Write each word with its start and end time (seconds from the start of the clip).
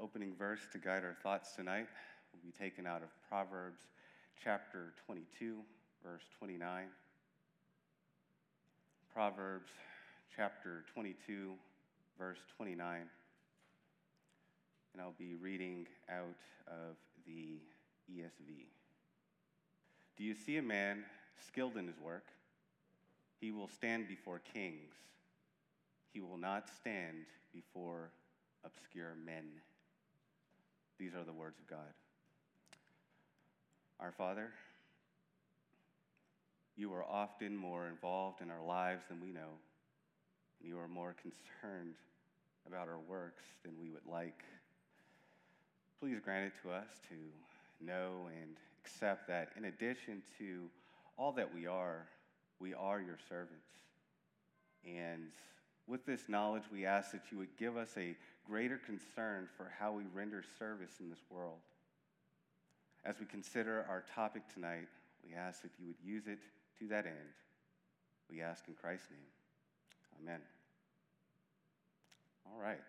opening 0.00 0.32
verse 0.38 0.60
to 0.72 0.78
guide 0.78 1.04
our 1.04 1.16
thoughts 1.22 1.52
tonight 1.52 1.86
will 2.32 2.40
be 2.42 2.52
taken 2.52 2.86
out 2.86 3.02
of 3.02 3.08
Proverbs 3.28 3.80
chapter 4.42 4.92
22, 5.06 5.58
verse 6.04 6.22
29. 6.38 6.84
Proverbs 9.12 9.70
chapter 10.34 10.84
22, 10.94 11.52
verse 12.18 12.38
29. 12.56 13.00
And 14.92 15.02
I'll 15.02 15.14
be 15.18 15.34
reading 15.34 15.86
out 16.08 16.24
of 16.68 16.96
the 17.26 17.58
ESV. 18.12 18.66
Do 20.16 20.24
you 20.24 20.34
see 20.34 20.58
a 20.58 20.62
man 20.62 21.04
skilled 21.46 21.76
in 21.76 21.86
his 21.86 21.98
work? 21.98 22.26
He 23.40 23.50
will 23.50 23.68
stand 23.68 24.08
before 24.08 24.40
kings. 24.52 24.92
He 26.12 26.20
will 26.20 26.38
not 26.38 26.68
stand 26.80 27.26
before 27.52 28.10
obscure 28.64 29.14
men. 29.24 29.44
These 30.98 31.14
are 31.14 31.24
the 31.24 31.32
words 31.32 31.58
of 31.58 31.66
God. 31.68 31.94
Our 34.00 34.12
Father, 34.12 34.50
you 36.76 36.92
are 36.92 37.04
often 37.04 37.56
more 37.56 37.86
involved 37.86 38.40
in 38.40 38.50
our 38.50 38.64
lives 38.64 39.02
than 39.08 39.20
we 39.20 39.30
know, 39.30 39.58
and 40.60 40.68
you 40.68 40.78
are 40.78 40.88
more 40.88 41.14
concerned 41.20 41.94
about 42.66 42.88
our 42.88 42.98
works 43.08 43.44
than 43.64 43.72
we 43.80 43.90
would 43.90 44.06
like. 44.10 44.42
Please 46.00 46.18
grant 46.22 46.46
it 46.46 46.52
to 46.62 46.72
us 46.72 46.88
to 47.08 47.84
know 47.84 48.28
and 48.40 48.56
accept 48.84 49.28
that 49.28 49.50
in 49.56 49.66
addition 49.66 50.22
to 50.38 50.68
all 51.16 51.32
that 51.32 51.52
we 51.52 51.66
are, 51.66 52.06
we 52.60 52.74
are 52.74 53.00
your 53.00 53.18
servants. 53.28 53.66
And 54.84 55.30
with 55.86 56.04
this 56.06 56.28
knowledge, 56.28 56.64
we 56.72 56.86
ask 56.86 57.12
that 57.12 57.22
you 57.30 57.38
would 57.38 57.56
give 57.56 57.76
us 57.76 57.90
a 57.96 58.16
greater 58.48 58.78
concern 58.78 59.48
for 59.56 59.70
how 59.78 59.92
we 59.92 60.04
render 60.14 60.42
service 60.58 60.92
in 61.00 61.10
this 61.10 61.22
world. 61.30 61.58
As 63.04 63.16
we 63.20 63.26
consider 63.26 63.84
our 63.88 64.04
topic 64.14 64.42
tonight, 64.52 64.88
we 65.24 65.34
ask 65.34 65.62
that 65.62 65.70
you 65.78 65.86
would 65.86 65.96
use 66.02 66.26
it 66.26 66.38
to 66.78 66.88
that 66.88 67.06
end. 67.06 67.34
We 68.30 68.40
ask 68.40 68.64
in 68.66 68.74
Christ's 68.74 69.10
name. 69.10 70.22
Amen. 70.22 70.40
All 72.46 72.60
right. 72.60 72.80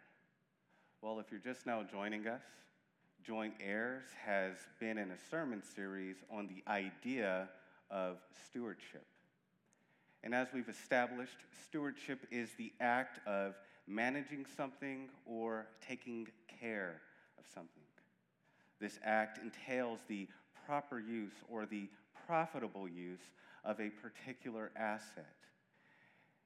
Well, 1.02 1.20
if 1.20 1.28
you're 1.32 1.40
just 1.40 1.66
now 1.66 1.84
joining 1.84 2.28
us, 2.28 2.42
Joint 3.26 3.54
Heirs 3.62 4.06
has 4.26 4.56
been 4.80 4.98
in 4.98 5.12
a 5.12 5.18
sermon 5.30 5.62
series 5.76 6.16
on 6.32 6.48
the 6.48 6.70
idea 6.72 7.50
of 7.92 8.18
stewardship. 8.50 9.06
And 10.24 10.34
as 10.34 10.48
we've 10.54 10.70
established, 10.70 11.38
stewardship 11.66 12.28
is 12.32 12.50
the 12.58 12.72
act 12.80 13.26
of 13.28 13.56
managing 13.90 14.46
something 14.56 15.10
or 15.26 15.68
taking 15.86 16.28
care 16.60 17.02
of 17.38 17.46
something. 17.54 17.84
This 18.80 19.00
act 19.04 19.40
entails 19.40 20.00
the 20.08 20.28
proper 20.66 21.00
use 21.00 21.34
or 21.50 21.66
the 21.66 21.90
profitable 22.28 22.88
use 22.88 23.32
of 23.66 23.80
a 23.80 23.90
particular 23.90 24.72
asset. 24.76 25.36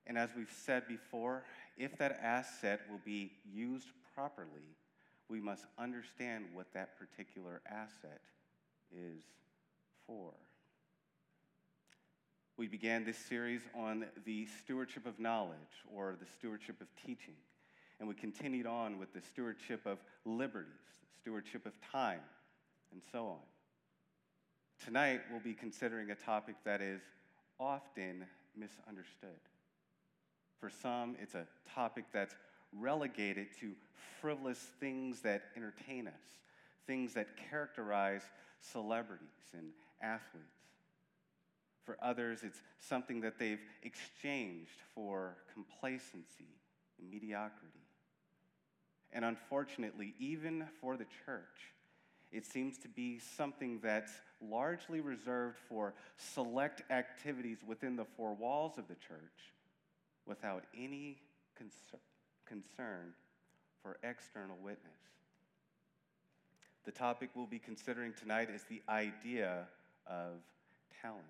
And 0.08 0.18
as 0.18 0.30
we've 0.36 0.54
said 0.66 0.88
before, 0.88 1.44
if 1.78 1.98
that 1.98 2.20
asset 2.24 2.82
will 2.90 3.02
be 3.06 3.32
used 3.54 3.88
properly, 4.16 4.78
we 5.30 5.40
must 5.40 5.66
understand 5.78 6.46
what 6.54 6.74
that 6.74 6.98
particular 6.98 7.62
asset 7.70 8.22
is 8.92 9.24
for. 10.08 10.34
We 12.56 12.68
began 12.68 13.04
this 13.04 13.18
series 13.18 13.62
on 13.74 14.06
the 14.26 14.48
stewardship 14.64 15.08
of 15.08 15.20
knowledge 15.20 15.58
or 15.92 16.16
the 16.20 16.28
stewardship 16.38 16.80
of 16.82 16.88
teaching. 17.04 17.34
And 18.00 18.08
we 18.08 18.14
continued 18.14 18.68
on 18.68 19.00
with 19.00 19.12
the 19.14 19.22
stewardship 19.22 19.86
of 19.86 19.98
liberties, 20.24 20.68
the 21.02 21.20
stewardship 21.22 21.66
of 21.66 21.74
time, 21.92 22.20
and 22.92 23.02
so 23.12 23.26
on. 23.26 23.40
Tonight, 24.86 25.22
we'll 25.32 25.40
be 25.40 25.54
considering 25.54 26.12
a 26.12 26.16
topic 26.16 26.56
that 26.64 26.82
is 26.82 27.02
often 27.60 28.26
misunderstood. 28.56 29.40
For 30.60 30.70
some, 30.70 31.16
it's 31.22 31.36
a 31.36 31.48
topic 31.74 32.06
that's 32.14 32.36
relegated 32.72 33.48
to 33.62 33.72
frivolous 34.22 34.60
things 34.80 35.22
that 35.22 35.44
entertain 35.56 36.08
us, 36.08 36.14
things 36.86 37.14
that 37.14 37.30
characterize 37.50 38.22
celebrities 38.62 39.28
and 39.54 39.72
athletes. 40.02 40.53
For 41.86 41.98
others, 42.02 42.40
it's 42.44 42.62
something 42.80 43.22
that 43.22 43.38
they've 43.38 43.60
exchanged 43.82 44.80
for 44.96 45.36
complacency 45.54 46.56
and 47.00 47.10
mediocrity. 47.10 47.80
And 49.12 49.26
unfortunately, 49.26 50.16
even 50.18 50.66
for 50.80 50.98
the 50.98 51.06
church, 51.26 51.74
it 52.32 52.46
seems 52.46 52.78
to 52.80 52.88
be 52.88 53.20
something 53.20 53.80
that's 53.84 54.12
largely 54.42 55.02
reserved 55.02 55.58
for 55.70 55.94
select 56.18 56.82
activities 56.92 57.60
within 57.66 57.96
the 57.96 58.06
four 58.06 58.34
walls 58.34 58.78
of 58.78 58.88
the 58.88 58.96
church 58.96 59.54
without 60.26 60.64
any 60.78 61.18
concern, 62.46 63.14
for 63.82 63.98
external 64.04 64.58
witness. 64.62 64.92
The 66.86 66.92
topic 66.92 67.30
we'll 67.36 67.46
be 67.46 67.60
considering 67.60 68.14
tonight 68.20 68.50
is 68.54 68.64
the 68.64 68.82
idea 68.90 69.68
of 70.08 70.42
talent. 71.02 71.24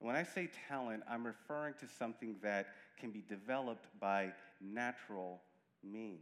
When 0.00 0.14
I 0.14 0.22
say 0.22 0.48
talent, 0.68 1.02
I'm 1.10 1.26
referring 1.26 1.74
to 1.80 1.86
something 1.98 2.36
that 2.42 2.68
can 2.98 3.10
be 3.10 3.22
developed 3.28 3.86
by 4.00 4.32
natural 4.60 5.40
means. 5.82 6.20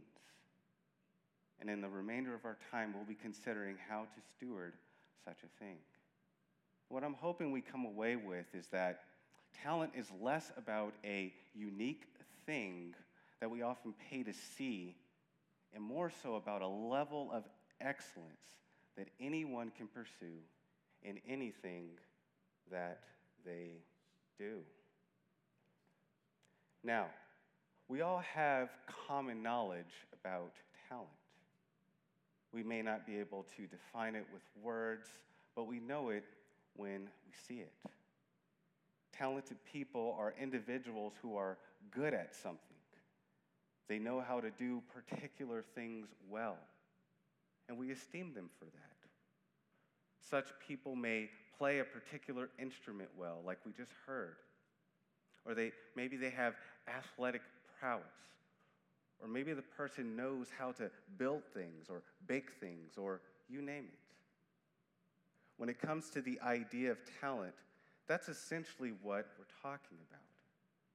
And 1.59 1.69
in 1.69 1.81
the 1.81 1.89
remainder 1.89 2.33
of 2.33 2.45
our 2.45 2.57
time, 2.71 2.93
we'll 2.93 3.05
be 3.05 3.15
considering 3.15 3.77
how 3.89 4.01
to 4.01 4.21
steward 4.35 4.73
such 5.25 5.37
a 5.43 5.63
thing. 5.63 5.77
What 6.89 7.03
I'm 7.03 7.15
hoping 7.15 7.51
we 7.51 7.61
come 7.61 7.85
away 7.85 8.15
with 8.15 8.45
is 8.53 8.67
that 8.67 9.01
talent 9.63 9.91
is 9.95 10.07
less 10.21 10.51
about 10.57 10.93
a 11.03 11.33
unique 11.55 12.03
thing 12.45 12.93
that 13.41 13.49
we 13.49 13.61
often 13.61 13.93
pay 14.09 14.23
to 14.23 14.33
see, 14.33 14.95
and 15.73 15.83
more 15.83 16.11
so 16.23 16.35
about 16.35 16.61
a 16.61 16.67
level 16.67 17.29
of 17.31 17.43
excellence 17.81 18.31
that 18.97 19.07
anyone 19.19 19.71
can 19.77 19.87
pursue 19.87 20.39
in 21.03 21.19
anything 21.27 21.89
that 22.71 23.01
they 23.47 23.71
do. 24.37 24.59
Now, 26.83 27.07
we 27.87 28.01
all 28.01 28.21
have 28.33 28.69
common 29.07 29.41
knowledge 29.41 30.05
about 30.13 30.51
talent. 30.89 31.07
We 32.53 32.63
may 32.63 32.81
not 32.81 33.07
be 33.07 33.17
able 33.17 33.45
to 33.55 33.65
define 33.65 34.15
it 34.15 34.25
with 34.31 34.41
words, 34.61 35.07
but 35.55 35.67
we 35.67 35.79
know 35.79 36.09
it 36.09 36.25
when 36.75 37.09
we 37.25 37.33
see 37.47 37.61
it. 37.61 37.73
Talented 39.13 39.57
people 39.71 40.15
are 40.19 40.33
individuals 40.39 41.13
who 41.21 41.35
are 41.35 41.57
good 41.91 42.13
at 42.13 42.35
something. 42.35 42.59
They 43.87 43.99
know 43.99 44.21
how 44.25 44.41
to 44.41 44.51
do 44.51 44.83
particular 44.93 45.63
things 45.73 46.07
well, 46.29 46.57
and 47.69 47.77
we 47.77 47.91
esteem 47.91 48.33
them 48.33 48.49
for 48.59 48.65
that. 48.65 48.97
Such 50.29 50.47
people 50.67 50.95
may 50.95 51.29
play 51.57 51.79
a 51.79 51.83
particular 51.83 52.49
instrument 52.59 53.09
well, 53.17 53.39
like 53.45 53.59
we 53.65 53.71
just 53.71 53.91
heard. 54.05 54.35
Or 55.45 55.53
they, 55.53 55.71
maybe 55.95 56.17
they 56.17 56.29
have 56.29 56.55
athletic 56.87 57.41
prowess. 57.79 58.03
Or 59.21 59.27
maybe 59.27 59.53
the 59.53 59.61
person 59.61 60.15
knows 60.15 60.47
how 60.57 60.71
to 60.73 60.91
build 61.17 61.41
things 61.53 61.87
or 61.89 62.03
bake 62.27 62.51
things 62.59 62.97
or 62.97 63.21
you 63.49 63.61
name 63.61 63.85
it. 63.85 63.99
When 65.57 65.69
it 65.69 65.81
comes 65.81 66.09
to 66.11 66.21
the 66.21 66.39
idea 66.41 66.91
of 66.91 66.99
talent, 67.19 67.55
that's 68.07 68.29
essentially 68.29 68.93
what 69.01 69.27
we're 69.37 69.69
talking 69.69 69.97
about. 70.09 70.21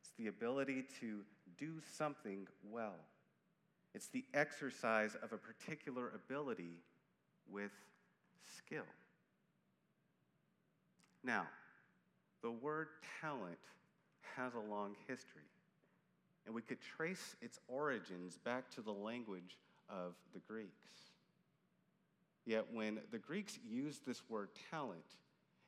It's 0.01 0.13
the 0.19 0.29
ability 0.29 0.85
to 1.01 1.21
do 1.59 1.75
something 1.97 2.47
well, 2.71 2.95
it's 3.95 4.09
the 4.09 4.25
exercise 4.33 5.17
of 5.23 5.33
a 5.33 5.37
particular 5.37 6.13
ability 6.15 6.79
with 7.51 7.73
skill. 8.57 8.87
Now, 11.25 11.47
the 12.43 12.51
word 12.51 12.89
talent 13.21 13.59
has 14.37 14.55
a 14.55 14.59
long 14.59 14.97
history, 15.07 15.43
and 16.47 16.55
we 16.55 16.63
could 16.63 16.79
trace 16.81 17.37
its 17.41 17.61
origins 17.69 18.39
back 18.39 18.71
to 18.71 18.81
the 18.81 18.93
language 18.93 19.59
of 19.89 20.15
the 20.35 20.41
Greeks. 20.41 20.71
Yet, 22.45 22.67
when 22.73 22.99
the 23.13 23.19
Greeks 23.19 23.59
used 23.65 24.05
this 24.05 24.23
word 24.29 24.49
talent, 24.71 25.05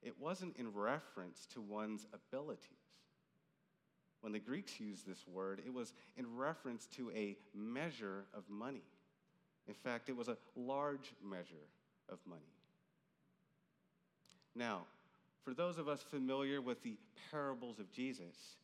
it 0.02 0.14
wasn't 0.18 0.56
in 0.56 0.72
reference 0.72 1.46
to 1.54 1.60
one's 1.60 2.06
abilities. 2.12 2.68
When 4.20 4.32
the 4.32 4.40
Greeks 4.40 4.80
used 4.80 5.06
this 5.06 5.24
word, 5.26 5.60
it 5.64 5.72
was 5.72 5.92
in 6.16 6.34
reference 6.34 6.86
to 6.96 7.10
a 7.12 7.36
measure 7.54 8.24
of 8.34 8.42
money. 8.48 8.82
In 9.68 9.74
fact, 9.74 10.08
it 10.08 10.16
was 10.16 10.28
a 10.28 10.36
large 10.56 11.12
measure 11.22 11.68
of 12.08 12.18
money. 12.26 12.40
Now, 14.54 14.82
for 15.44 15.55
those 15.55 15.79
of 15.79 15.88
us 15.88 16.02
familiar 16.02 16.61
with 16.61 16.82
the 16.82 16.96
parables 17.31 17.79
of 17.79 17.93
Jesus, 17.93 18.56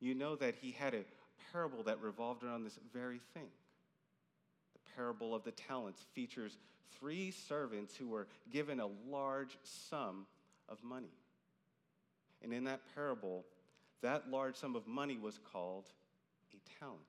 you 0.00 0.14
know 0.14 0.36
that 0.36 0.54
he 0.60 0.70
had 0.70 0.94
a 0.94 1.04
parable 1.52 1.82
that 1.84 2.00
revolved 2.02 2.44
around 2.44 2.64
this 2.64 2.78
very 2.92 3.20
thing. 3.32 3.48
The 4.74 4.92
parable 4.94 5.34
of 5.34 5.44
the 5.44 5.52
talents 5.52 6.04
features 6.12 6.58
three 6.98 7.30
servants 7.30 7.96
who 7.96 8.08
were 8.08 8.26
given 8.52 8.80
a 8.80 8.88
large 9.08 9.56
sum 9.62 10.26
of 10.68 10.82
money. 10.84 11.12
And 12.42 12.52
in 12.52 12.64
that 12.64 12.80
parable, 12.94 13.44
that 14.02 14.30
large 14.30 14.56
sum 14.56 14.76
of 14.76 14.86
money 14.86 15.16
was 15.16 15.38
called 15.52 15.86
a 16.52 16.84
talent. 16.84 17.00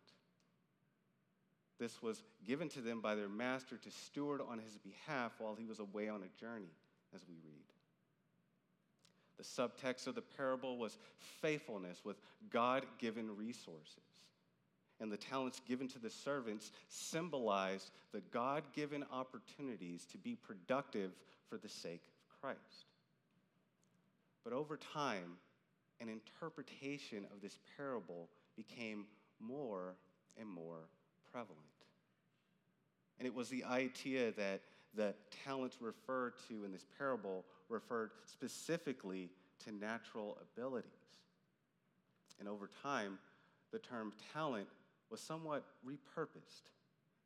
This 1.79 2.01
was 2.01 2.23
given 2.45 2.69
to 2.69 2.81
them 2.81 3.01
by 3.01 3.15
their 3.15 3.29
master 3.29 3.77
to 3.77 3.91
steward 3.91 4.41
on 4.41 4.57
his 4.57 4.77
behalf 4.77 5.33
while 5.37 5.55
he 5.55 5.65
was 5.65 5.79
away 5.79 6.07
on 6.09 6.23
a 6.23 6.39
journey, 6.39 6.71
as 7.13 7.21
we 7.27 7.35
read. 7.45 7.76
The 9.37 9.43
subtext 9.43 10.07
of 10.07 10.15
the 10.15 10.21
parable 10.21 10.77
was 10.77 10.97
faithfulness 11.41 12.01
with 12.03 12.17
God 12.49 12.85
given 12.97 13.35
resources. 13.35 14.01
And 14.99 15.11
the 15.11 15.17
talents 15.17 15.61
given 15.67 15.87
to 15.89 15.99
the 15.99 16.09
servants 16.09 16.71
symbolized 16.89 17.91
the 18.11 18.21
God 18.31 18.63
given 18.73 19.05
opportunities 19.11 20.05
to 20.11 20.17
be 20.17 20.35
productive 20.35 21.11
for 21.49 21.57
the 21.57 21.69
sake 21.69 22.01
of 22.07 22.41
Christ. 22.41 22.85
But 24.43 24.53
over 24.53 24.77
time, 24.77 25.37
an 26.01 26.09
interpretation 26.09 27.25
of 27.31 27.41
this 27.41 27.59
parable 27.75 28.29
became 28.55 29.05
more 29.39 29.93
and 30.39 30.49
more 30.49 30.79
prevalent. 31.31 31.59
And 33.19 33.27
it 33.27 33.33
was 33.33 33.49
the 33.49 33.63
idea 33.63 34.31
that 34.31 34.61
the 34.95 35.13
talents 35.45 35.77
referred 35.81 36.33
to 36.47 36.63
in 36.63 36.71
this 36.71 36.85
parable 36.97 37.45
referred 37.69 38.11
specifically 38.25 39.29
to 39.65 39.71
natural 39.71 40.37
abilities. 40.41 40.91
And 42.39 42.47
over 42.47 42.69
time, 42.83 43.17
the 43.71 43.79
term 43.79 44.13
talent 44.33 44.67
was 45.09 45.19
somewhat 45.19 45.65
repurposed 45.85 46.69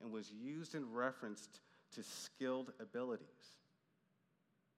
and 0.01 0.11
was 0.11 0.31
used 0.31 0.75
in 0.75 0.91
reference 0.91 1.49
to 1.95 2.03
skilled 2.03 2.71
abilities. 2.79 3.27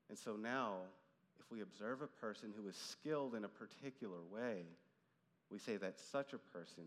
And 0.09 0.17
so 0.17 0.35
now, 0.35 0.77
if 1.39 1.51
we 1.51 1.61
observe 1.61 2.01
a 2.01 2.07
person 2.07 2.53
who 2.57 2.67
is 2.67 2.75
skilled 2.75 3.35
in 3.35 3.45
a 3.45 3.49
particular 3.49 4.17
way, 4.31 4.63
we 5.49 5.59
say 5.59 5.77
that 5.77 5.99
such 5.99 6.33
a 6.33 6.37
person 6.37 6.83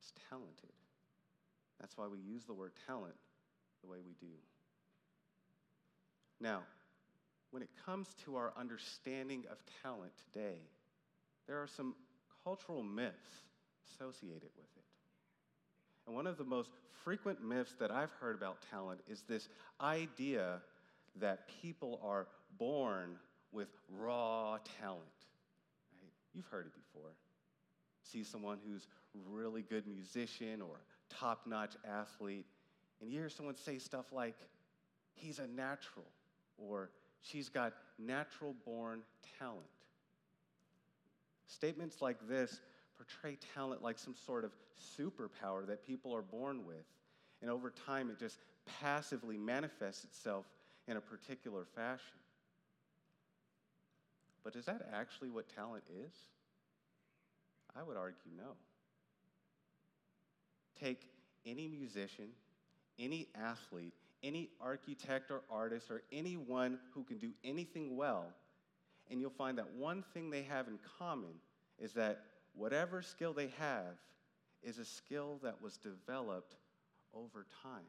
is 0.00 0.12
talented. 0.28 0.72
That's 1.80 1.96
why 1.96 2.06
we 2.06 2.18
use 2.18 2.44
the 2.44 2.54
word 2.54 2.72
talent 2.86 3.14
the 3.82 3.90
way 3.90 3.98
we 4.04 4.14
do. 4.20 4.32
Now, 6.40 6.62
when 7.50 7.62
it 7.62 7.70
comes 7.86 8.08
to 8.24 8.36
our 8.36 8.52
understanding 8.56 9.44
of 9.50 9.58
talent 9.82 10.12
today, 10.32 10.58
there 11.46 11.62
are 11.62 11.66
some 11.66 11.94
cultural 12.42 12.82
myths 12.82 13.14
associated 13.92 14.50
with 14.56 14.68
it. 14.76 14.84
And 16.06 16.14
one 16.14 16.26
of 16.26 16.36
the 16.36 16.44
most 16.44 16.70
frequent 17.04 17.42
myths 17.42 17.74
that 17.78 17.90
I've 17.90 18.12
heard 18.12 18.34
about 18.34 18.58
talent 18.70 19.00
is 19.08 19.22
this 19.22 19.48
idea 19.80 20.60
that 21.20 21.48
people 21.62 22.00
are 22.02 22.26
born 22.58 23.16
with 23.52 23.68
raw 23.88 24.58
talent. 24.80 25.02
Right? 26.02 26.12
You've 26.34 26.46
heard 26.46 26.66
it 26.66 26.72
before. 26.74 27.10
See 28.02 28.24
someone 28.24 28.58
who's 28.66 28.86
really 29.30 29.62
good 29.62 29.86
musician 29.86 30.60
or 30.60 30.80
top-notch 31.08 31.74
athlete, 31.88 32.46
and 33.00 33.10
you 33.10 33.20
hear 33.20 33.28
someone 33.30 33.54
say 33.54 33.78
stuff 33.78 34.12
like, 34.12 34.34
he's 35.14 35.38
a 35.38 35.46
natural, 35.46 36.06
or 36.58 36.90
she's 37.20 37.48
got 37.48 37.72
natural 37.98 38.54
born 38.64 39.00
talent. 39.38 39.66
Statements 41.46 42.00
like 42.00 42.16
this 42.28 42.60
portray 42.96 43.38
talent 43.54 43.82
like 43.82 43.98
some 43.98 44.14
sort 44.26 44.44
of 44.44 44.52
superpower 44.98 45.66
that 45.66 45.86
people 45.86 46.14
are 46.14 46.22
born 46.22 46.66
with, 46.66 46.84
and 47.42 47.50
over 47.50 47.72
time 47.86 48.10
it 48.10 48.18
just 48.18 48.38
passively 48.80 49.36
manifests 49.36 50.04
itself 50.04 50.46
in 50.88 50.96
a 50.96 51.00
particular 51.00 51.64
fashion. 51.74 52.18
But 54.42 54.56
is 54.56 54.66
that 54.66 54.88
actually 54.92 55.30
what 55.30 55.48
talent 55.54 55.84
is? 56.06 56.12
I 57.76 57.82
would 57.82 57.96
argue 57.96 58.30
no. 58.36 58.52
Take 60.80 61.00
any 61.46 61.66
musician, 61.68 62.28
any 62.98 63.28
athlete, 63.34 63.94
any 64.24 64.48
architect 64.60 65.30
or 65.30 65.42
artist, 65.50 65.90
or 65.90 66.02
anyone 66.10 66.78
who 66.94 67.04
can 67.04 67.18
do 67.18 67.30
anything 67.44 67.96
well, 67.96 68.24
and 69.10 69.20
you'll 69.20 69.30
find 69.30 69.58
that 69.58 69.70
one 69.74 70.02
thing 70.14 70.30
they 70.30 70.42
have 70.42 70.66
in 70.66 70.78
common 70.98 71.34
is 71.78 71.92
that 71.92 72.22
whatever 72.54 73.02
skill 73.02 73.32
they 73.32 73.52
have 73.58 73.98
is 74.62 74.78
a 74.78 74.84
skill 74.84 75.38
that 75.42 75.60
was 75.60 75.76
developed 75.76 76.56
over 77.12 77.46
time. 77.62 77.84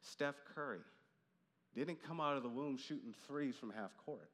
Steph 0.00 0.36
Curry 0.54 0.78
didn't 1.74 2.02
come 2.02 2.20
out 2.20 2.36
of 2.36 2.42
the 2.42 2.48
womb 2.48 2.78
shooting 2.78 3.14
threes 3.26 3.56
from 3.56 3.70
half 3.70 3.90
court. 4.04 4.30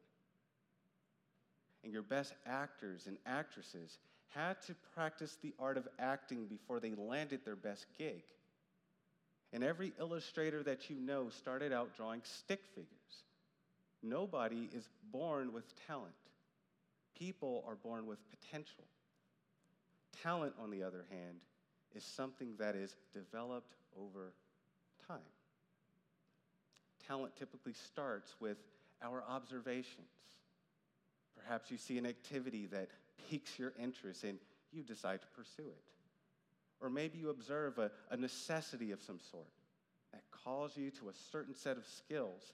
And 1.82 1.92
your 1.92 2.02
best 2.02 2.34
actors 2.46 3.06
and 3.06 3.16
actresses 3.26 3.98
had 4.34 4.60
to 4.62 4.74
practice 4.94 5.38
the 5.42 5.52
art 5.58 5.76
of 5.76 5.88
acting 5.98 6.46
before 6.46 6.80
they 6.80 6.94
landed 6.94 7.44
their 7.44 7.56
best 7.56 7.86
gig. 7.98 8.22
And 9.54 9.62
every 9.62 9.92
illustrator 10.00 10.64
that 10.64 10.90
you 10.90 10.96
know 10.96 11.28
started 11.30 11.72
out 11.72 11.96
drawing 11.96 12.22
stick 12.24 12.60
figures. 12.74 12.88
Nobody 14.02 14.68
is 14.74 14.88
born 15.12 15.52
with 15.52 15.64
talent. 15.86 16.12
People 17.16 17.64
are 17.66 17.76
born 17.76 18.06
with 18.06 18.18
potential. 18.28 18.82
Talent, 20.24 20.54
on 20.60 20.70
the 20.70 20.82
other 20.82 21.04
hand, 21.08 21.36
is 21.94 22.02
something 22.02 22.54
that 22.58 22.74
is 22.74 22.96
developed 23.12 23.76
over 23.96 24.32
time. 25.06 25.18
Talent 27.06 27.36
typically 27.36 27.74
starts 27.74 28.34
with 28.40 28.58
our 29.02 29.22
observations. 29.28 30.08
Perhaps 31.40 31.70
you 31.70 31.78
see 31.78 31.96
an 31.96 32.06
activity 32.06 32.66
that 32.66 32.88
piques 33.30 33.56
your 33.56 33.72
interest 33.80 34.24
and 34.24 34.38
you 34.72 34.82
decide 34.82 35.20
to 35.20 35.28
pursue 35.28 35.68
it. 35.68 35.93
Or 36.84 36.90
maybe 36.90 37.16
you 37.18 37.30
observe 37.30 37.78
a, 37.78 37.90
a 38.10 38.16
necessity 38.18 38.90
of 38.90 39.00
some 39.00 39.18
sort 39.30 39.48
that 40.12 40.22
calls 40.30 40.76
you 40.76 40.90
to 40.90 41.08
a 41.08 41.14
certain 41.32 41.54
set 41.54 41.78
of 41.78 41.86
skills, 41.86 42.52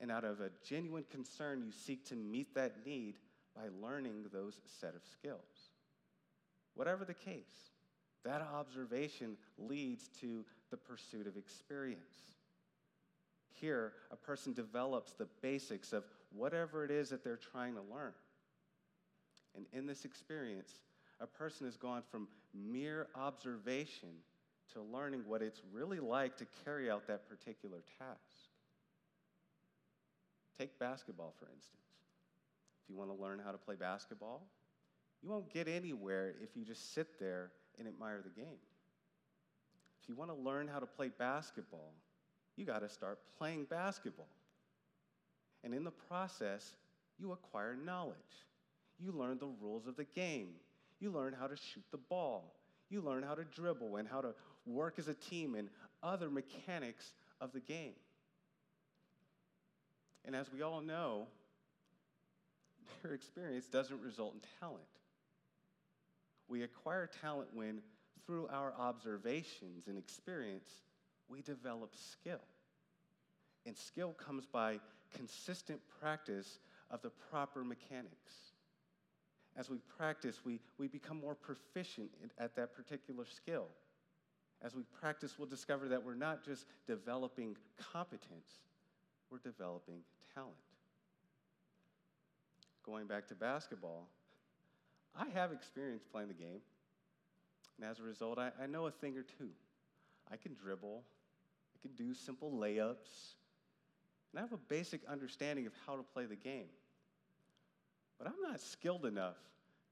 and 0.00 0.12
out 0.12 0.22
of 0.22 0.40
a 0.42 0.50
genuine 0.68 1.04
concern, 1.10 1.62
you 1.64 1.72
seek 1.72 2.04
to 2.08 2.14
meet 2.14 2.54
that 2.54 2.84
need 2.84 3.14
by 3.56 3.62
learning 3.82 4.26
those 4.30 4.60
set 4.80 4.94
of 4.94 5.00
skills. 5.10 5.70
Whatever 6.74 7.06
the 7.06 7.14
case, 7.14 7.70
that 8.22 8.42
observation 8.42 9.38
leads 9.56 10.08
to 10.20 10.44
the 10.70 10.76
pursuit 10.76 11.26
of 11.26 11.38
experience. 11.38 12.36
Here, 13.54 13.92
a 14.10 14.16
person 14.16 14.52
develops 14.52 15.12
the 15.14 15.28
basics 15.40 15.94
of 15.94 16.04
whatever 16.32 16.84
it 16.84 16.90
is 16.90 17.08
that 17.08 17.24
they're 17.24 17.38
trying 17.38 17.76
to 17.76 17.82
learn. 17.82 18.12
And 19.56 19.64
in 19.72 19.86
this 19.86 20.04
experience, 20.04 20.70
a 21.24 21.26
person 21.26 21.66
has 21.66 21.76
gone 21.76 22.02
from 22.10 22.28
mere 22.54 23.08
observation 23.16 24.10
to 24.74 24.82
learning 24.82 25.22
what 25.26 25.40
it's 25.40 25.62
really 25.72 25.98
like 25.98 26.36
to 26.36 26.46
carry 26.64 26.90
out 26.90 27.06
that 27.08 27.28
particular 27.28 27.78
task. 27.98 28.50
Take 30.58 30.78
basketball, 30.78 31.34
for 31.38 31.46
instance. 31.46 31.80
If 32.82 32.90
you 32.90 32.96
want 32.96 33.10
to 33.10 33.20
learn 33.20 33.40
how 33.42 33.52
to 33.52 33.58
play 33.58 33.74
basketball, 33.74 34.42
you 35.22 35.30
won't 35.30 35.52
get 35.52 35.66
anywhere 35.66 36.34
if 36.42 36.50
you 36.54 36.64
just 36.64 36.94
sit 36.94 37.18
there 37.18 37.50
and 37.78 37.88
admire 37.88 38.20
the 38.22 38.40
game. 38.40 38.60
If 40.02 40.08
you 40.08 40.14
want 40.14 40.30
to 40.30 40.36
learn 40.36 40.68
how 40.68 40.78
to 40.78 40.86
play 40.86 41.08
basketball, 41.18 41.92
you 42.56 42.66
got 42.66 42.80
to 42.80 42.88
start 42.90 43.18
playing 43.38 43.64
basketball. 43.64 44.28
And 45.64 45.72
in 45.72 45.82
the 45.82 45.90
process, 45.90 46.76
you 47.18 47.32
acquire 47.32 47.74
knowledge. 47.74 48.14
You 49.00 49.12
learn 49.12 49.38
the 49.38 49.48
rules 49.60 49.86
of 49.86 49.96
the 49.96 50.04
game. 50.04 50.48
You 51.00 51.10
learn 51.10 51.34
how 51.38 51.46
to 51.46 51.56
shoot 51.56 51.84
the 51.90 51.98
ball. 51.98 52.54
You 52.88 53.00
learn 53.00 53.22
how 53.22 53.34
to 53.34 53.44
dribble 53.44 53.96
and 53.96 54.08
how 54.08 54.20
to 54.20 54.34
work 54.66 54.98
as 54.98 55.08
a 55.08 55.14
team 55.14 55.54
and 55.54 55.68
other 56.02 56.30
mechanics 56.30 57.12
of 57.40 57.52
the 57.52 57.60
game. 57.60 57.94
And 60.24 60.34
as 60.34 60.50
we 60.52 60.62
all 60.62 60.80
know, 60.80 61.26
their 63.02 63.12
experience 63.12 63.66
doesn't 63.66 64.00
result 64.00 64.34
in 64.34 64.40
talent. 64.60 64.82
We 66.48 66.62
acquire 66.62 67.08
talent 67.20 67.48
when, 67.52 67.80
through 68.26 68.48
our 68.48 68.72
observations 68.78 69.86
and 69.86 69.98
experience, 69.98 70.68
we 71.28 71.42
develop 71.42 71.94
skill. 71.94 72.40
And 73.66 73.76
skill 73.76 74.12
comes 74.12 74.46
by 74.46 74.78
consistent 75.16 75.80
practice 76.00 76.58
of 76.90 77.00
the 77.02 77.10
proper 77.30 77.64
mechanics. 77.64 78.53
As 79.56 79.70
we 79.70 79.78
practice, 79.96 80.40
we, 80.44 80.60
we 80.78 80.88
become 80.88 81.20
more 81.20 81.34
proficient 81.34 82.10
at 82.38 82.56
that 82.56 82.74
particular 82.74 83.24
skill. 83.24 83.66
As 84.62 84.74
we 84.74 84.82
practice, 85.00 85.34
we'll 85.38 85.48
discover 85.48 85.88
that 85.88 86.04
we're 86.04 86.14
not 86.14 86.44
just 86.44 86.66
developing 86.86 87.56
competence, 87.92 88.60
we're 89.30 89.38
developing 89.38 90.00
talent 90.34 90.56
going 92.84 93.06
back 93.06 93.26
to 93.28 93.34
basketball, 93.34 94.08
I 95.16 95.26
have 95.34 95.52
experience 95.52 96.04
playing 96.10 96.28
the 96.28 96.34
game. 96.34 96.60
And 97.78 97.88
as 97.88 97.98
a 97.98 98.02
result, 98.02 98.38
I, 98.38 98.50
I 98.62 98.66
know 98.66 98.86
a 98.86 98.90
thing 98.90 99.16
or 99.16 99.22
two 99.22 99.50
I 100.30 100.36
can 100.36 100.54
dribble, 100.54 101.02
I 101.74 101.86
can 101.86 101.94
do 101.96 102.14
simple 102.14 102.50
layups, 102.52 103.34
and 104.32 104.38
I 104.38 104.40
have 104.40 104.52
a 104.52 104.58
basic 104.68 105.00
understanding 105.06 105.66
of 105.66 105.72
how 105.86 105.96
to 105.96 106.02
play 106.02 106.26
the 106.26 106.36
game. 106.36 106.68
But 108.18 108.28
I'm 108.28 108.50
not 108.50 108.60
skilled 108.60 109.06
enough 109.06 109.36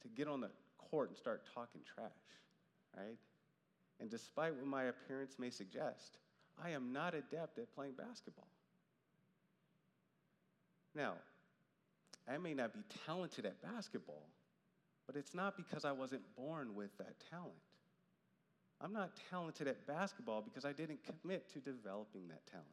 to 0.02 0.09
get 0.09 0.29
on 0.29 0.41
the 0.41 0.50
court 0.79 1.09
and 1.09 1.17
start 1.17 1.43
talking 1.55 1.81
trash, 1.95 2.11
right? 2.97 3.19
And 4.00 4.11
despite 4.11 4.55
what 4.55 4.67
my 4.67 4.85
appearance 4.85 5.37
may 5.38 5.50
suggest, 5.50 6.19
I 6.62 6.71
am 6.71 6.93
not 6.93 7.14
adept 7.14 7.59
at 7.59 7.75
playing 7.75 7.93
basketball. 7.93 8.49
Now, 10.95 11.14
I 12.29 12.38
may 12.38 12.55
not 12.55 12.73
be 12.73 12.81
talented 13.07 13.47
at 13.47 13.61
basketball, 13.62 14.29
but 15.07 15.17
it's 15.17 15.35
not 15.35 15.57
because 15.57 15.85
I 15.85 15.93
wasn't 15.93 16.23
born 16.37 16.75
with 16.75 16.97
that 16.99 17.14
talent. 17.31 17.52
I'm 18.81 18.93
not 18.93 19.12
talented 19.31 19.69
at 19.69 19.87
basketball 19.87 20.43
because 20.43 20.64
I 20.64 20.73
didn't 20.73 21.00
commit 21.05 21.52
to 21.52 21.61
developing 21.61 22.29
that 22.29 22.45
talent. 22.47 22.67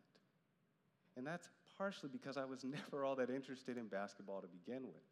And 1.16 1.26
that's 1.26 1.48
partially 1.78 2.10
because 2.12 2.38
I 2.38 2.46
was 2.46 2.64
never 2.92 3.06
all 3.06 3.16
that 3.16 3.30
interested 3.30 3.78
in 3.78 3.88
basketball 3.88 4.42
to 4.42 4.48
begin 4.48 4.84
with. 4.84 5.04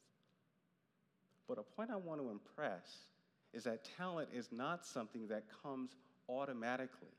But 1.48 1.58
a 1.58 1.64
point 1.64 1.90
I 1.92 1.96
want 1.96 2.22
to 2.22 2.30
impress 2.30 3.06
is 3.54 3.64
that 3.64 3.88
talent 3.98 4.30
is 4.34 4.50
not 4.52 4.86
something 4.86 5.28
that 5.30 5.44
comes 5.64 5.96
automatically. 6.28 7.16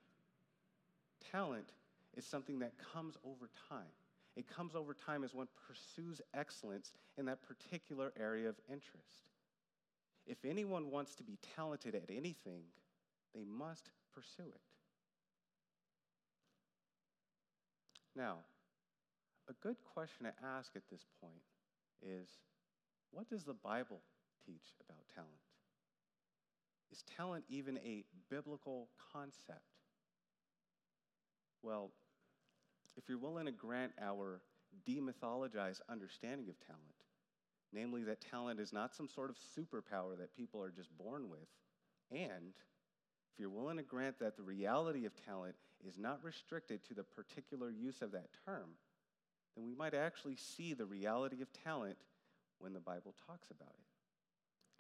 Talent 1.33 1.73
is 2.17 2.27
something 2.27 2.59
that 2.59 2.73
comes 2.93 3.17
over 3.25 3.49
time. 3.69 3.93
It 4.37 4.47
comes 4.47 4.75
over 4.75 4.95
time 4.95 5.25
as 5.25 5.35
one 5.35 5.49
pursues 5.67 6.21
excellence 6.35 6.93
in 7.17 7.25
that 7.27 7.39
particular 7.43 8.13
area 8.19 8.49
of 8.49 8.57
interest. 8.69 9.29
If 10.27 10.45
anyone 10.45 10.91
wants 10.91 11.15
to 11.17 11.25
be 11.25 11.39
talented 11.57 11.95
at 11.95 12.11
anything, 12.11 12.63
they 13.35 13.45
must 13.45 13.91
pursue 14.15 14.49
it. 14.49 14.61
Now, 18.15 18.37
a 19.49 19.53
good 19.55 19.77
question 19.95 20.27
to 20.27 20.33
ask 20.45 20.77
at 20.77 20.83
this 20.91 21.05
point 21.21 21.43
is 22.03 22.29
what 23.11 23.29
does 23.29 23.45
the 23.45 23.55
Bible 23.55 24.01
teach 24.49 24.75
about 24.89 25.05
talent? 25.15 25.31
Is 26.91 27.05
talent 27.17 27.45
even 27.49 27.79
a 27.79 28.05
biblical 28.31 28.89
concept? 29.13 29.61
Well, 31.63 31.91
if 32.97 33.09
you're 33.09 33.19
willing 33.19 33.47
to 33.47 33.53
grant 33.53 33.93
our 34.01 34.41
demythologized 34.89 35.81
understanding 35.89 36.49
of 36.49 36.59
talent, 36.67 36.83
namely 37.73 38.03
that 38.05 38.21
talent 38.21 38.59
is 38.59 38.73
not 38.73 38.95
some 38.95 39.09
sort 39.09 39.31
of 39.31 39.37
superpower 39.37 40.17
that 40.19 40.35
people 40.35 40.63
are 40.63 40.71
just 40.71 40.97
born 40.97 41.29
with, 41.29 41.49
and 42.11 42.55
if 43.33 43.39
you're 43.39 43.51
willing 43.51 43.77
to 43.77 43.83
grant 43.83 44.19
that 44.21 44.37
the 44.37 44.43
reality 44.43 45.05
of 45.05 45.13
talent 45.25 45.55
is 45.87 45.99
not 45.99 46.25
restricted 46.25 46.85
to 46.87 46.95
the 46.95 47.05
particular 47.05 47.71
use 47.71 48.03
of 48.03 48.13
that 48.13 48.31
term, 48.47 48.71
then 49.55 49.65
we 49.65 49.75
might 49.75 49.95
actually 49.95 50.37
see 50.37 50.75
the 50.75 50.87
reality 50.87 51.43
of 51.43 51.49
talent 51.53 51.99
when 52.59 52.73
the 52.73 52.81
Bible 52.81 53.15
talks 53.27 53.51
about 53.51 53.75
it. 53.79 53.98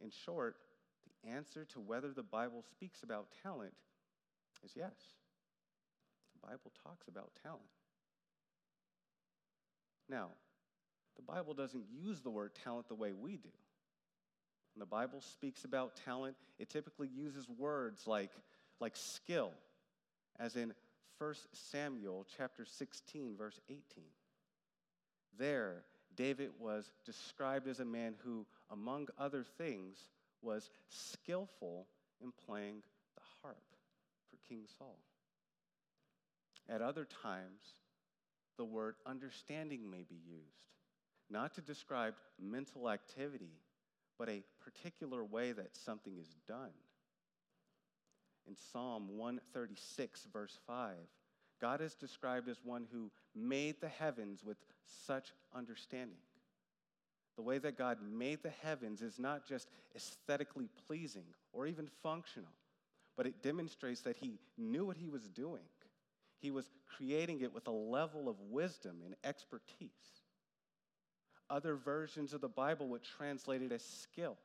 In 0.02 0.10
short, 0.10 0.56
the 1.22 1.30
answer 1.30 1.64
to 1.66 1.80
whether 1.80 2.12
the 2.12 2.22
Bible 2.22 2.64
speaks 2.70 3.02
about 3.02 3.28
talent 3.42 3.74
is 4.64 4.72
yes. 4.76 4.92
The 6.34 6.46
Bible 6.46 6.72
talks 6.84 7.08
about 7.08 7.30
talent. 7.42 7.62
Now, 10.08 10.28
the 11.16 11.22
Bible 11.22 11.54
doesn't 11.54 11.84
use 11.90 12.20
the 12.20 12.30
word 12.30 12.52
talent 12.64 12.88
the 12.88 12.94
way 12.94 13.12
we 13.12 13.32
do. 13.32 13.50
When 14.74 14.80
the 14.80 14.86
Bible 14.86 15.20
speaks 15.20 15.64
about 15.64 15.96
talent, 16.04 16.36
it 16.58 16.70
typically 16.70 17.08
uses 17.08 17.48
words 17.48 18.06
like, 18.06 18.30
like 18.80 18.96
skill, 18.96 19.52
as 20.38 20.56
in 20.56 20.72
1 21.18 21.34
Samuel 21.52 22.24
chapter 22.36 22.64
16, 22.64 23.36
verse 23.36 23.60
18. 23.68 23.82
There, 25.36 25.82
David 26.16 26.50
was 26.60 26.92
described 27.04 27.66
as 27.66 27.80
a 27.80 27.84
man 27.84 28.14
who, 28.24 28.46
among 28.70 29.08
other 29.18 29.44
things, 29.44 29.98
was 30.42 30.70
skillful 30.88 31.86
in 32.22 32.32
playing 32.46 32.82
the 33.16 33.22
harp 33.42 33.62
for 34.30 34.36
King 34.48 34.64
Saul. 34.78 34.98
At 36.68 36.82
other 36.82 37.06
times, 37.22 37.62
the 38.56 38.64
word 38.64 38.96
understanding 39.06 39.90
may 39.90 40.04
be 40.08 40.16
used, 40.16 40.66
not 41.30 41.54
to 41.54 41.60
describe 41.60 42.14
mental 42.40 42.90
activity, 42.90 43.52
but 44.18 44.28
a 44.28 44.42
particular 44.60 45.24
way 45.24 45.52
that 45.52 45.76
something 45.76 46.18
is 46.18 46.34
done. 46.46 46.72
In 48.46 48.56
Psalm 48.72 49.16
136, 49.16 50.26
verse 50.32 50.58
5, 50.66 50.94
God 51.60 51.80
is 51.80 51.94
described 51.94 52.48
as 52.48 52.58
one 52.64 52.86
who 52.90 53.10
made 53.34 53.80
the 53.80 53.88
heavens 53.88 54.42
with 54.44 54.56
such 55.06 55.32
understanding. 55.54 56.18
The 57.38 57.42
way 57.42 57.58
that 57.58 57.78
God 57.78 57.98
made 58.02 58.42
the 58.42 58.52
heavens 58.64 59.00
is 59.00 59.16
not 59.16 59.46
just 59.46 59.68
aesthetically 59.94 60.68
pleasing 60.88 61.22
or 61.52 61.68
even 61.68 61.88
functional, 62.02 62.50
but 63.16 63.26
it 63.26 63.44
demonstrates 63.44 64.00
that 64.00 64.16
He 64.16 64.40
knew 64.58 64.84
what 64.84 64.96
He 64.96 65.08
was 65.08 65.28
doing. 65.28 65.62
He 66.40 66.50
was 66.50 66.68
creating 66.96 67.42
it 67.42 67.54
with 67.54 67.68
a 67.68 67.70
level 67.70 68.28
of 68.28 68.40
wisdom 68.50 68.96
and 69.06 69.14
expertise. 69.22 69.88
Other 71.48 71.76
versions 71.76 72.34
of 72.34 72.40
the 72.40 72.48
Bible 72.48 72.88
would 72.88 73.04
translate 73.04 73.62
it 73.62 73.70
as 73.70 73.84
skill. 73.84 74.36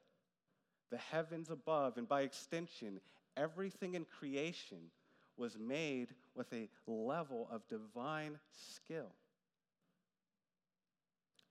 The 0.92 0.98
heavens 0.98 1.50
above, 1.50 1.98
and 1.98 2.08
by 2.08 2.22
extension, 2.22 3.00
everything 3.36 3.96
in 3.96 4.06
creation 4.06 4.92
was 5.36 5.58
made 5.58 6.10
with 6.36 6.54
a 6.54 6.70
level 6.86 7.48
of 7.52 7.68
divine 7.68 8.38
skill. 8.52 9.10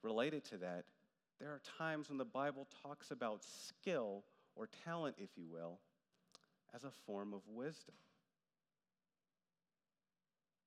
Related 0.04 0.44
to 0.44 0.58
that, 0.58 0.84
there 1.42 1.50
are 1.50 1.61
times 1.76 2.08
when 2.08 2.18
the 2.18 2.25
Bible 2.25 2.68
talks 2.84 3.11
about 3.11 3.42
skill 3.42 4.22
or 4.54 4.68
talent, 4.84 5.16
if 5.18 5.30
you 5.37 5.44
will, 5.50 5.80
as 6.72 6.84
a 6.84 6.90
form 7.04 7.34
of 7.34 7.40
wisdom. 7.52 7.96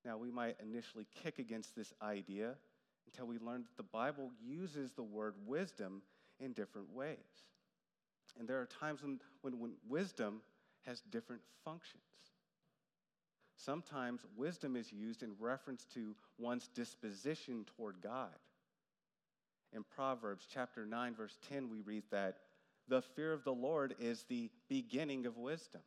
Now, 0.04 0.18
we 0.18 0.30
might 0.30 0.58
initially 0.62 1.08
kick 1.24 1.40
against 1.40 1.78
this 1.78 1.94
idea 2.02 2.56
until 3.08 3.26
we 3.26 3.38
learn 3.40 3.62
that 3.62 3.78
the 3.78 3.84
Bible 3.84 4.32
uses 4.46 4.92
the 4.92 5.02
word 5.02 5.36
wisdom 5.46 6.02
in 6.42 6.52
different 6.52 6.94
ways. 6.94 7.18
And 8.38 8.46
there 8.46 8.60
are 8.60 8.66
times 8.66 9.02
when, 9.02 9.22
when, 9.44 9.58
when 9.60 9.72
wisdom 9.88 10.42
has 10.86 11.00
different 11.10 11.42
functions. 11.64 12.04
Sometimes 13.56 14.26
wisdom 14.36 14.76
is 14.76 14.92
used 14.92 15.24
in 15.24 15.32
reference 15.40 15.86
to 15.94 16.16
one's 16.38 16.68
disposition 16.68 17.66
toward 17.78 18.02
God. 18.02 18.36
In 19.76 19.84
Proverbs 19.84 20.48
chapter 20.52 20.86
9, 20.86 21.16
verse 21.16 21.38
10, 21.50 21.70
we 21.70 21.82
read 21.82 22.04
that 22.10 22.38
the 22.88 23.02
fear 23.02 23.34
of 23.34 23.44
the 23.44 23.52
Lord 23.52 23.94
is 24.00 24.24
the 24.24 24.50
beginning 24.70 25.26
of 25.26 25.38
wisdom. 25.38 25.82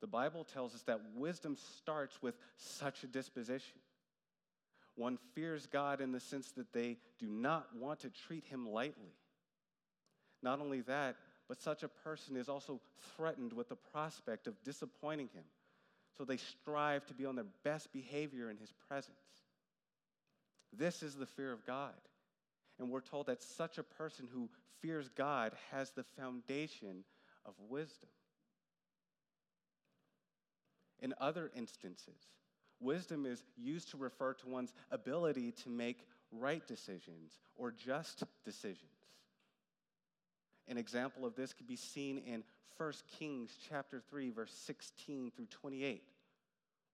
The 0.00 0.06
Bible 0.06 0.44
tells 0.44 0.74
us 0.74 0.82
that 0.82 1.00
wisdom 1.16 1.56
starts 1.76 2.22
with 2.22 2.36
such 2.56 3.02
a 3.02 3.08
disposition. 3.08 3.78
One 4.94 5.18
fears 5.34 5.66
God 5.66 6.00
in 6.00 6.12
the 6.12 6.20
sense 6.20 6.52
that 6.52 6.72
they 6.72 6.98
do 7.18 7.26
not 7.26 7.66
want 7.76 8.00
to 8.00 8.10
treat 8.10 8.44
him 8.44 8.68
lightly. 8.68 9.14
Not 10.40 10.60
only 10.60 10.82
that, 10.82 11.16
but 11.48 11.60
such 11.60 11.82
a 11.82 11.88
person 11.88 12.36
is 12.36 12.48
also 12.48 12.80
threatened 13.16 13.52
with 13.52 13.68
the 13.68 13.76
prospect 13.76 14.46
of 14.46 14.62
disappointing 14.62 15.30
him. 15.34 15.44
So 16.16 16.24
they 16.24 16.36
strive 16.36 17.04
to 17.06 17.14
be 17.14 17.26
on 17.26 17.34
their 17.34 17.46
best 17.64 17.92
behavior 17.92 18.50
in 18.50 18.56
his 18.56 18.72
presence. 18.88 19.16
This 20.72 21.02
is 21.02 21.16
the 21.16 21.26
fear 21.26 21.52
of 21.52 21.66
God. 21.66 21.94
And 22.80 22.88
we're 22.88 23.02
told 23.02 23.26
that 23.26 23.42
such 23.42 23.76
a 23.76 23.82
person 23.82 24.26
who 24.32 24.48
fears 24.80 25.10
God 25.14 25.52
has 25.70 25.90
the 25.90 26.02
foundation 26.18 27.04
of 27.44 27.52
wisdom. 27.68 28.08
In 31.00 31.14
other 31.20 31.50
instances, 31.54 32.16
wisdom 32.80 33.26
is 33.26 33.44
used 33.56 33.90
to 33.90 33.98
refer 33.98 34.32
to 34.34 34.48
one's 34.48 34.72
ability 34.90 35.52
to 35.62 35.68
make 35.68 36.06
right 36.32 36.66
decisions 36.66 37.38
or 37.54 37.70
just 37.70 38.24
decisions. 38.44 38.90
An 40.66 40.78
example 40.78 41.26
of 41.26 41.34
this 41.34 41.52
could 41.52 41.66
be 41.66 41.76
seen 41.76 42.18
in 42.18 42.44
1 42.78 42.92
Kings 43.18 43.58
chapter 43.68 44.00
3 44.08 44.30
verse 44.30 44.52
16 44.64 45.32
through 45.36 45.46
28, 45.46 46.02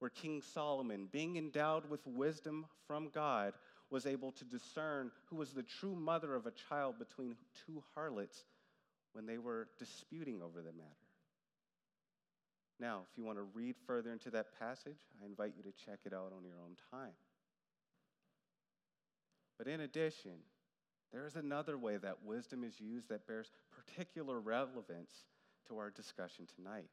where 0.00 0.10
King 0.10 0.42
Solomon, 0.42 1.08
being 1.12 1.36
endowed 1.36 1.88
with 1.88 2.04
wisdom 2.06 2.66
from 2.88 3.08
God, 3.14 3.52
was 3.90 4.06
able 4.06 4.32
to 4.32 4.44
discern 4.44 5.10
who 5.26 5.36
was 5.36 5.52
the 5.52 5.62
true 5.62 5.94
mother 5.94 6.34
of 6.34 6.46
a 6.46 6.52
child 6.68 6.98
between 6.98 7.36
two 7.66 7.82
harlots 7.94 8.44
when 9.12 9.26
they 9.26 9.38
were 9.38 9.68
disputing 9.78 10.42
over 10.42 10.60
the 10.60 10.72
matter. 10.72 11.06
Now, 12.78 13.02
if 13.10 13.16
you 13.16 13.24
want 13.24 13.38
to 13.38 13.46
read 13.54 13.76
further 13.86 14.12
into 14.12 14.30
that 14.30 14.58
passage, 14.58 14.98
I 15.22 15.26
invite 15.26 15.54
you 15.56 15.62
to 15.62 15.72
check 15.84 16.00
it 16.04 16.12
out 16.12 16.32
on 16.36 16.44
your 16.44 16.58
own 16.62 16.76
time. 16.90 17.14
But 19.56 19.68
in 19.68 19.80
addition, 19.80 20.38
there 21.12 21.26
is 21.26 21.36
another 21.36 21.78
way 21.78 21.96
that 21.96 22.24
wisdom 22.24 22.64
is 22.64 22.78
used 22.78 23.08
that 23.08 23.26
bears 23.26 23.50
particular 23.70 24.38
relevance 24.38 25.12
to 25.68 25.78
our 25.78 25.90
discussion 25.90 26.46
tonight. 26.54 26.90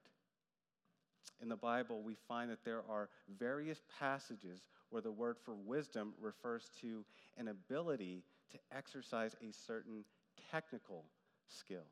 In 1.41 1.49
the 1.49 1.55
Bible, 1.55 2.01
we 2.01 2.15
find 2.27 2.49
that 2.51 2.63
there 2.63 2.83
are 2.89 3.09
various 3.37 3.81
passages 3.99 4.69
where 4.89 5.01
the 5.01 5.11
word 5.11 5.37
for 5.43 5.55
wisdom 5.55 6.13
refers 6.21 6.69
to 6.81 7.03
an 7.37 7.49
ability 7.49 8.23
to 8.51 8.57
exercise 8.75 9.35
a 9.41 9.51
certain 9.51 10.05
technical 10.51 11.05
skill. 11.47 11.87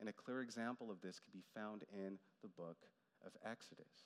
And 0.00 0.08
a 0.08 0.12
clear 0.12 0.42
example 0.42 0.90
of 0.90 1.00
this 1.00 1.20
can 1.20 1.30
be 1.32 1.44
found 1.54 1.84
in 1.92 2.18
the 2.42 2.48
book 2.48 2.76
of 3.24 3.32
Exodus. 3.48 4.04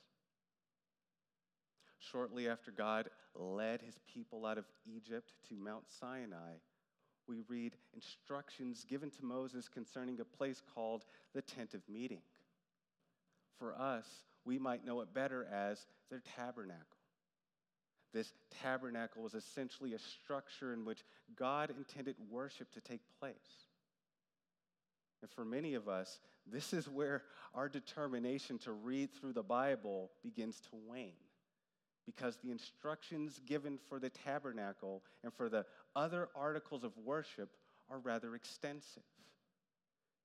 Shortly 1.98 2.48
after 2.48 2.70
God 2.70 3.10
led 3.34 3.82
his 3.82 3.98
people 4.12 4.46
out 4.46 4.58
of 4.58 4.64
Egypt 4.86 5.32
to 5.48 5.54
Mount 5.54 5.84
Sinai, 5.88 6.54
we 7.26 7.42
read 7.48 7.76
instructions 7.94 8.84
given 8.84 9.10
to 9.10 9.24
Moses 9.24 9.68
concerning 9.68 10.20
a 10.20 10.24
place 10.24 10.62
called 10.74 11.04
the 11.34 11.42
Tent 11.42 11.74
of 11.74 11.82
Meeting. 11.88 12.22
For 13.60 13.78
us, 13.80 14.06
we 14.44 14.58
might 14.58 14.84
know 14.84 15.02
it 15.02 15.14
better 15.14 15.46
as 15.52 15.86
their 16.08 16.22
tabernacle. 16.36 16.96
This 18.12 18.32
tabernacle 18.62 19.22
was 19.22 19.34
essentially 19.34 19.94
a 19.94 19.98
structure 19.98 20.72
in 20.72 20.84
which 20.84 21.04
God 21.36 21.72
intended 21.76 22.16
worship 22.28 22.72
to 22.72 22.80
take 22.80 23.02
place. 23.20 23.36
And 25.22 25.30
for 25.30 25.44
many 25.44 25.74
of 25.74 25.88
us, 25.88 26.18
this 26.50 26.72
is 26.72 26.88
where 26.88 27.22
our 27.54 27.68
determination 27.68 28.58
to 28.60 28.72
read 28.72 29.10
through 29.12 29.34
the 29.34 29.42
Bible 29.42 30.10
begins 30.22 30.60
to 30.60 30.70
wane. 30.88 31.12
Because 32.06 32.38
the 32.42 32.50
instructions 32.50 33.40
given 33.46 33.78
for 33.88 34.00
the 34.00 34.10
tabernacle 34.10 35.02
and 35.22 35.32
for 35.32 35.48
the 35.48 35.66
other 35.94 36.30
articles 36.34 36.82
of 36.82 36.96
worship 37.04 37.50
are 37.90 37.98
rather 37.98 38.34
extensive. 38.34 39.02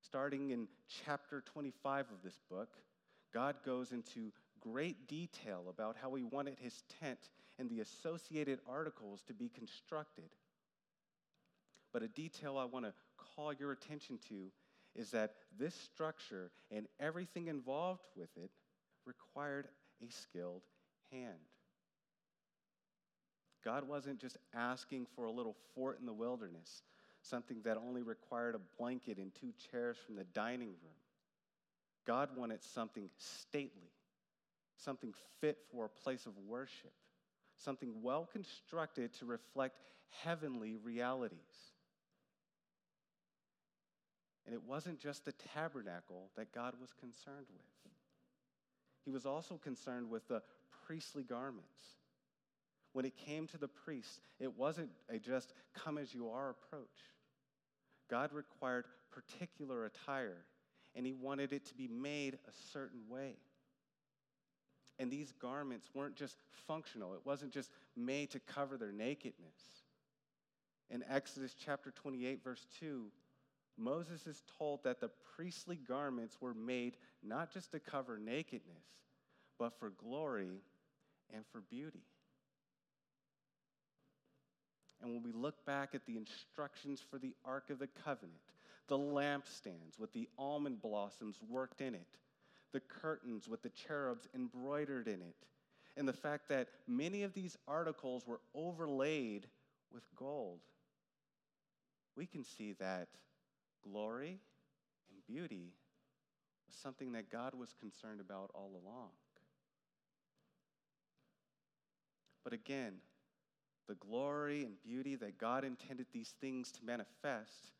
Starting 0.01 0.51
in 0.51 0.67
chapter 1.05 1.41
25 1.41 2.05
of 2.11 2.23
this 2.23 2.39
book, 2.49 2.69
God 3.33 3.55
goes 3.65 3.91
into 3.91 4.31
great 4.59 5.07
detail 5.07 5.65
about 5.69 5.95
how 6.01 6.13
he 6.15 6.23
wanted 6.23 6.57
his 6.59 6.83
tent 6.99 7.19
and 7.59 7.69
the 7.69 7.81
associated 7.81 8.59
articles 8.69 9.21
to 9.27 9.33
be 9.33 9.49
constructed. 9.49 10.29
But 11.93 12.03
a 12.03 12.07
detail 12.07 12.57
I 12.57 12.65
want 12.65 12.85
to 12.85 12.93
call 13.35 13.53
your 13.53 13.71
attention 13.71 14.19
to 14.29 14.51
is 14.95 15.11
that 15.11 15.33
this 15.57 15.75
structure 15.75 16.51
and 16.71 16.87
everything 16.99 17.47
involved 17.47 18.03
with 18.15 18.29
it 18.37 18.49
required 19.05 19.67
a 20.01 20.11
skilled 20.11 20.63
hand. 21.11 21.33
God 23.63 23.87
wasn't 23.87 24.19
just 24.19 24.37
asking 24.53 25.07
for 25.15 25.25
a 25.25 25.31
little 25.31 25.55
fort 25.73 25.99
in 25.99 26.05
the 26.05 26.13
wilderness, 26.13 26.83
something 27.21 27.61
that 27.63 27.77
only 27.77 28.03
required 28.03 28.55
a 28.55 28.59
blanket 28.77 29.17
and 29.17 29.31
two 29.33 29.53
chairs 29.71 29.97
from 30.05 30.15
the 30.15 30.23
dining 30.25 30.67
room. 30.67 31.04
God 32.05 32.29
wanted 32.35 32.63
something 32.63 33.09
stately, 33.17 33.91
something 34.77 35.13
fit 35.41 35.57
for 35.71 35.85
a 35.85 35.89
place 35.89 36.25
of 36.25 36.33
worship, 36.47 36.93
something 37.57 38.01
well 38.01 38.29
constructed 38.31 39.13
to 39.19 39.25
reflect 39.25 39.79
heavenly 40.23 40.75
realities. 40.75 41.39
And 44.45 44.53
it 44.53 44.61
wasn't 44.63 44.99
just 44.99 45.25
the 45.25 45.33
tabernacle 45.53 46.29
that 46.35 46.53
God 46.53 46.75
was 46.79 46.93
concerned 46.99 47.47
with, 47.51 47.91
He 49.03 49.11
was 49.11 49.25
also 49.25 49.55
concerned 49.57 50.09
with 50.09 50.27
the 50.27 50.41
priestly 50.85 51.23
garments. 51.23 51.97
When 52.93 53.05
it 53.05 53.17
came 53.17 53.47
to 53.47 53.57
the 53.57 53.67
priests, 53.67 54.21
it 54.39 54.57
wasn't 54.57 54.89
a 55.09 55.19
just 55.19 55.53
come 55.73 55.97
as 55.97 56.13
you 56.13 56.29
are 56.29 56.51
approach. 56.51 56.87
God 58.09 58.31
required 58.31 58.85
particular 59.11 59.85
attire, 59.85 60.45
and 60.95 61.05
He 61.05 61.13
wanted 61.13 61.53
it 61.53 61.65
to 61.65 61.73
be 61.73 61.87
made 61.87 62.35
a 62.35 62.71
certain 62.71 63.01
way. 63.09 63.35
And 64.97 65.11
these 65.11 65.33
garments 65.33 65.89
weren't 65.93 66.15
just 66.15 66.37
functional, 66.67 67.13
it 67.13 67.21
wasn't 67.25 67.51
just 67.51 67.71
made 67.95 68.31
to 68.31 68.39
cover 68.39 68.77
their 68.77 68.91
nakedness. 68.91 69.83
In 70.89 71.03
Exodus 71.09 71.53
chapter 71.53 71.91
28, 71.91 72.43
verse 72.43 72.67
2, 72.79 73.05
Moses 73.77 74.25
is 74.27 74.43
told 74.57 74.83
that 74.83 75.01
the 75.01 75.09
priestly 75.35 75.75
garments 75.75 76.37
were 76.39 76.53
made 76.53 76.95
not 77.23 77.51
just 77.51 77.71
to 77.71 77.79
cover 77.79 78.17
nakedness, 78.17 78.85
but 79.59 79.77
for 79.79 79.89
glory 79.89 80.61
and 81.33 81.43
for 81.51 81.61
beauty. 81.61 82.03
And 85.01 85.11
when 85.13 85.23
we 85.23 85.31
look 85.31 85.65
back 85.65 85.89
at 85.93 86.05
the 86.05 86.17
instructions 86.17 87.01
for 87.09 87.17
the 87.17 87.33
Ark 87.43 87.69
of 87.69 87.79
the 87.79 87.89
Covenant, 88.03 88.39
the 88.87 88.97
lampstands 88.97 89.99
with 89.99 90.13
the 90.13 90.27
almond 90.37 90.81
blossoms 90.81 91.39
worked 91.49 91.81
in 91.81 91.95
it, 91.95 92.17
the 92.71 92.79
curtains 92.79 93.47
with 93.47 93.61
the 93.61 93.69
cherubs 93.69 94.27
embroidered 94.35 95.07
in 95.07 95.21
it, 95.21 95.35
and 95.97 96.07
the 96.07 96.13
fact 96.13 96.49
that 96.49 96.67
many 96.87 97.23
of 97.23 97.33
these 97.33 97.57
articles 97.67 98.27
were 98.27 98.41
overlaid 98.53 99.47
with 99.91 100.03
gold, 100.15 100.59
we 102.15 102.25
can 102.25 102.43
see 102.43 102.73
that 102.73 103.07
glory 103.83 104.39
and 105.09 105.25
beauty 105.25 105.73
was 106.67 106.75
something 106.75 107.11
that 107.13 107.29
God 107.29 107.53
was 107.53 107.73
concerned 107.79 108.19
about 108.19 108.51
all 108.53 108.81
along. 108.83 109.09
But 112.43 112.53
again, 112.53 112.95
the 113.87 113.95
glory 113.95 114.63
and 114.63 114.81
beauty 114.83 115.15
that 115.15 115.37
God 115.37 115.63
intended 115.63 116.07
these 116.11 116.33
things 116.41 116.71
to 116.73 116.85
manifest 116.85 117.71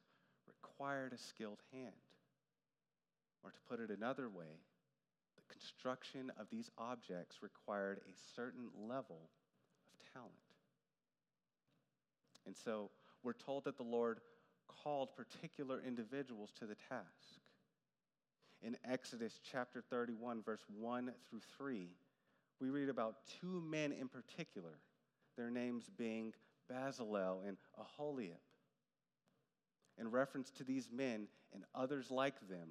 required 0.75 1.13
a 1.13 1.17
skilled 1.17 1.59
hand. 1.71 1.93
Or 3.43 3.51
to 3.51 3.59
put 3.69 3.79
it 3.79 3.95
another 3.95 4.27
way, 4.29 4.59
the 5.35 5.53
construction 5.53 6.31
of 6.39 6.47
these 6.49 6.69
objects 6.77 7.37
required 7.41 7.99
a 8.07 8.35
certain 8.35 8.69
level 8.87 9.29
of 9.93 10.13
talent. 10.13 10.33
And 12.45 12.55
so 12.55 12.89
we're 13.23 13.33
told 13.33 13.65
that 13.65 13.77
the 13.77 13.83
Lord 13.83 14.19
called 14.83 15.15
particular 15.15 15.81
individuals 15.85 16.51
to 16.59 16.65
the 16.65 16.75
task. 16.89 17.39
In 18.61 18.77
Exodus 18.89 19.39
chapter 19.51 19.83
31, 19.89 20.41
verse 20.41 20.65
1 20.79 21.11
through 21.29 21.41
3, 21.57 21.87
we 22.59 22.69
read 22.69 22.89
about 22.89 23.17
two 23.39 23.61
men 23.69 23.91
in 23.91 24.07
particular, 24.07 24.79
their 25.37 25.51
names 25.51 25.89
being 25.97 26.33
Bezalel 26.71 27.47
and 27.47 27.57
Aholiab. 27.77 28.39
In 29.99 30.11
reference 30.11 30.51
to 30.51 30.63
these 30.63 30.89
men 30.91 31.27
and 31.53 31.63
others 31.73 32.11
like 32.11 32.35
them, 32.49 32.69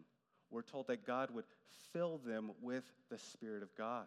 we're 0.51 0.63
told 0.63 0.87
that 0.89 1.07
God 1.07 1.31
would 1.33 1.47
fill 1.93 2.19
them 2.19 2.53
with 2.61 2.85
the 3.11 3.19
Spirit 3.19 3.63
of 3.63 3.75
God. 3.77 4.07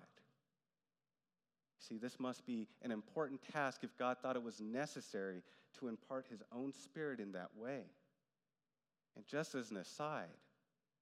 See, 1.80 1.98
this 1.98 2.20
must 2.20 2.46
be 2.46 2.68
an 2.82 2.92
important 2.92 3.42
task 3.54 3.84
if 3.84 3.98
God 3.98 4.18
thought 4.22 4.36
it 4.36 4.44
was 4.44 4.60
necessary 4.60 5.44
to 5.80 5.88
impart 5.88 6.26
his 6.30 6.42
own 6.52 6.74
spirit 6.74 7.20
in 7.20 7.32
that 7.34 7.50
way. 7.56 7.84
And 9.16 9.26
just 9.28 9.56
as 9.56 9.72
an 9.72 9.78
aside, 9.78 10.28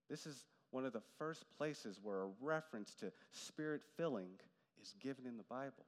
this 0.10 0.26
is 0.26 0.46
one 0.72 0.86
of 0.86 0.94
the 0.94 1.02
first 1.18 1.46
places 1.58 2.00
where 2.02 2.24
a 2.24 2.30
reference 2.42 2.94
to 2.96 3.12
spirit 3.32 3.82
filling 3.98 4.32
is 4.82 4.94
given 5.00 5.26
in 5.26 5.38
the 5.38 5.44
Bible. 5.44 5.86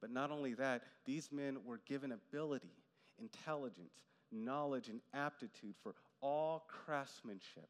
But 0.00 0.10
not 0.10 0.30
only 0.30 0.54
that, 0.54 0.82
these 1.06 1.30
men 1.32 1.58
were 1.64 1.80
given 1.86 2.12
ability, 2.12 2.72
intelligence, 3.18 4.02
knowledge, 4.34 4.88
and 4.88 5.00
aptitude 5.12 5.74
for 5.82 5.94
all 6.20 6.64
craftsmanship. 6.68 7.68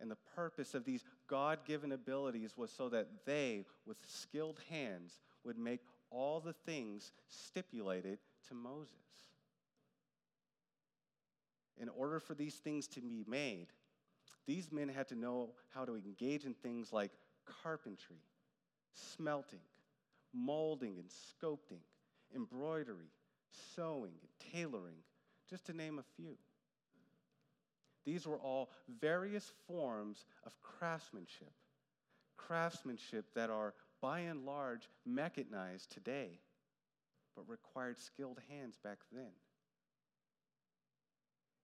And 0.00 0.10
the 0.10 0.18
purpose 0.34 0.74
of 0.74 0.84
these 0.84 1.04
God 1.28 1.60
given 1.64 1.92
abilities 1.92 2.56
was 2.56 2.72
so 2.72 2.88
that 2.88 3.06
they, 3.24 3.64
with 3.86 3.98
skilled 4.06 4.60
hands, 4.68 5.20
would 5.44 5.58
make 5.58 5.80
all 6.10 6.40
the 6.40 6.52
things 6.52 7.12
stipulated 7.28 8.18
to 8.48 8.54
Moses. 8.54 8.92
In 11.80 11.88
order 11.88 12.20
for 12.20 12.34
these 12.34 12.56
things 12.56 12.86
to 12.88 13.00
be 13.00 13.24
made, 13.26 13.68
these 14.46 14.72
men 14.72 14.88
had 14.88 15.08
to 15.08 15.14
know 15.14 15.50
how 15.72 15.84
to 15.84 15.94
engage 15.94 16.44
in 16.44 16.54
things 16.54 16.92
like 16.92 17.12
carpentry, 17.62 18.22
smelting, 18.92 19.60
molding 20.32 20.98
and 20.98 21.08
sculpting, 21.08 21.80
embroidery, 22.34 23.10
sewing, 23.74 24.12
and 24.20 24.52
tailoring, 24.52 24.96
just 25.52 25.66
to 25.66 25.74
name 25.74 25.98
a 25.98 26.02
few. 26.16 26.34
These 28.06 28.26
were 28.26 28.38
all 28.38 28.70
various 29.00 29.52
forms 29.66 30.24
of 30.46 30.58
craftsmanship, 30.62 31.52
craftsmanship 32.38 33.26
that 33.34 33.50
are 33.50 33.74
by 34.00 34.20
and 34.20 34.46
large 34.46 34.88
mechanized 35.04 35.92
today, 35.92 36.40
but 37.36 37.46
required 37.50 37.98
skilled 38.00 38.38
hands 38.48 38.78
back 38.82 38.96
then. 39.12 39.30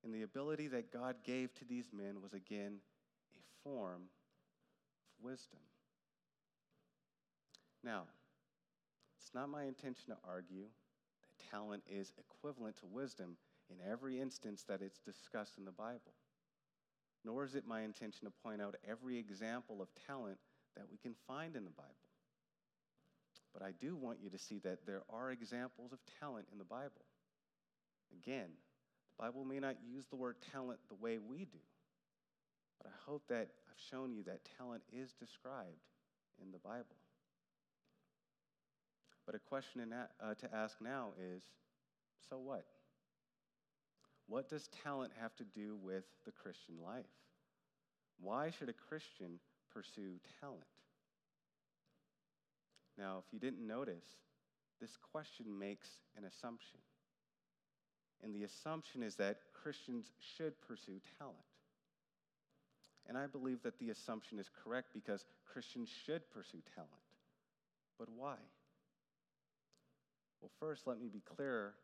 And 0.05 0.12
the 0.12 0.22
ability 0.22 0.68
that 0.68 0.92
God 0.92 1.16
gave 1.24 1.55
to 1.55 1.64
these 1.64 1.88
men 1.90 2.20
was 2.22 2.35
again 2.35 2.74
a 3.33 3.68
form 3.68 4.03
of 4.03 5.24
wisdom. 5.24 5.61
Now, 7.83 8.03
it's 9.18 9.35
not 9.35 9.48
my 9.48 9.64
intention 9.64 10.11
to 10.11 10.16
argue 10.29 10.66
that 11.22 11.51
talent 11.51 11.85
is 11.90 12.12
equivalent 12.18 12.77
to 12.81 12.87
wisdom 12.87 13.38
in 13.70 13.90
every 13.90 14.20
instance 14.20 14.64
that 14.68 14.83
it's 14.83 15.00
discussed 15.00 15.59
in 15.59 15.64
the 15.64 15.72
Bible. 15.72 16.14
nor 17.24 17.44
is 17.44 17.54
it 17.54 17.66
my 17.66 17.83
intention 17.83 18.26
to 18.26 18.33
point 18.42 18.62
out 18.62 18.76
every 18.88 19.18
example 19.18 19.83
of 19.83 19.88
talent 20.07 20.38
that 20.76 20.87
we 20.90 20.96
can 20.96 21.14
find 21.26 21.57
in 21.57 21.64
the 21.64 21.70
Bible. 21.70 21.94
But 23.52 23.62
I 23.62 23.72
do 23.72 23.96
want 23.96 24.18
you 24.22 24.31
to 24.31 24.38
see 24.38 24.59
that 24.61 24.87
there 24.87 25.02
are 25.12 25.31
examples 25.33 25.92
of 25.92 25.98
talent 26.20 26.46
in 26.52 26.59
the 26.59 26.64
Bible. 26.64 27.04
Again, 28.22 28.48
the 29.18 29.24
Bible 29.24 29.44
may 29.44 29.59
not 29.59 29.76
use 29.85 30.07
the 30.07 30.16
word 30.16 30.37
talent 30.52 30.78
the 30.88 30.94
way 30.94 31.18
we 31.18 31.38
do, 31.38 31.59
but 32.81 32.87
I 32.87 33.11
hope 33.11 33.24
that 33.28 33.48
I've 33.68 33.83
shown 33.90 34.12
you 34.14 34.22
that 34.24 34.48
talent 34.57 34.83
is 34.92 35.12
described 35.12 35.83
in 36.40 36.52
the 36.52 36.59
Bible. 36.59 36.96
But 39.26 39.35
a 39.35 39.38
question 39.40 39.92
uh, 39.92 40.35
to 40.35 40.54
ask 40.54 40.81
now 40.81 41.09
is 41.20 41.42
so 42.31 42.38
what? 42.38 42.64
What 44.29 44.49
does 44.49 44.69
talent 44.83 45.12
have 45.21 45.35
to 45.37 45.45
do 45.45 45.77
with 45.83 46.05
the 46.25 46.33
Christian 46.33 46.77
life? 46.85 47.05
Why 48.21 48.51
should 48.51 48.69
a 48.69 48.75
Christian 48.75 49.38
pursue 49.73 50.21
talent? 50.41 50.61
Now, 52.99 53.23
if 53.25 53.33
you 53.33 53.38
didn't 53.38 53.67
notice, 53.67 54.05
this 54.81 54.97
question 55.12 55.59
makes 55.59 55.88
an 56.17 56.25
assumption. 56.25 56.79
And 58.23 58.35
the 58.35 58.43
assumption 58.43 59.03
is 59.03 59.14
that 59.17 59.38
Christians 59.55 60.11
should 60.37 60.61
pursue 60.61 61.01
talent. 61.19 61.37
And 63.09 63.17
I 63.17 63.27
believe 63.27 63.62
that 63.62 63.79
the 63.79 63.91
assumption 63.91 64.38
is 64.38 64.51
correct 64.64 64.88
because 64.93 65.25
Christians 65.51 65.88
should 66.05 66.29
pursue 66.31 66.59
talent. 66.75 66.91
But 67.99 68.09
why? 68.14 68.37
Well, 70.41 70.51
first, 70.61 70.87
let 70.87 71.01
me 71.01 71.09
be 71.09 71.21
clear 71.21 71.75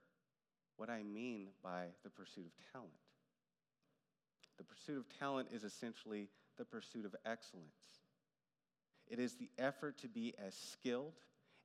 what 0.77 0.91
I 0.91 1.03
mean 1.03 1.49
by 1.63 1.87
the 2.03 2.11
pursuit 2.11 2.47
of 2.47 2.73
talent. 2.73 2.93
The 4.59 4.65
pursuit 4.65 4.99
of 4.99 5.19
talent 5.19 5.49
is 5.53 5.65
essentially 5.65 6.29
the 6.59 6.65
pursuit 6.65 7.05
of 7.05 7.15
excellence. 7.25 7.69
It 9.09 9.19
is 9.19 9.35
the 9.35 9.51
effort 9.59 9.99
to 9.99 10.09
be 10.09 10.35
as 10.45 10.55
skilled 10.55 11.15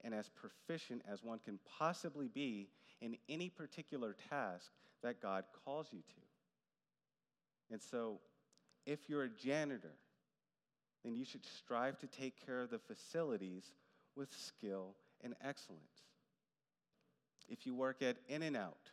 and 0.03 0.13
as 0.13 0.29
proficient 0.29 1.03
as 1.11 1.23
one 1.23 1.39
can 1.43 1.59
possibly 1.77 2.27
be 2.27 2.69
in 3.01 3.17
any 3.27 3.49
particular 3.49 4.15
task 4.29 4.71
that 5.03 5.21
God 5.21 5.45
calls 5.65 5.87
you 5.91 5.99
to. 5.99 7.73
And 7.73 7.81
so, 7.81 8.19
if 8.85 8.99
you're 9.07 9.23
a 9.23 9.29
janitor, 9.29 9.93
then 11.03 11.15
you 11.15 11.25
should 11.25 11.45
strive 11.45 11.97
to 11.99 12.07
take 12.07 12.45
care 12.45 12.61
of 12.61 12.71
the 12.71 12.79
facilities 12.79 13.71
with 14.15 14.33
skill 14.33 14.95
and 15.23 15.35
excellence. 15.43 15.83
If 17.47 17.65
you 17.65 17.73
work 17.75 18.01
at 18.01 18.17
In 18.27 18.43
N 18.43 18.55
Out, 18.55 18.91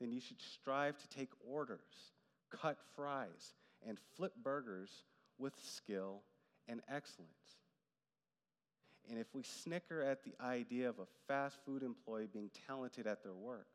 then 0.00 0.12
you 0.12 0.20
should 0.20 0.40
strive 0.40 0.96
to 0.98 1.08
take 1.08 1.30
orders, 1.46 2.12
cut 2.50 2.78
fries, 2.96 3.54
and 3.86 3.98
flip 4.16 4.32
burgers 4.42 4.90
with 5.38 5.54
skill 5.62 6.22
and 6.68 6.80
excellence. 6.88 7.30
And 9.08 9.18
if 9.18 9.26
we 9.34 9.42
snicker 9.42 10.02
at 10.02 10.24
the 10.24 10.34
idea 10.44 10.88
of 10.88 10.98
a 10.98 11.06
fast 11.26 11.58
food 11.64 11.82
employee 11.82 12.28
being 12.32 12.50
talented 12.66 13.06
at 13.06 13.22
their 13.22 13.34
work, 13.34 13.66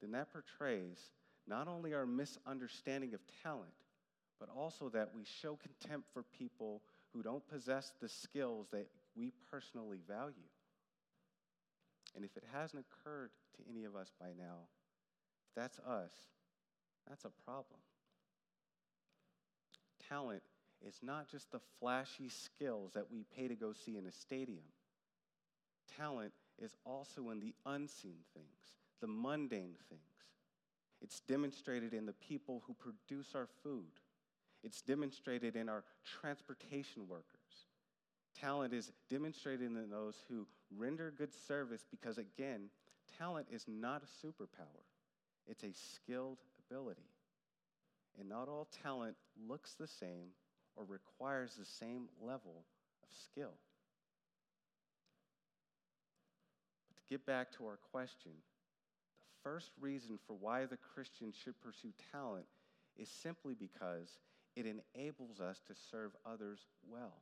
then 0.00 0.10
that 0.12 0.32
portrays 0.32 0.98
not 1.46 1.68
only 1.68 1.94
our 1.94 2.06
misunderstanding 2.06 3.14
of 3.14 3.20
talent, 3.42 3.70
but 4.40 4.48
also 4.54 4.88
that 4.90 5.10
we 5.14 5.24
show 5.24 5.56
contempt 5.56 6.08
for 6.12 6.22
people 6.22 6.82
who 7.12 7.22
don't 7.22 7.46
possess 7.48 7.92
the 8.02 8.08
skills 8.08 8.66
that 8.72 8.88
we 9.16 9.32
personally 9.50 10.00
value. 10.06 10.34
And 12.14 12.24
if 12.24 12.36
it 12.36 12.44
hasn't 12.52 12.84
occurred 12.84 13.30
to 13.56 13.62
any 13.70 13.84
of 13.84 13.94
us 13.94 14.10
by 14.20 14.28
now, 14.36 14.66
that's 15.56 15.78
us, 15.80 16.12
that's 17.08 17.24
a 17.24 17.30
problem. 17.44 17.80
Talent 20.08 20.42
is 20.86 20.98
not 21.02 21.28
just 21.28 21.50
the 21.50 21.60
flashy 21.80 22.28
skills 22.28 22.92
that 22.92 23.10
we 23.10 23.24
pay 23.36 23.48
to 23.48 23.54
go 23.54 23.72
see 23.72 23.96
in 23.96 24.06
a 24.06 24.12
stadium. 24.12 24.64
Talent 25.96 26.32
is 26.62 26.76
also 26.84 27.30
in 27.30 27.40
the 27.40 27.54
unseen 27.64 28.18
things, 28.34 28.76
the 29.00 29.06
mundane 29.06 29.76
things. 29.88 30.00
It's 31.02 31.20
demonstrated 31.20 31.92
in 31.92 32.06
the 32.06 32.12
people 32.12 32.62
who 32.66 32.74
produce 32.74 33.34
our 33.34 33.48
food. 33.62 34.00
It's 34.62 34.80
demonstrated 34.80 35.56
in 35.56 35.68
our 35.68 35.84
transportation 36.20 37.06
workers. 37.08 37.66
Talent 38.38 38.72
is 38.72 38.92
demonstrated 39.08 39.66
in 39.66 39.90
those 39.90 40.22
who 40.28 40.46
render 40.76 41.12
good 41.16 41.32
service 41.32 41.84
because, 41.90 42.18
again, 42.18 42.68
talent 43.18 43.46
is 43.50 43.64
not 43.68 44.02
a 44.02 44.26
superpower, 44.26 44.84
it's 45.48 45.64
a 45.64 45.72
skilled 45.72 46.38
ability. 46.68 47.08
And 48.18 48.28
not 48.28 48.48
all 48.48 48.68
talent 48.82 49.16
looks 49.48 49.74
the 49.74 49.86
same 49.86 50.28
or 50.76 50.84
requires 50.84 51.54
the 51.54 51.64
same 51.64 52.08
level 52.20 52.64
of 53.02 53.08
skill. 53.24 53.54
But 56.88 56.96
to 56.98 57.02
get 57.08 57.26
back 57.26 57.52
to 57.52 57.66
our 57.66 57.78
question, 57.92 58.32
the 58.32 59.50
first 59.50 59.70
reason 59.80 60.18
for 60.26 60.34
why 60.34 60.64
the 60.64 60.78
Christian 60.78 61.32
should 61.32 61.60
pursue 61.60 61.92
talent 62.12 62.46
is 62.96 63.08
simply 63.08 63.54
because 63.54 64.18
it 64.54 64.66
enables 64.66 65.40
us 65.40 65.60
to 65.66 65.74
serve 65.90 66.12
others 66.24 66.60
well 66.90 67.20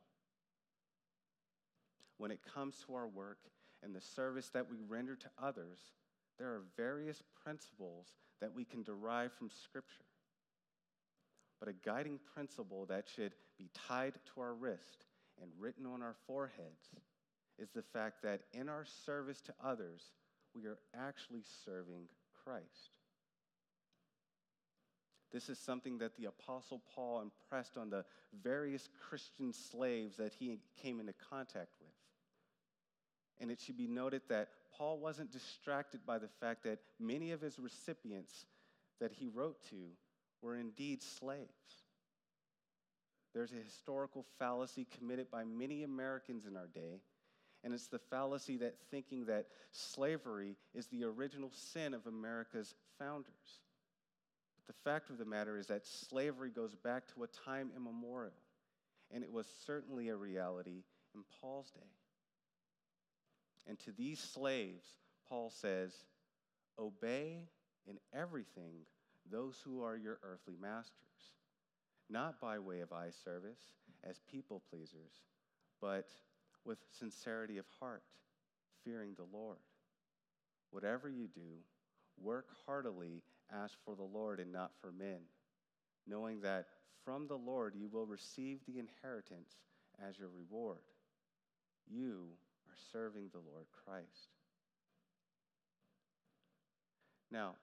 when 2.17 2.31
it 2.31 2.39
comes 2.53 2.77
to 2.85 2.95
our 2.95 3.07
work 3.07 3.39
and 3.83 3.93
the 3.93 4.01
service 4.01 4.49
that 4.49 4.69
we 4.69 4.77
render 4.87 5.15
to 5.15 5.29
others, 5.41 5.79
there 6.37 6.49
are 6.49 6.63
various 6.75 7.21
principles 7.43 8.07
that 8.41 8.53
we 8.53 8.65
can 8.65 8.83
derive 8.83 9.31
from 9.33 9.49
Scripture. 9.49 10.03
But 11.59 11.69
a 11.69 11.73
guiding 11.73 12.19
principle 12.33 12.85
that 12.87 13.05
should 13.07 13.33
be 13.57 13.69
tied 13.87 14.13
to 14.33 14.41
our 14.41 14.53
wrist 14.53 15.05
and 15.41 15.51
written 15.57 15.85
on 15.85 16.01
our 16.01 16.15
foreheads 16.27 16.89
is 17.57 17.69
the 17.71 17.81
fact 17.81 18.21
that 18.23 18.41
in 18.53 18.67
our 18.67 18.85
service 19.05 19.41
to 19.41 19.53
others, 19.63 20.01
we 20.53 20.65
are 20.65 20.77
actually 20.93 21.43
serving 21.63 22.07
Christ. 22.43 22.91
This 25.31 25.49
is 25.49 25.57
something 25.57 25.97
that 25.97 26.15
the 26.17 26.25
Apostle 26.25 26.81
Paul 26.93 27.21
impressed 27.21 27.77
on 27.77 27.89
the 27.89 28.05
various 28.41 28.87
Christian 29.09 29.51
slaves 29.51 30.17
that 30.17 30.33
he 30.37 30.59
came 30.81 30.99
into 30.99 31.13
contact 31.29 31.71
with. 31.79 31.89
And 33.39 33.51
it 33.51 33.59
should 33.59 33.77
be 33.77 33.87
noted 33.87 34.21
that 34.29 34.49
Paul 34.77 34.99
wasn't 34.99 35.31
distracted 35.31 36.05
by 36.05 36.17
the 36.17 36.27
fact 36.39 36.63
that 36.63 36.79
many 36.99 37.31
of 37.31 37.41
his 37.41 37.59
recipients 37.59 38.45
that 38.99 39.11
he 39.11 39.27
wrote 39.27 39.57
to 39.69 39.91
were 40.41 40.55
indeed 40.55 41.01
slaves. 41.01 41.49
There's 43.33 43.51
a 43.51 43.63
historical 43.63 44.25
fallacy 44.39 44.87
committed 44.97 45.29
by 45.29 45.43
many 45.43 45.83
Americans 45.83 46.45
in 46.45 46.55
our 46.55 46.67
day, 46.67 47.01
and 47.63 47.73
it's 47.73 47.87
the 47.87 47.99
fallacy 47.99 48.57
that 48.57 48.75
thinking 48.91 49.25
that 49.25 49.47
slavery 49.71 50.55
is 50.73 50.87
the 50.87 51.03
original 51.03 51.51
sin 51.53 51.93
of 51.93 52.05
America's 52.07 52.75
founders. 52.97 53.59
But 54.55 54.67
the 54.73 54.89
fact 54.89 55.09
of 55.09 55.17
the 55.17 55.25
matter 55.25 55.57
is 55.57 55.67
that 55.67 55.85
slavery 55.85 56.49
goes 56.49 56.75
back 56.75 57.07
to 57.13 57.23
a 57.23 57.27
time 57.27 57.71
immemorial, 57.75 58.33
and 59.11 59.23
it 59.23 59.31
was 59.31 59.47
certainly 59.65 60.09
a 60.09 60.15
reality 60.15 60.83
in 61.13 61.23
Paul's 61.41 61.71
day. 61.71 61.81
And 63.67 63.79
to 63.79 63.91
these 63.91 64.19
slaves, 64.19 64.85
Paul 65.27 65.49
says, 65.49 65.93
Obey 66.77 67.47
in 67.87 67.97
everything 68.13 68.85
those 69.31 69.59
who 69.63 69.83
are 69.83 69.97
your 69.97 70.19
earthly 70.23 70.55
masters, 70.61 70.91
not 72.09 72.39
by 72.39 72.59
way 72.59 72.81
of 72.81 72.91
eye 72.91 73.11
service 73.23 73.59
as 74.03 74.19
people 74.31 74.61
pleasers, 74.69 75.23
but 75.81 76.09
with 76.63 76.77
sincerity 76.91 77.57
of 77.57 77.65
heart, 77.79 78.03
fearing 78.83 79.15
the 79.15 79.37
Lord. 79.37 79.57
Whatever 80.71 81.09
you 81.09 81.27
do, 81.27 81.59
work 82.21 82.47
heartily 82.65 83.23
as 83.51 83.71
for 83.83 83.95
the 83.95 84.03
Lord 84.03 84.39
and 84.39 84.51
not 84.51 84.71
for 84.79 84.91
men, 84.91 85.19
knowing 86.07 86.41
that 86.41 86.67
from 87.03 87.27
the 87.27 87.37
Lord 87.37 87.73
you 87.75 87.87
will 87.87 88.05
receive 88.05 88.59
the 88.65 88.79
inheritance 88.79 89.55
as 90.07 90.17
your 90.17 90.29
reward. 90.29 90.79
You 91.87 92.29
are 92.75 92.91
serving 92.91 93.29
the 93.31 93.39
Lord 93.39 93.65
Christ. 93.85 94.29
Now, 97.31 97.55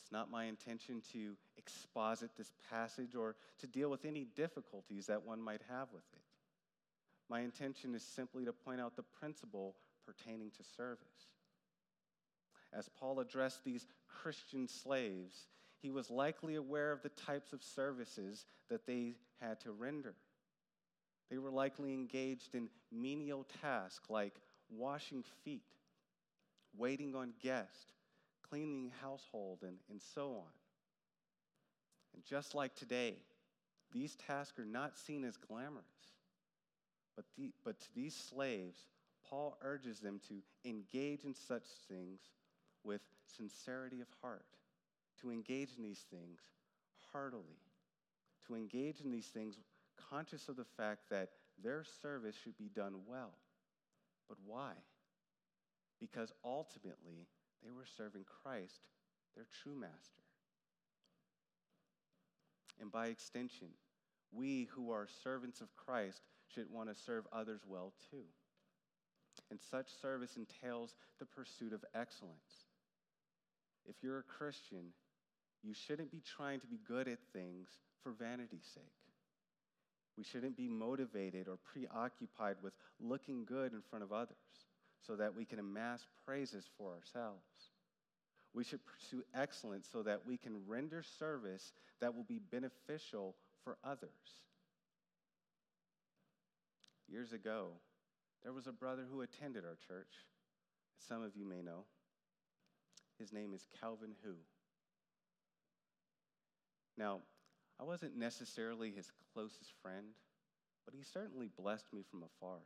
it's 0.00 0.12
not 0.12 0.30
my 0.30 0.44
intention 0.44 1.02
to 1.12 1.34
exposit 1.56 2.30
this 2.36 2.52
passage 2.70 3.14
or 3.14 3.36
to 3.60 3.66
deal 3.66 3.90
with 3.90 4.04
any 4.04 4.26
difficulties 4.36 5.06
that 5.06 5.24
one 5.24 5.40
might 5.40 5.62
have 5.68 5.88
with 5.92 6.04
it. 6.14 6.22
My 7.28 7.40
intention 7.40 7.94
is 7.94 8.02
simply 8.02 8.44
to 8.46 8.52
point 8.52 8.80
out 8.80 8.96
the 8.96 9.02
principle 9.02 9.76
pertaining 10.06 10.50
to 10.52 10.64
service. 10.76 11.28
As 12.72 12.88
Paul 12.88 13.20
addressed 13.20 13.64
these 13.64 13.86
Christian 14.08 14.66
slaves, 14.66 15.46
he 15.80 15.90
was 15.90 16.10
likely 16.10 16.54
aware 16.54 16.92
of 16.92 17.02
the 17.02 17.10
types 17.10 17.52
of 17.52 17.62
services 17.62 18.46
that 18.68 18.86
they 18.86 19.14
had 19.40 19.60
to 19.60 19.72
render. 19.72 20.14
They 21.30 21.38
were 21.38 21.50
likely 21.50 21.92
engaged 21.92 22.54
in 22.54 22.68
menial 22.90 23.46
tasks 23.60 24.08
like 24.08 24.34
washing 24.70 25.24
feet, 25.44 25.62
waiting 26.76 27.14
on 27.14 27.32
guests, 27.42 27.92
cleaning 28.48 28.90
household, 29.02 29.58
and, 29.62 29.76
and 29.90 30.00
so 30.14 30.28
on. 30.28 30.52
And 32.14 32.24
just 32.24 32.54
like 32.54 32.74
today, 32.74 33.16
these 33.92 34.16
tasks 34.16 34.58
are 34.58 34.64
not 34.64 34.96
seen 34.96 35.24
as 35.24 35.36
glamorous. 35.36 35.84
But, 37.16 37.24
the, 37.36 37.52
but 37.64 37.80
to 37.80 37.86
these 37.94 38.14
slaves, 38.14 38.78
Paul 39.28 39.58
urges 39.62 39.98
them 39.98 40.20
to 40.28 40.68
engage 40.68 41.24
in 41.24 41.34
such 41.34 41.64
things 41.88 42.20
with 42.84 43.00
sincerity 43.36 44.00
of 44.00 44.08
heart, 44.22 44.46
to 45.20 45.30
engage 45.30 45.70
in 45.76 45.82
these 45.82 46.04
things 46.10 46.40
heartily, 47.12 47.58
to 48.46 48.54
engage 48.54 49.00
in 49.00 49.10
these 49.10 49.26
things 49.26 49.58
conscious 50.10 50.48
of 50.48 50.56
the 50.56 50.66
fact 50.76 51.10
that 51.10 51.30
their 51.62 51.84
service 52.02 52.36
should 52.42 52.56
be 52.56 52.70
done 52.74 52.94
well. 53.06 53.34
But 54.28 54.38
why? 54.46 54.72
Because 56.00 56.32
ultimately, 56.44 57.26
they 57.64 57.70
were 57.70 57.86
serving 57.96 58.24
Christ, 58.42 58.80
their 59.34 59.46
true 59.62 59.74
master. 59.74 60.22
And 62.80 62.92
by 62.92 63.06
extension, 63.08 63.68
we 64.32 64.68
who 64.72 64.92
are 64.92 65.08
servants 65.24 65.60
of 65.60 65.74
Christ 65.76 66.22
should 66.54 66.70
want 66.70 66.88
to 66.88 66.94
serve 66.94 67.26
others 67.32 67.62
well 67.66 67.92
too. 68.10 68.24
And 69.50 69.58
such 69.70 69.88
service 70.00 70.36
entails 70.36 70.94
the 71.18 71.26
pursuit 71.26 71.72
of 71.72 71.84
excellence. 71.94 72.66
If 73.86 73.96
you're 74.02 74.18
a 74.18 74.22
Christian, 74.22 74.92
you 75.62 75.74
shouldn't 75.74 76.10
be 76.10 76.20
trying 76.36 76.60
to 76.60 76.66
be 76.66 76.78
good 76.86 77.08
at 77.08 77.18
things 77.32 77.68
for 78.02 78.12
vanity's 78.12 78.68
sake. 78.74 78.97
We 80.18 80.24
shouldn't 80.24 80.56
be 80.56 80.66
motivated 80.66 81.46
or 81.46 81.58
preoccupied 81.72 82.56
with 82.60 82.72
looking 82.98 83.44
good 83.44 83.72
in 83.72 83.80
front 83.88 84.02
of 84.02 84.12
others 84.12 84.36
so 85.06 85.14
that 85.14 85.36
we 85.36 85.44
can 85.44 85.60
amass 85.60 86.04
praises 86.26 86.64
for 86.76 86.92
ourselves. 86.92 87.70
We 88.52 88.64
should 88.64 88.80
pursue 88.84 89.22
excellence 89.32 89.88
so 89.90 90.02
that 90.02 90.26
we 90.26 90.36
can 90.36 90.66
render 90.66 91.04
service 91.20 91.72
that 92.00 92.16
will 92.16 92.24
be 92.24 92.40
beneficial 92.40 93.36
for 93.62 93.76
others. 93.84 94.10
Years 97.08 97.32
ago, 97.32 97.68
there 98.42 98.52
was 98.52 98.66
a 98.66 98.72
brother 98.72 99.04
who 99.08 99.20
attended 99.20 99.64
our 99.64 99.76
church. 99.86 100.26
Some 101.08 101.22
of 101.22 101.36
you 101.36 101.44
may 101.44 101.62
know. 101.62 101.84
His 103.20 103.32
name 103.32 103.54
is 103.54 103.66
Calvin 103.80 104.16
Hu. 104.24 104.32
Now, 106.96 107.20
I 107.80 107.84
wasn't 107.84 108.16
necessarily 108.16 108.90
his 108.90 109.10
closest 109.32 109.72
friend, 109.82 110.06
but 110.84 110.94
he 110.94 111.02
certainly 111.02 111.48
blessed 111.56 111.92
me 111.92 112.02
from 112.10 112.22
afar. 112.22 112.58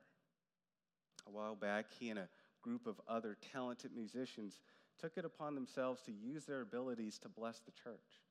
A 1.27 1.31
while 1.31 1.55
back, 1.55 1.87
he 1.99 2.11
and 2.11 2.19
a 2.19 2.29
group 2.63 2.87
of 2.87 3.01
other 3.09 3.37
talented 3.53 3.91
musicians 3.95 4.61
took 4.99 5.17
it 5.17 5.25
upon 5.25 5.55
themselves 5.55 6.01
to 6.03 6.13
use 6.13 6.45
their 6.45 6.61
abilities 6.61 7.19
to 7.19 7.29
bless 7.29 7.61
the 7.61 7.73
church. 7.73 8.23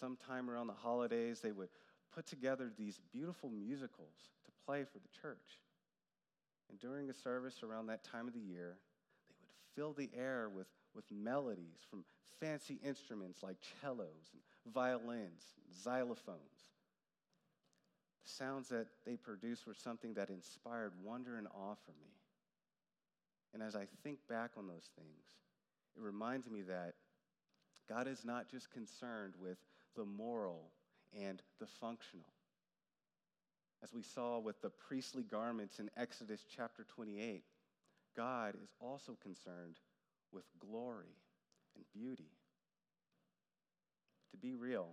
Sometime 0.00 0.50
around 0.50 0.66
the 0.66 0.72
holidays, 0.72 1.40
they 1.40 1.52
would 1.52 1.68
put 2.14 2.26
together 2.26 2.70
these 2.76 3.00
beautiful 3.12 3.50
musicals 3.50 4.30
to 4.44 4.50
play 4.66 4.84
for 4.84 4.98
the 4.98 5.20
church. 5.20 5.60
And 6.70 6.78
during 6.78 7.08
a 7.10 7.14
service 7.14 7.62
around 7.62 7.86
that 7.86 8.04
time 8.04 8.26
of 8.26 8.34
the 8.34 8.40
year, 8.40 8.78
they 9.28 9.34
would 9.40 9.48
fill 9.74 9.92
the 9.92 10.10
air 10.18 10.48
with, 10.48 10.66
with 10.94 11.04
melodies 11.10 11.80
from 11.88 12.04
fancy 12.40 12.78
instruments 12.84 13.42
like 13.42 13.56
cellos 13.80 14.30
and 14.32 14.42
violins, 14.72 15.42
xylophones. 15.84 16.66
The 18.24 18.30
sounds 18.30 18.68
that 18.68 18.86
they 19.06 19.16
produced 19.16 19.66
were 19.66 19.74
something 19.74 20.14
that 20.14 20.30
inspired 20.30 20.92
wonder 21.02 21.36
and 21.36 21.46
awe 21.48 21.74
for 21.84 21.92
me. 21.92 22.12
And 23.54 23.62
as 23.62 23.74
I 23.74 23.86
think 24.02 24.18
back 24.28 24.52
on 24.56 24.66
those 24.66 24.90
things, 24.96 25.24
it 25.96 26.02
reminds 26.02 26.50
me 26.50 26.62
that 26.62 26.94
God 27.88 28.06
is 28.06 28.24
not 28.24 28.50
just 28.50 28.70
concerned 28.70 29.34
with 29.40 29.58
the 29.96 30.04
moral 30.04 30.70
and 31.18 31.42
the 31.58 31.66
functional. 31.66 32.32
As 33.82 33.94
we 33.94 34.02
saw 34.02 34.38
with 34.38 34.60
the 34.60 34.70
priestly 34.70 35.22
garments 35.22 35.78
in 35.78 35.88
Exodus 35.96 36.44
chapter 36.54 36.84
28, 36.84 37.42
God 38.16 38.54
is 38.62 38.74
also 38.80 39.16
concerned 39.22 39.76
with 40.32 40.44
glory 40.58 41.16
and 41.76 41.84
beauty. 41.94 42.30
To 44.32 44.36
be 44.36 44.54
real, 44.54 44.88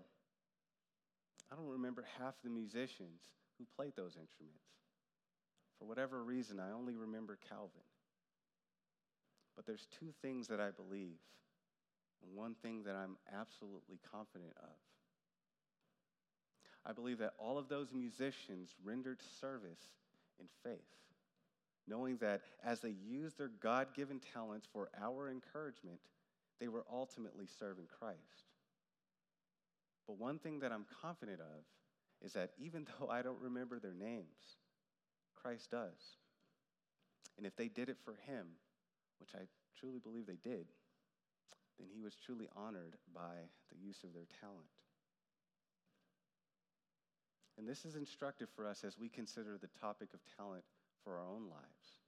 I 1.51 1.55
don't 1.55 1.67
remember 1.67 2.05
half 2.19 2.35
the 2.43 2.49
musicians 2.49 3.21
who 3.57 3.65
played 3.75 3.93
those 3.95 4.17
instruments. 4.19 4.63
For 5.79 5.85
whatever 5.85 6.23
reason, 6.23 6.59
I 6.59 6.71
only 6.71 6.95
remember 6.95 7.37
Calvin. 7.49 7.83
But 9.55 9.65
there's 9.65 9.87
two 9.99 10.13
things 10.21 10.47
that 10.47 10.59
I 10.59 10.71
believe, 10.71 11.19
and 12.21 12.35
one 12.35 12.55
thing 12.61 12.83
that 12.83 12.95
I'm 12.95 13.17
absolutely 13.33 13.99
confident 14.11 14.53
of. 14.61 14.75
I 16.85 16.93
believe 16.93 17.17
that 17.19 17.33
all 17.37 17.57
of 17.57 17.67
those 17.67 17.91
musicians 17.91 18.75
rendered 18.83 19.19
service 19.39 19.81
in 20.39 20.45
faith, 20.63 20.79
knowing 21.87 22.17
that 22.17 22.41
as 22.63 22.79
they 22.79 22.93
used 23.07 23.37
their 23.37 23.51
God 23.59 23.87
given 23.95 24.19
talents 24.33 24.67
for 24.71 24.89
our 25.01 25.29
encouragement, 25.29 25.99
they 26.59 26.67
were 26.67 26.85
ultimately 26.91 27.47
serving 27.59 27.85
Christ. 27.99 28.54
But 30.07 30.19
one 30.19 30.39
thing 30.39 30.59
that 30.59 30.71
I'm 30.71 30.85
confident 31.01 31.39
of 31.39 31.63
is 32.23 32.33
that 32.33 32.51
even 32.57 32.85
though 32.99 33.09
I 33.09 33.21
don't 33.21 33.41
remember 33.41 33.79
their 33.79 33.93
names, 33.93 34.57
Christ 35.35 35.71
does. 35.71 36.17
And 37.37 37.45
if 37.45 37.55
they 37.55 37.67
did 37.67 37.89
it 37.89 37.97
for 38.03 38.15
him, 38.27 38.47
which 39.19 39.31
I 39.35 39.45
truly 39.79 39.99
believe 39.99 40.25
they 40.25 40.39
did, 40.43 40.67
then 41.77 41.87
he 41.93 42.01
was 42.01 42.15
truly 42.15 42.47
honored 42.55 42.95
by 43.13 43.49
the 43.69 43.77
use 43.77 44.03
of 44.03 44.13
their 44.13 44.27
talent. 44.39 44.65
And 47.57 47.67
this 47.67 47.85
is 47.85 47.95
instructive 47.95 48.49
for 48.55 48.65
us 48.65 48.83
as 48.83 48.97
we 48.97 49.09
consider 49.09 49.57
the 49.57 49.69
topic 49.79 50.09
of 50.13 50.19
talent 50.37 50.63
for 51.03 51.13
our 51.19 51.25
own 51.25 51.43
lives. 51.49 51.99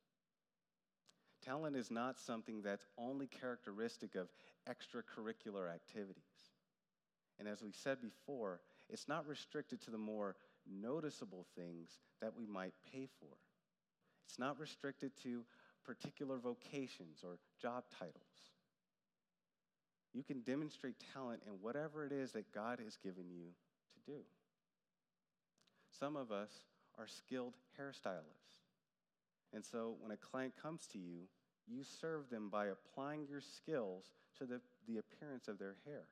Talent 1.44 1.76
is 1.76 1.90
not 1.90 2.20
something 2.20 2.62
that's 2.62 2.86
only 2.98 3.28
characteristic 3.28 4.16
of 4.16 4.28
extracurricular 4.68 5.74
activities. 5.74 6.27
And 7.40 7.48
as 7.48 7.62
we 7.62 7.72
said 7.72 7.98
before, 8.02 8.62
it's 8.90 9.08
not 9.08 9.28
restricted 9.28 9.82
to 9.84 9.92
the 9.92 9.98
more 9.98 10.36
noticeable 10.70 11.46
things 11.56 12.00
that 12.22 12.36
we 12.36 12.46
might 12.46 12.74
pay 12.92 13.08
for. 13.20 13.38
It's 14.26 14.40
not 14.40 14.60
restricted 14.60 15.12
to 15.24 15.44
particular 15.86 16.38
vocations 16.38 17.24
or 17.24 17.38
job 17.62 17.84
titles. 17.98 18.14
You 20.14 20.24
can 20.24 20.42
demonstrate 20.42 20.96
talent 21.14 21.42
in 21.46 21.54
whatever 21.62 22.06
it 22.06 22.12
is 22.12 22.32
that 22.32 22.52
God 22.52 22.80
has 22.84 22.98
given 22.98 23.30
you 23.30 23.46
to 23.94 24.12
do. 24.12 24.20
Some 26.00 26.16
of 26.16 26.32
us 26.32 26.52
are 26.98 27.08
skilled 27.08 27.54
hairstylists. 27.80 28.58
And 29.54 29.64
so 29.64 29.96
when 30.02 30.12
a 30.12 30.18
client 30.18 30.54
comes 30.62 30.88
to 30.88 30.98
you, 30.98 31.28
you 31.68 31.84
serve 31.84 32.30
them 32.30 32.50
by 32.50 32.68
applying 32.68 33.28
your 33.30 33.42
skills 33.42 34.06
to 34.38 34.46
the, 34.46 34.62
the 34.88 34.98
appearance 34.98 35.48
of 35.48 35.60
their 35.60 35.76
hair. 35.86 36.04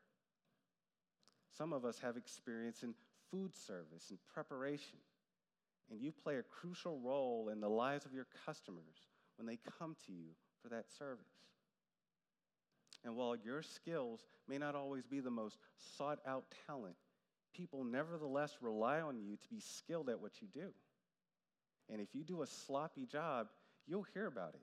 Some 1.57 1.73
of 1.73 1.85
us 1.85 1.99
have 1.99 2.17
experience 2.17 2.83
in 2.83 2.93
food 3.31 3.55
service 3.55 4.09
and 4.09 4.19
preparation, 4.33 4.97
and 5.89 6.01
you 6.01 6.11
play 6.11 6.37
a 6.37 6.43
crucial 6.43 6.99
role 6.99 7.49
in 7.51 7.61
the 7.61 7.69
lives 7.69 8.05
of 8.05 8.13
your 8.13 8.27
customers 8.45 9.07
when 9.37 9.45
they 9.45 9.59
come 9.79 9.95
to 10.05 10.11
you 10.11 10.29
for 10.61 10.69
that 10.69 10.85
service. 10.97 11.25
And 13.03 13.15
while 13.15 13.35
your 13.35 13.61
skills 13.61 14.21
may 14.47 14.57
not 14.57 14.75
always 14.75 15.05
be 15.05 15.19
the 15.19 15.29
most 15.29 15.57
sought 15.97 16.19
out 16.27 16.45
talent, 16.65 16.95
people 17.55 17.83
nevertheless 17.83 18.57
rely 18.61 18.99
on 18.99 19.19
you 19.19 19.37
to 19.37 19.47
be 19.49 19.59
skilled 19.59 20.09
at 20.09 20.19
what 20.19 20.41
you 20.41 20.47
do. 20.53 20.69
And 21.91 22.01
if 22.01 22.09
you 22.13 22.23
do 22.23 22.41
a 22.41 22.47
sloppy 22.47 23.05
job, 23.05 23.47
you'll 23.87 24.07
hear 24.13 24.25
about 24.25 24.55
it. 24.55 24.61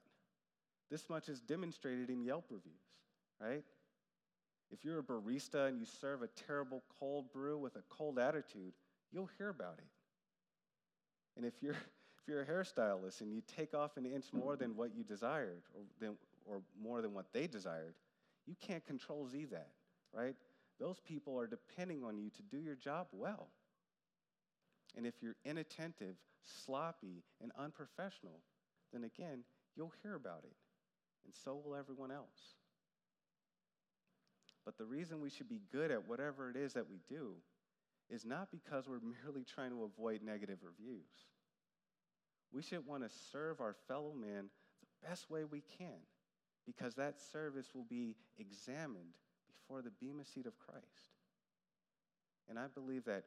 This 0.91 1.09
much 1.09 1.29
is 1.29 1.39
demonstrated 1.39 2.09
in 2.09 2.21
Yelp 2.21 2.45
reviews, 2.49 2.75
right? 3.39 3.63
If 4.71 4.83
you're 4.83 4.99
a 4.99 5.03
barista 5.03 5.67
and 5.67 5.79
you 5.79 5.85
serve 5.85 6.21
a 6.21 6.27
terrible 6.27 6.83
cold 6.99 7.31
brew 7.31 7.57
with 7.57 7.75
a 7.75 7.83
cold 7.89 8.17
attitude, 8.17 8.73
you'll 9.11 9.29
hear 9.37 9.49
about 9.49 9.75
it. 9.77 9.87
And 11.35 11.45
if 11.45 11.53
you're 11.61 11.75
if 12.23 12.27
you're 12.27 12.41
a 12.41 12.45
hairstylist 12.45 13.21
and 13.21 13.33
you 13.33 13.41
take 13.55 13.73
off 13.73 13.97
an 13.97 14.05
inch 14.05 14.27
more 14.31 14.55
than 14.55 14.75
what 14.77 14.95
you 14.95 15.03
desired 15.03 15.61
or, 15.75 15.81
than, 15.99 16.15
or 16.45 16.61
more 16.81 17.01
than 17.01 17.13
what 17.13 17.25
they 17.33 17.47
desired, 17.47 17.95
you 18.47 18.55
can't 18.65 18.85
control 18.85 19.27
Z 19.27 19.45
that, 19.51 19.71
right? 20.13 20.35
Those 20.79 20.99
people 21.01 21.37
are 21.37 21.47
depending 21.47 22.01
on 22.03 22.17
you 22.17 22.29
to 22.29 22.41
do 22.43 22.57
your 22.57 22.75
job 22.75 23.07
well. 23.11 23.49
And 24.95 25.05
if 25.05 25.15
you're 25.21 25.35
inattentive, 25.43 26.15
sloppy, 26.65 27.23
and 27.41 27.51
unprofessional, 27.57 28.39
then 28.93 29.03
again, 29.03 29.43
you'll 29.75 29.93
hear 30.01 30.15
about 30.15 30.43
it. 30.43 30.55
And 31.25 31.33
so 31.33 31.61
will 31.63 31.75
everyone 31.75 32.11
else. 32.11 32.55
But 34.65 34.77
the 34.77 34.85
reason 34.85 35.21
we 35.21 35.29
should 35.29 35.49
be 35.49 35.61
good 35.71 35.91
at 35.91 36.07
whatever 36.07 36.49
it 36.49 36.55
is 36.55 36.73
that 36.73 36.89
we 36.89 36.99
do 37.09 37.33
is 38.09 38.25
not 38.25 38.49
because 38.51 38.87
we're 38.87 38.99
merely 39.23 39.43
trying 39.43 39.71
to 39.71 39.83
avoid 39.83 40.21
negative 40.21 40.59
reviews. 40.63 41.09
We 42.53 42.61
should 42.61 42.85
want 42.85 43.03
to 43.03 43.09
serve 43.31 43.59
our 43.59 43.75
fellow 43.87 44.13
men 44.13 44.49
the 44.81 45.07
best 45.07 45.29
way 45.29 45.43
we 45.43 45.63
can 45.77 45.99
because 46.65 46.95
that 46.95 47.19
service 47.19 47.67
will 47.73 47.85
be 47.89 48.15
examined 48.37 49.17
before 49.47 49.81
the 49.81 49.91
Bema 49.99 50.23
seat 50.23 50.45
of 50.45 50.57
Christ. 50.59 51.17
And 52.49 52.59
I 52.59 52.67
believe 52.73 53.05
that 53.05 53.23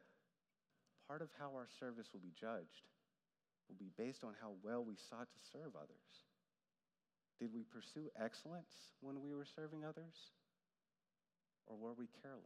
part 1.09 1.23
of 1.23 1.29
how 1.39 1.51
our 1.55 1.69
service 1.81 2.09
will 2.13 2.21
be 2.21 2.33
judged 2.39 2.87
will 3.69 3.77
be 3.79 3.91
based 3.97 4.25
on 4.25 4.35
how 4.41 4.53
well 4.63 4.85
we 4.85 4.95
sought 4.95 5.29
to 5.31 5.51
serve 5.53 5.75
others. 5.75 6.25
Did 7.41 7.53
we 7.53 7.65
pursue 7.65 8.09
excellence 8.23 8.95
when 9.01 9.21
we 9.21 9.35
were 9.35 9.45
serving 9.45 9.85
others? 9.85 10.33
Or 11.67 11.77
were 11.77 11.95
we 11.95 12.09
careless? 12.23 12.43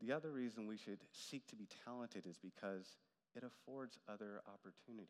The 0.00 0.12
other 0.12 0.30
reason 0.32 0.66
we 0.66 0.76
should 0.76 0.98
seek 1.12 1.46
to 1.48 1.56
be 1.56 1.66
talented 1.84 2.26
is 2.26 2.36
because 2.36 2.98
it 3.34 3.42
affords 3.42 3.98
other 4.08 4.42
opportunities. 4.46 5.08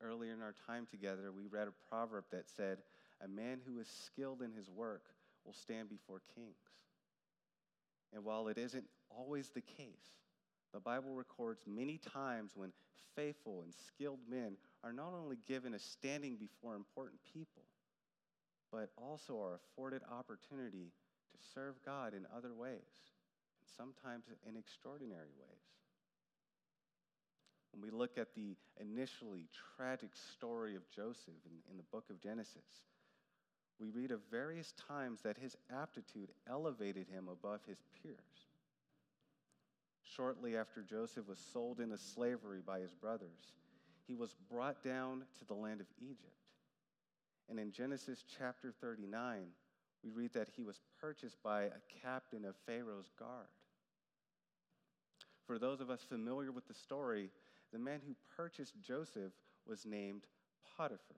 Earlier 0.00 0.32
in 0.32 0.42
our 0.42 0.54
time 0.66 0.86
together, 0.88 1.32
we 1.32 1.46
read 1.46 1.66
a 1.66 1.88
proverb 1.88 2.24
that 2.30 2.48
said, 2.48 2.78
A 3.20 3.26
man 3.26 3.58
who 3.66 3.80
is 3.80 3.88
skilled 3.88 4.42
in 4.42 4.52
his 4.52 4.70
work 4.70 5.02
will 5.44 5.54
stand 5.54 5.88
before 5.88 6.22
kings. 6.36 6.54
And 8.14 8.24
while 8.24 8.46
it 8.46 8.58
isn't 8.58 8.86
always 9.10 9.48
the 9.48 9.60
case, 9.60 10.14
the 10.72 10.80
Bible 10.80 11.14
records 11.14 11.62
many 11.66 11.98
times 11.98 12.52
when 12.54 12.72
faithful 13.16 13.62
and 13.62 13.74
skilled 13.74 14.20
men 14.30 14.56
are 14.84 14.92
not 14.92 15.12
only 15.12 15.36
given 15.46 15.74
a 15.74 15.78
standing 15.78 16.36
before 16.36 16.74
important 16.74 17.20
people, 17.32 17.62
but 18.70 18.90
also 18.96 19.40
are 19.40 19.54
afforded 19.54 20.02
opportunity 20.10 20.92
to 21.32 21.38
serve 21.54 21.74
God 21.84 22.14
in 22.14 22.26
other 22.36 22.54
ways, 22.54 22.78
and 23.60 23.68
sometimes 23.76 24.26
in 24.46 24.56
extraordinary 24.56 25.32
ways. 25.38 25.68
When 27.72 27.82
we 27.82 27.96
look 27.96 28.18
at 28.18 28.34
the 28.34 28.56
initially 28.80 29.48
tragic 29.76 30.10
story 30.14 30.74
of 30.74 30.88
Joseph 30.90 31.34
in, 31.46 31.70
in 31.70 31.76
the 31.76 31.82
book 31.92 32.04
of 32.10 32.20
Genesis, 32.20 32.82
we 33.78 33.90
read 33.90 34.10
of 34.10 34.20
various 34.30 34.72
times 34.88 35.20
that 35.22 35.38
his 35.38 35.56
aptitude 35.70 36.30
elevated 36.50 37.06
him 37.08 37.28
above 37.28 37.60
his 37.66 37.78
peers. 38.02 38.16
Shortly 40.02 40.56
after 40.56 40.82
Joseph 40.82 41.28
was 41.28 41.38
sold 41.38 41.78
into 41.78 41.96
slavery 41.96 42.60
by 42.64 42.80
his 42.80 42.92
brothers, 42.94 43.52
he 44.08 44.14
was 44.14 44.34
brought 44.50 44.82
down 44.82 45.22
to 45.38 45.44
the 45.44 45.54
land 45.54 45.80
of 45.80 45.86
Egypt. 46.00 46.32
And 47.48 47.60
in 47.60 47.70
Genesis 47.70 48.24
chapter 48.38 48.72
39, 48.80 49.48
we 50.02 50.10
read 50.10 50.32
that 50.32 50.48
he 50.56 50.62
was 50.62 50.80
purchased 51.00 51.36
by 51.42 51.64
a 51.64 52.02
captain 52.02 52.44
of 52.44 52.56
Pharaoh's 52.66 53.10
guard. 53.18 53.46
For 55.46 55.58
those 55.58 55.80
of 55.80 55.90
us 55.90 56.02
familiar 56.02 56.52
with 56.52 56.66
the 56.66 56.74
story, 56.74 57.30
the 57.72 57.78
man 57.78 58.00
who 58.06 58.14
purchased 58.36 58.74
Joseph 58.82 59.32
was 59.66 59.84
named 59.84 60.24
Potiphar. 60.76 61.16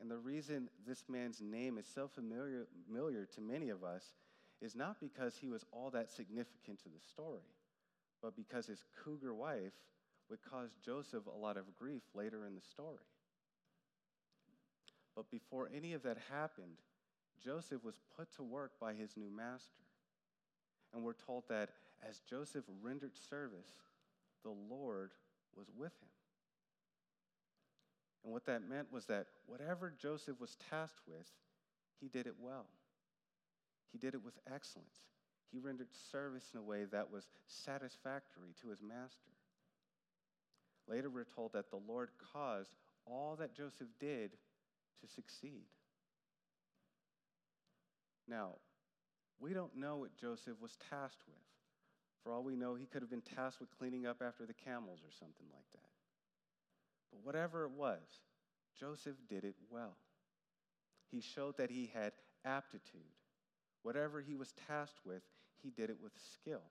And 0.00 0.10
the 0.10 0.18
reason 0.18 0.68
this 0.86 1.04
man's 1.08 1.40
name 1.40 1.78
is 1.78 1.86
so 1.92 2.08
familiar, 2.08 2.66
familiar 2.86 3.26
to 3.34 3.40
many 3.40 3.68
of 3.70 3.82
us 3.82 4.04
is 4.60 4.74
not 4.74 5.00
because 5.00 5.36
he 5.36 5.48
was 5.48 5.64
all 5.72 5.90
that 5.90 6.10
significant 6.10 6.80
to 6.82 6.88
the 6.88 7.00
story, 7.00 7.46
but 8.22 8.36
because 8.36 8.66
his 8.66 8.84
cougar 9.04 9.34
wife 9.34 9.72
would 10.30 10.40
cause 10.42 10.70
Joseph 10.84 11.26
a 11.26 11.38
lot 11.38 11.56
of 11.56 11.74
grief 11.76 12.02
later 12.14 12.44
in 12.46 12.54
the 12.54 12.60
story. 12.60 13.04
But 15.16 15.30
before 15.30 15.68
any 15.74 15.94
of 15.94 16.02
that 16.02 16.18
happened, 16.30 16.78
Joseph 17.42 17.82
was 17.84 17.98
put 18.16 18.32
to 18.36 18.42
work 18.42 18.72
by 18.80 18.94
his 18.94 19.16
new 19.16 19.30
master. 19.30 19.82
And 20.94 21.04
we're 21.04 21.12
told 21.12 21.44
that 21.48 21.70
as 22.08 22.20
Joseph 22.20 22.64
rendered 22.82 23.16
service, 23.28 23.70
the 24.44 24.54
Lord 24.70 25.10
was 25.56 25.66
with 25.76 25.92
him. 25.92 26.08
And 28.24 28.32
what 28.32 28.46
that 28.46 28.68
meant 28.68 28.92
was 28.92 29.06
that 29.06 29.26
whatever 29.46 29.92
Joseph 30.00 30.40
was 30.40 30.56
tasked 30.70 31.02
with, 31.06 31.26
he 32.00 32.08
did 32.08 32.26
it 32.26 32.34
well. 32.40 32.66
He 33.92 33.98
did 33.98 34.14
it 34.14 34.24
with 34.24 34.38
excellence. 34.52 35.00
He 35.50 35.58
rendered 35.58 35.88
service 36.12 36.50
in 36.52 36.60
a 36.60 36.62
way 36.62 36.84
that 36.84 37.10
was 37.10 37.26
satisfactory 37.46 38.54
to 38.62 38.68
his 38.68 38.82
master. 38.82 39.30
Later, 40.88 41.10
we're 41.10 41.24
told 41.24 41.52
that 41.52 41.70
the 41.70 41.80
Lord 41.86 42.10
caused 42.32 42.70
all 43.06 43.36
that 43.36 43.54
Joseph 43.54 43.88
did 44.00 44.30
to 45.00 45.06
succeed. 45.06 45.66
Now, 48.26 48.54
we 49.38 49.52
don't 49.52 49.76
know 49.76 49.96
what 49.96 50.16
Joseph 50.16 50.60
was 50.60 50.76
tasked 50.90 51.22
with. 51.26 51.36
For 52.22 52.32
all 52.32 52.42
we 52.42 52.56
know, 52.56 52.74
he 52.74 52.86
could 52.86 53.02
have 53.02 53.10
been 53.10 53.22
tasked 53.22 53.60
with 53.60 53.70
cleaning 53.78 54.06
up 54.06 54.22
after 54.26 54.44
the 54.44 54.54
camels 54.54 55.00
or 55.00 55.12
something 55.18 55.46
like 55.52 55.70
that. 55.72 55.88
But 57.10 57.24
whatever 57.24 57.64
it 57.64 57.70
was, 57.70 58.02
Joseph 58.78 59.16
did 59.28 59.44
it 59.44 59.54
well. 59.70 59.96
He 61.10 61.20
showed 61.20 61.56
that 61.56 61.70
he 61.70 61.90
had 61.94 62.12
aptitude. 62.44 63.00
Whatever 63.82 64.20
he 64.20 64.34
was 64.34 64.52
tasked 64.66 65.00
with, 65.04 65.22
he 65.62 65.70
did 65.70 65.90
it 65.90 65.96
with 66.02 66.12
skill. 66.34 66.62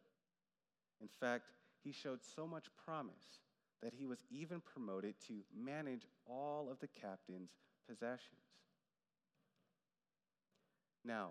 In 1.02 1.08
fact, 1.08 1.46
he 1.84 1.92
showed 1.92 2.20
so 2.36 2.46
much 2.46 2.66
promise 2.86 3.40
that 3.84 3.94
he 3.94 4.06
was 4.06 4.24
even 4.30 4.62
promoted 4.62 5.16
to 5.28 5.34
manage 5.56 6.08
all 6.26 6.70
of 6.72 6.80
the 6.80 6.88
captain's 6.88 7.52
possessions. 7.88 8.42
Now, 11.06 11.30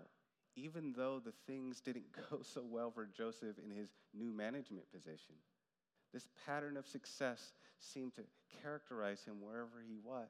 even 0.55 0.93
though 0.97 1.21
the 1.23 1.33
things 1.45 1.81
didn't 1.81 2.05
go 2.29 2.41
so 2.41 2.63
well 2.67 2.91
for 2.91 3.05
Joseph 3.05 3.57
in 3.63 3.75
his 3.75 3.89
new 4.13 4.31
management 4.31 4.91
position, 4.91 5.35
this 6.13 6.27
pattern 6.45 6.77
of 6.77 6.87
success 6.87 7.51
seemed 7.79 8.15
to 8.15 8.23
characterize 8.63 9.23
him 9.23 9.35
wherever 9.41 9.83
he 9.87 9.97
was. 10.03 10.29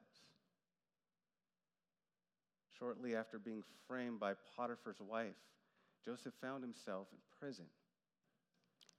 Shortly 2.77 3.15
after 3.15 3.39
being 3.39 3.63
framed 3.87 4.19
by 4.19 4.33
Potiphar's 4.55 4.99
wife, 4.99 5.35
Joseph 6.03 6.33
found 6.41 6.63
himself 6.63 7.07
in 7.11 7.17
prison. 7.39 7.65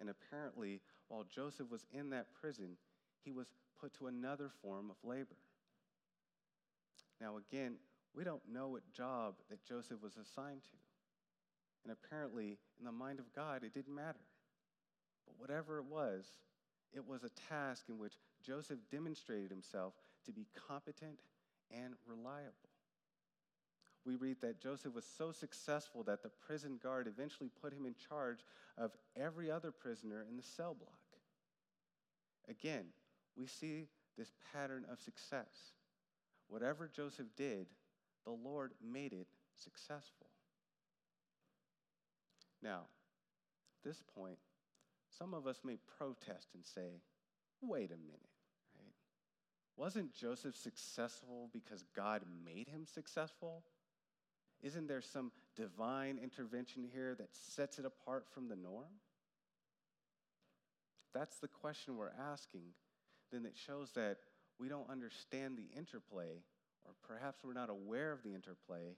And 0.01 0.09
apparently, 0.09 0.81
while 1.09 1.25
Joseph 1.25 1.71
was 1.71 1.85
in 1.93 2.11
that 2.11 2.27
prison, 2.41 2.77
he 3.25 3.33
was 3.33 3.47
put 3.81 3.95
to 3.95 4.07
another 4.07 4.51
form 4.63 4.91
of 4.91 4.97
labor. 5.09 5.37
Now, 7.21 7.37
again, 7.37 7.75
we 8.15 8.25
don't 8.25 8.43
know 8.51 8.69
what 8.69 8.83
job 8.93 9.35
that 9.51 9.65
Joseph 9.65 10.03
was 10.03 10.17
assigned 10.17 10.63
to. 10.65 10.77
And 11.85 11.93
apparently, 11.93 12.59
in 12.79 12.85
the 12.85 12.93
mind 12.93 13.19
of 13.19 13.33
God, 13.33 13.63
it 13.65 13.75
didn't 13.75 13.95
matter. 13.95 14.19
But 15.27 15.35
whatever 15.39 15.79
it 15.79 15.85
was, 15.85 16.27
it 16.93 17.07
was 17.07 17.23
a 17.25 17.31
task 17.49 17.85
in 17.89 17.99
which 17.99 18.15
Joseph 18.45 18.79
demonstrated 18.91 19.51
himself 19.51 19.95
to 20.27 20.33
be 20.33 20.47
competent 20.69 21.19
and 21.71 21.95
reliable. 22.07 22.53
We 24.05 24.17
read 24.17 24.41
that 24.41 24.61
Joseph 24.61 24.95
was 24.95 25.05
so 25.19 25.33
successful 25.33 26.03
that 26.05 26.23
the 26.23 26.31
prison 26.47 26.79
guard 26.83 27.07
eventually 27.07 27.51
put 27.61 27.75
him 27.75 27.85
in 27.85 27.95
charge 28.09 28.39
of 28.79 28.93
every 29.17 29.51
other 29.51 29.71
prisoner 29.71 30.25
in 30.29 30.37
the 30.37 30.43
cell 30.43 30.75
block. 30.75 30.95
Again, 32.49 32.87
we 33.39 33.47
see 33.47 33.87
this 34.17 34.33
pattern 34.53 34.85
of 34.91 35.01
success. 35.01 35.73
Whatever 36.49 36.91
Joseph 36.93 37.27
did, 37.37 37.67
the 38.25 38.33
Lord 38.33 38.73
made 38.83 39.13
it 39.13 39.29
successful. 39.55 40.27
Now, 42.63 42.81
at 42.81 43.89
this 43.89 44.03
point, 44.17 44.39
some 45.17 45.35
of 45.35 45.47
us 45.47 45.61
may 45.65 45.77
protest 45.99 46.49
and 46.55 46.65
say, 46.65 47.01
wait 47.61 47.91
a 47.91 47.97
minute, 47.97 48.35
right? 48.77 48.95
Wasn't 49.77 50.15
Joseph 50.15 50.57
successful 50.57 51.49
because 51.53 51.85
God 51.95 52.23
made 52.45 52.69
him 52.69 52.87
successful? 52.87 53.63
Isn't 54.63 54.89
there 54.89 55.03
some 55.03 55.31
divine 55.57 56.19
intervention 56.21 56.85
here 56.93 57.15
that 57.15 57.29
sets 57.33 57.79
it 57.79 57.85
apart 57.85 58.27
from 58.33 58.49
the 58.49 58.57
norm? 58.57 59.01
That's 61.15 61.39
the 61.39 61.49
question 61.49 61.97
we're 61.97 62.11
asking, 62.33 62.63
then 63.33 63.47
it 63.47 63.57
shows 63.57 63.91
that 63.93 64.19
we 64.59 64.69
don't 64.69 64.91
understand 64.91 65.57
the 65.57 65.79
interplay, 65.79 66.43
or 66.85 66.93
perhaps 67.07 67.41
we're 67.45 67.53
not 67.53 67.71
aware 67.71 68.13
of 68.13 68.23
the 68.23 68.35
interplay 68.35 68.97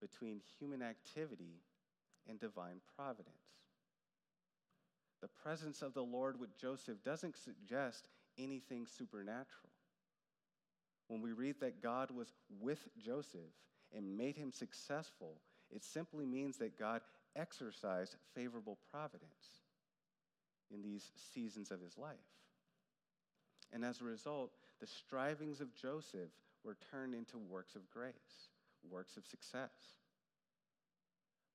between 0.00 0.40
human 0.58 0.82
activity 0.82 1.62
and 2.28 2.38
divine 2.40 2.80
providence. 2.96 3.34
The 5.20 5.28
presence 5.42 5.82
of 5.82 5.94
the 5.94 6.02
Lord 6.02 6.40
with 6.40 6.56
Joseph 6.58 7.02
doesn't 7.04 7.36
suggest 7.36 8.08
anything 8.38 8.86
supernatural. 8.86 9.70
When 11.08 11.20
we 11.20 11.32
read 11.32 11.56
that 11.60 11.82
God 11.82 12.10
was 12.10 12.32
with 12.60 12.86
Joseph 12.98 13.40
and 13.94 14.16
made 14.16 14.36
him 14.36 14.52
successful, 14.52 15.40
it 15.70 15.84
simply 15.84 16.24
means 16.24 16.56
that 16.58 16.78
God 16.78 17.02
exercised 17.36 18.16
favorable 18.34 18.78
providence 18.90 19.60
in 20.72 20.82
these 20.82 21.10
seasons 21.34 21.70
of 21.70 21.80
his 21.80 21.98
life. 21.98 22.16
And 23.72 23.84
as 23.84 24.00
a 24.00 24.04
result, 24.04 24.52
the 24.80 24.86
strivings 24.86 25.60
of 25.60 25.74
Joseph 25.74 26.30
were 26.64 26.76
turned 26.90 27.14
into 27.14 27.38
works 27.38 27.74
of 27.74 27.90
grace, 27.90 28.48
works 28.88 29.16
of 29.16 29.26
success. 29.26 29.70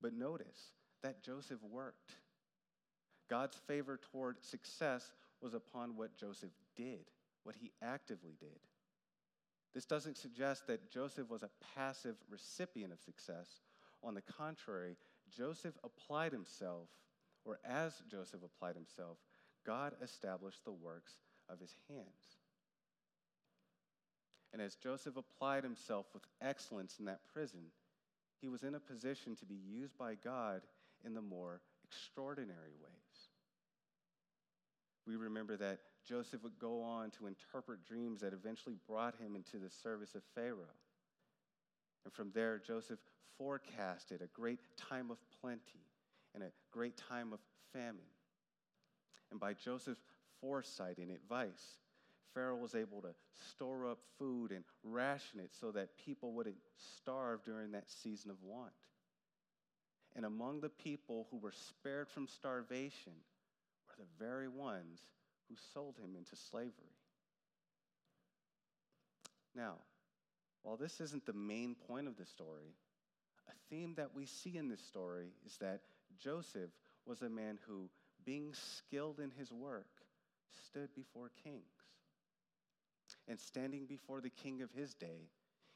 But 0.02 0.14
notice 0.14 0.72
that 1.04 1.24
Joseph 1.24 1.60
worked. 1.64 2.14
God's 3.30 3.58
favor 3.68 4.00
toward 4.12 4.44
success 4.44 5.12
was 5.42 5.54
upon 5.54 5.96
what 5.96 6.16
Joseph 6.16 6.52
did, 6.76 7.06
what 7.44 7.56
he 7.60 7.72
actively 7.82 8.36
did. 8.40 8.60
This 9.74 9.86
doesn't 9.86 10.18
suggest 10.18 10.68
that 10.68 10.90
Joseph 10.90 11.30
was 11.30 11.44
a 11.44 11.50
passive 11.76 12.16
recipient 12.30 12.94
of 12.94 13.00
success 13.00 13.60
On 14.04 14.14
the 14.14 14.22
contrary, 14.22 14.98
Joseph 15.36 15.74
applied 15.84 16.32
himself, 16.32 16.90
or 17.44 17.60
as 17.66 18.04
Joseph 18.08 18.42
applied 18.44 18.76
himself, 18.76 19.18
God 19.66 19.94
established 20.02 20.64
the 20.64 20.72
works 20.72 21.18
of 21.50 21.60
his 21.60 21.74
hands. 21.90 22.38
And 24.54 24.62
as 24.62 24.76
Joseph 24.76 25.18
applied 25.18 25.64
himself 25.64 26.06
with 26.14 26.24
excellence 26.42 26.96
in 27.00 27.06
that 27.06 27.20
prison, 27.34 27.72
he 28.42 28.48
was 28.48 28.64
in 28.64 28.76
a 28.76 28.80
position 28.80 29.36
to 29.36 29.46
be 29.46 29.60
used 29.68 29.98
by 29.98 30.16
God 30.16 30.62
in 31.06 31.14
the 31.14 31.22
more 31.22 31.62
extraordinary 31.84 32.74
ways. 32.82 33.30
We 35.06 35.16
remember 35.18 35.58
that 35.58 35.80
Joseph 36.08 36.42
would 36.44 36.58
go 36.60 36.82
on 36.82 37.12
to 37.12 37.28
interpret 37.28 37.86
dreams 37.86 38.22
that 38.22 38.34
eventually 38.34 38.76
brought 38.88 39.16
him 39.20 39.36
into 39.36 39.58
the 39.58 39.70
service 39.70 40.16
of 40.16 40.22
Pharaoh. 40.34 40.80
And 42.06 42.14
from 42.14 42.32
there, 42.34 42.62
Joseph 42.66 43.00
forecasted 43.38 44.22
a 44.22 44.28
great 44.28 44.60
time 44.78 45.12
of 45.12 45.18
plenty 45.42 45.86
and 46.34 46.44
a 46.44 46.52
great 46.72 46.96
time 46.98 47.34
of 47.34 47.40
famine. 47.74 48.12
And 49.32 49.40
by 49.40 49.54
Joseph's 49.54 50.04
foresight 50.42 50.98
and 50.98 51.12
advice, 51.12 51.80
Pharaoh 52.34 52.58
was 52.58 52.76
able 52.76 53.02
to 53.02 53.16
store 53.50 53.88
up 53.88 54.00
food 54.20 54.52
and 54.52 54.64
ration 54.84 55.40
it 55.40 55.52
so 55.60 55.72
that 55.72 55.98
people 55.98 56.34
wouldn't 56.34 56.58
starve 57.02 57.44
during 57.44 57.72
that 57.72 57.90
season 57.90 58.30
of 58.30 58.38
want. 58.44 58.74
And 60.16 60.26
among 60.26 60.62
the 60.62 60.70
people 60.70 61.28
who 61.32 61.38
were 61.38 61.52
spared 61.52 62.10
from 62.10 62.28
starvation 62.28 63.14
were 63.88 63.96
the 63.98 64.26
very 64.26 64.48
ones 64.48 65.00
who 65.50 65.56
sold 65.74 65.96
him 65.98 66.16
into 66.18 66.36
slavery. 66.36 66.72
Now, 69.56 69.76
while 70.64 70.78
this 70.78 71.00
isn't 71.00 71.26
the 71.26 71.34
main 71.34 71.76
point 71.88 72.08
of 72.08 72.18
the 72.18 72.26
story, 72.26 72.74
a 73.48 73.54
theme 73.70 73.94
that 73.96 74.16
we 74.16 74.26
see 74.26 74.58
in 74.58 74.68
this 74.68 74.82
story 74.82 75.28
is 75.46 75.58
that 75.58 75.82
Joseph 76.18 76.72
was 77.06 77.22
a 77.22 77.30
man 77.30 77.60
who, 77.68 77.90
being 78.26 78.54
skilled 78.54 79.20
in 79.20 79.32
his 79.38 79.52
work, 79.52 79.86
stood 80.50 80.94
before 80.96 81.32
kings. 81.44 81.64
And 83.28 83.40
standing 83.40 83.86
before 83.86 84.22
the 84.22 84.30
king 84.30 84.62
of 84.62 84.72
his 84.72 84.94
day, 84.94 85.30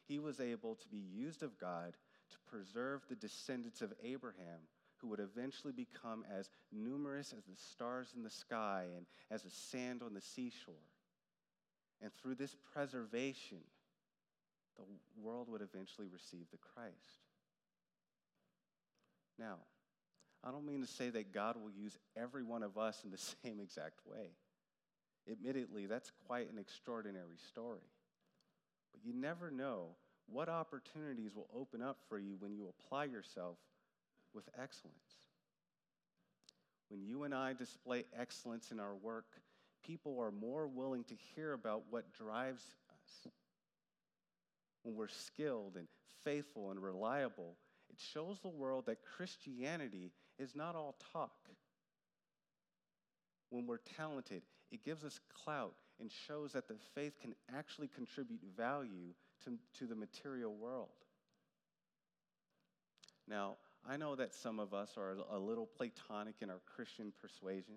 he 0.07 0.19
was 0.19 0.39
able 0.39 0.75
to 0.75 0.87
be 0.87 0.97
used 0.97 1.43
of 1.43 1.59
God 1.59 1.95
to 2.31 2.37
preserve 2.47 3.01
the 3.07 3.15
descendants 3.15 3.81
of 3.81 3.93
Abraham 4.03 4.61
who 4.97 5.07
would 5.07 5.19
eventually 5.19 5.73
become 5.73 6.25
as 6.31 6.49
numerous 6.71 7.33
as 7.35 7.43
the 7.45 7.55
stars 7.55 8.13
in 8.15 8.23
the 8.23 8.29
sky 8.29 8.85
and 8.95 9.05
as 9.31 9.43
the 9.43 9.49
sand 9.49 10.01
on 10.03 10.13
the 10.13 10.21
seashore. 10.21 10.73
And 12.01 12.11
through 12.13 12.35
this 12.35 12.55
preservation, 12.73 13.59
the 14.77 14.83
world 15.21 15.49
would 15.49 15.61
eventually 15.61 16.07
receive 16.07 16.45
the 16.51 16.57
Christ. 16.57 16.95
Now, 19.37 19.57
I 20.43 20.51
don't 20.51 20.65
mean 20.65 20.81
to 20.81 20.87
say 20.87 21.09
that 21.09 21.33
God 21.33 21.55
will 21.55 21.71
use 21.71 21.97
every 22.15 22.43
one 22.43 22.63
of 22.63 22.77
us 22.77 23.01
in 23.03 23.11
the 23.11 23.17
same 23.43 23.59
exact 23.59 23.99
way. 24.05 24.31
Admittedly, 25.31 25.85
that's 25.85 26.11
quite 26.27 26.51
an 26.51 26.57
extraordinary 26.57 27.37
story. 27.47 27.87
But 28.91 29.05
you 29.05 29.13
never 29.13 29.51
know 29.51 29.95
what 30.27 30.49
opportunities 30.49 31.35
will 31.35 31.49
open 31.55 31.81
up 31.81 31.97
for 32.07 32.19
you 32.19 32.35
when 32.39 32.53
you 32.53 32.67
apply 32.67 33.05
yourself 33.05 33.57
with 34.33 34.49
excellence. 34.61 34.95
When 36.89 37.03
you 37.03 37.23
and 37.23 37.33
I 37.33 37.53
display 37.53 38.05
excellence 38.19 38.71
in 38.71 38.79
our 38.79 38.95
work, 38.95 39.25
people 39.85 40.19
are 40.19 40.31
more 40.31 40.67
willing 40.67 41.03
to 41.05 41.15
hear 41.35 41.53
about 41.53 41.83
what 41.89 42.13
drives 42.13 42.63
us. 42.89 43.31
When 44.83 44.95
we're 44.95 45.07
skilled 45.07 45.75
and 45.77 45.87
faithful 46.23 46.71
and 46.71 46.81
reliable, 46.81 47.55
it 47.89 47.99
shows 47.99 48.39
the 48.39 48.49
world 48.49 48.85
that 48.87 49.03
Christianity 49.03 50.11
is 50.37 50.55
not 50.55 50.75
all 50.75 50.95
talk. 51.13 51.49
When 53.49 53.65
we're 53.65 53.77
talented, 53.97 54.43
it 54.71 54.83
gives 54.83 55.03
us 55.03 55.19
clout 55.43 55.73
and 55.99 56.11
shows 56.27 56.53
that 56.53 56.67
the 56.67 56.75
faith 56.95 57.13
can 57.21 57.33
actually 57.55 57.87
contribute 57.87 58.41
value 58.55 59.13
to, 59.43 59.57
to 59.77 59.85
the 59.85 59.95
material 59.95 60.55
world. 60.55 60.89
Now, 63.27 63.57
I 63.87 63.97
know 63.97 64.15
that 64.15 64.33
some 64.33 64.59
of 64.59 64.73
us 64.73 64.91
are 64.97 65.15
a 65.31 65.37
little 65.37 65.65
Platonic 65.65 66.35
in 66.41 66.49
our 66.49 66.61
Christian 66.75 67.13
persuasion, 67.21 67.75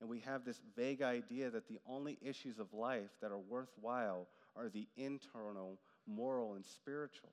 and 0.00 0.08
we 0.08 0.20
have 0.20 0.44
this 0.44 0.60
vague 0.76 1.02
idea 1.02 1.50
that 1.50 1.68
the 1.68 1.78
only 1.86 2.18
issues 2.20 2.58
of 2.58 2.72
life 2.72 3.10
that 3.22 3.30
are 3.30 3.38
worthwhile 3.38 4.26
are 4.56 4.68
the 4.68 4.86
internal, 4.96 5.78
moral, 6.06 6.54
and 6.54 6.64
spiritual. 6.64 7.30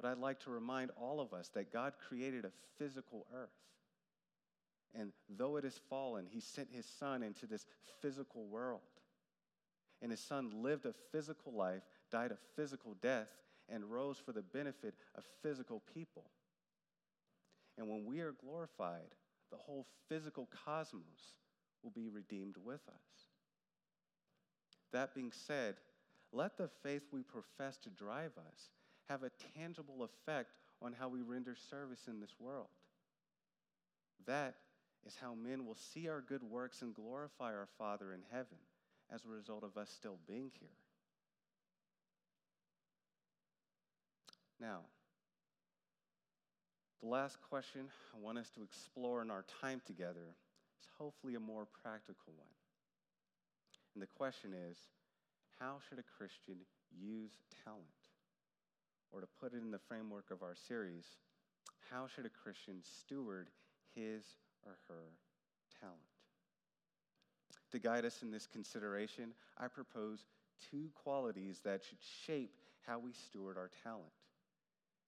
But 0.00 0.08
I'd 0.08 0.18
like 0.18 0.40
to 0.40 0.50
remind 0.50 0.90
all 0.96 1.20
of 1.20 1.32
us 1.32 1.50
that 1.54 1.72
God 1.72 1.92
created 2.08 2.44
a 2.44 2.50
physical 2.78 3.26
earth. 3.34 3.50
And 4.98 5.12
though 5.28 5.56
it 5.56 5.64
is 5.64 5.80
fallen, 5.88 6.26
He 6.28 6.40
sent 6.40 6.68
His 6.72 6.86
Son 6.86 7.22
into 7.22 7.46
this 7.46 7.66
physical 8.00 8.46
world. 8.46 8.80
And 10.00 10.10
His 10.10 10.20
Son 10.20 10.50
lived 10.62 10.86
a 10.86 10.94
physical 11.12 11.52
life, 11.52 11.82
died 12.10 12.32
a 12.32 12.38
physical 12.56 12.94
death, 13.00 13.28
and 13.68 13.90
rose 13.90 14.18
for 14.18 14.32
the 14.32 14.42
benefit 14.42 14.94
of 15.14 15.24
physical 15.42 15.82
people. 15.94 16.24
And 17.78 17.88
when 17.88 18.04
we 18.04 18.20
are 18.20 18.32
glorified, 18.32 19.14
the 19.50 19.56
whole 19.56 19.86
physical 20.08 20.48
cosmos 20.64 21.36
will 21.82 21.90
be 21.90 22.08
redeemed 22.08 22.56
with 22.62 22.80
us. 22.88 23.28
That 24.92 25.14
being 25.14 25.32
said, 25.32 25.76
let 26.32 26.56
the 26.56 26.68
faith 26.82 27.02
we 27.12 27.22
profess 27.22 27.76
to 27.78 27.90
drive 27.90 28.32
us 28.36 28.70
have 29.08 29.22
a 29.22 29.30
tangible 29.56 30.04
effect 30.04 30.50
on 30.80 30.92
how 30.92 31.08
we 31.08 31.22
render 31.22 31.54
service 31.70 32.08
in 32.08 32.20
this 32.20 32.34
world. 32.38 32.68
That 34.26 34.54
is 35.06 35.16
how 35.20 35.34
men 35.34 35.66
will 35.66 35.76
see 35.92 36.08
our 36.08 36.20
good 36.20 36.42
works 36.42 36.82
and 36.82 36.94
glorify 36.94 37.52
our 37.52 37.68
Father 37.78 38.12
in 38.12 38.20
heaven 38.30 38.58
as 39.12 39.24
a 39.24 39.28
result 39.28 39.64
of 39.64 39.76
us 39.76 39.90
still 39.90 40.18
being 40.26 40.50
here. 40.58 40.68
Now, 44.60 44.80
the 47.02 47.08
last 47.08 47.36
question 47.50 47.88
I 48.14 48.18
want 48.20 48.38
us 48.38 48.48
to 48.50 48.62
explore 48.62 49.22
in 49.22 49.30
our 49.30 49.44
time 49.60 49.82
together 49.84 50.36
is 50.80 50.88
hopefully 50.98 51.34
a 51.34 51.40
more 51.40 51.66
practical 51.82 52.32
one. 52.36 52.54
And 53.94 54.02
the 54.02 54.06
question 54.06 54.52
is 54.54 54.78
how 55.58 55.78
should 55.88 55.98
a 55.98 56.16
Christian 56.16 56.56
use 56.96 57.32
talent? 57.64 57.82
Or 59.10 59.20
to 59.20 59.26
put 59.40 59.52
it 59.52 59.62
in 59.62 59.70
the 59.70 59.80
framework 59.88 60.30
of 60.30 60.42
our 60.42 60.54
series, 60.68 61.04
how 61.90 62.06
should 62.06 62.24
a 62.24 62.30
Christian 62.30 62.76
steward 62.82 63.48
his 63.94 64.22
or 64.64 64.76
her 64.88 65.02
talent? 65.80 65.98
To 67.72 67.78
guide 67.78 68.04
us 68.04 68.22
in 68.22 68.30
this 68.30 68.46
consideration, 68.46 69.32
I 69.58 69.68
propose 69.68 70.24
two 70.70 70.90
qualities 70.94 71.60
that 71.64 71.82
should 71.82 72.02
shape 72.26 72.54
how 72.86 72.98
we 72.98 73.12
steward 73.12 73.56
our 73.56 73.70
talent. 73.82 74.12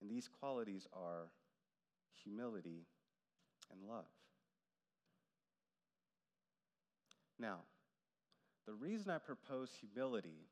And 0.01 0.11
these 0.11 0.29
qualities 0.41 0.87
are 0.93 1.29
humility, 2.23 2.87
and 3.71 3.89
love. 3.89 4.05
Now, 7.39 7.59
the 8.67 8.73
reason 8.73 9.11
I 9.11 9.19
propose 9.19 9.71
humility 9.79 10.49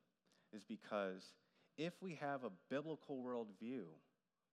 is 0.53 0.65
because 0.65 1.33
if 1.79 1.95
we 2.03 2.17
have 2.17 2.45
a 2.45 2.51
biblical 2.69 3.23
worldview, 3.25 3.85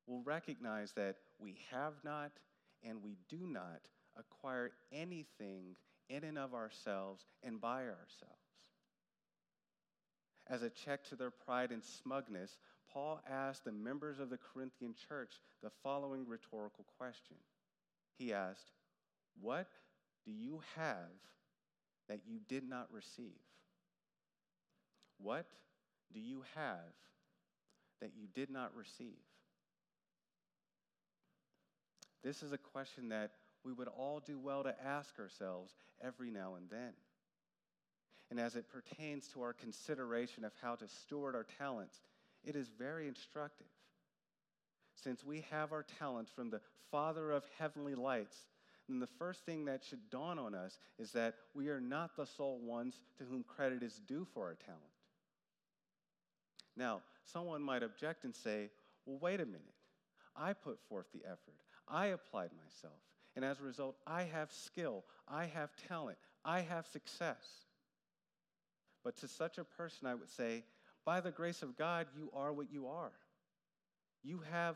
we'll 0.08 0.24
recognize 0.24 0.94
that 0.94 1.18
we 1.40 1.58
have 1.72 1.94
not 2.04 2.32
and 2.84 3.04
we 3.04 3.18
do 3.28 3.40
not 3.42 3.82
acquire 4.20 4.72
anything 4.92 5.76
in 6.10 6.24
and 6.24 6.38
of 6.38 6.54
ourselves 6.54 7.26
and 7.44 7.62
by 7.62 7.82
ourselves. 7.82 8.36
As 10.48 10.64
a 10.64 10.70
check 10.70 11.04
to 11.06 11.16
their 11.16 11.30
pride 11.30 11.72
and 11.72 11.84
smugness, 11.84 12.58
Paul 12.92 13.22
asked 13.30 13.66
the 13.66 13.72
members 13.72 14.20
of 14.20 14.30
the 14.30 14.40
Corinthian 14.54 14.96
church 15.08 15.34
the 15.62 15.70
following 15.84 16.26
rhetorical 16.28 16.86
question. 16.98 17.38
He 18.18 18.34
asked, 18.34 18.72
What 19.40 19.68
do 20.26 20.32
you 20.32 20.62
have 20.76 21.12
that 22.08 22.22
you 22.28 22.40
did 22.48 22.68
not 22.68 22.88
receive? 22.92 23.38
What 25.22 25.46
do 26.12 26.20
you 26.20 26.44
have 26.56 26.96
that 28.02 28.12
you 28.16 28.28
did 28.34 28.50
not 28.50 28.76
receive? 28.76 29.20
This 32.24 32.42
is 32.42 32.52
a 32.52 32.58
question 32.58 33.10
that 33.10 33.32
we 33.64 33.74
would 33.74 33.88
all 33.88 34.22
do 34.26 34.40
well 34.40 34.64
to 34.64 34.76
ask 34.86 35.20
ourselves 35.20 35.74
every 36.02 36.32
now 36.32 36.56
and 36.56 36.70
then. 36.70 36.94
And 38.32 38.40
as 38.40 38.56
it 38.56 38.66
pertains 38.70 39.28
to 39.30 39.42
our 39.42 39.54
consideration 39.54 40.44
of 40.44 40.52
how 40.62 40.76
to 40.76 40.88
steward 40.88 41.36
our 41.36 41.46
talents, 41.58 42.00
it 42.44 42.56
is 42.56 42.70
very 42.78 43.08
instructive. 43.08 43.68
Since 44.96 45.24
we 45.24 45.46
have 45.50 45.72
our 45.72 45.86
talents 45.98 46.32
from 46.32 46.50
the 46.50 46.62
Father 46.92 47.32
of 47.32 47.44
heavenly 47.58 47.96
lights, 47.96 48.38
then 48.88 49.00
the 49.00 49.08
first 49.08 49.46
thing 49.46 49.66
that 49.66 49.84
should 49.84 50.10
dawn 50.10 50.40
on 50.40 50.56
us 50.56 50.80
is 50.98 51.12
that 51.12 51.36
we 51.54 51.70
are 51.70 51.82
not 51.82 52.16
the 52.16 52.26
sole 52.26 52.60
ones 52.60 52.96
to 53.18 53.24
whom 53.24 53.44
credit 53.44 53.84
is 53.84 54.02
due 54.08 54.26
for 54.34 54.46
our 54.46 54.56
talent. 54.66 54.82
Now, 56.76 57.02
someone 57.24 57.62
might 57.62 57.84
object 57.84 58.24
and 58.24 58.36
say, 58.36 58.70
well, 59.06 59.20
wait 59.22 59.42
a 59.42 59.46
minute. 59.46 59.62
I 60.36 60.54
put 60.54 60.80
forth 60.88 61.08
the 61.14 61.24
effort, 61.26 61.56
I 61.88 62.08
applied 62.08 62.52
myself. 62.54 63.00
And 63.40 63.46
as 63.46 63.62
a 63.62 63.64
result, 63.64 63.96
I 64.06 64.24
have 64.24 64.52
skill, 64.52 65.06
I 65.26 65.46
have 65.46 65.70
talent, 65.88 66.18
I 66.44 66.60
have 66.60 66.86
success. 66.88 67.38
But 69.02 69.16
to 69.20 69.30
such 69.30 69.58
a 69.58 69.64
person, 69.64 70.08
I 70.08 70.16
would 70.16 70.30
say, 70.30 70.66
by 71.06 71.22
the 71.22 71.32
grace 71.32 71.62
of 71.62 71.78
God, 71.78 72.08
you 72.14 72.30
are 72.34 72.52
what 72.52 72.70
you 72.70 72.88
are. 72.88 73.14
You 74.26 74.42
have, 74.52 74.76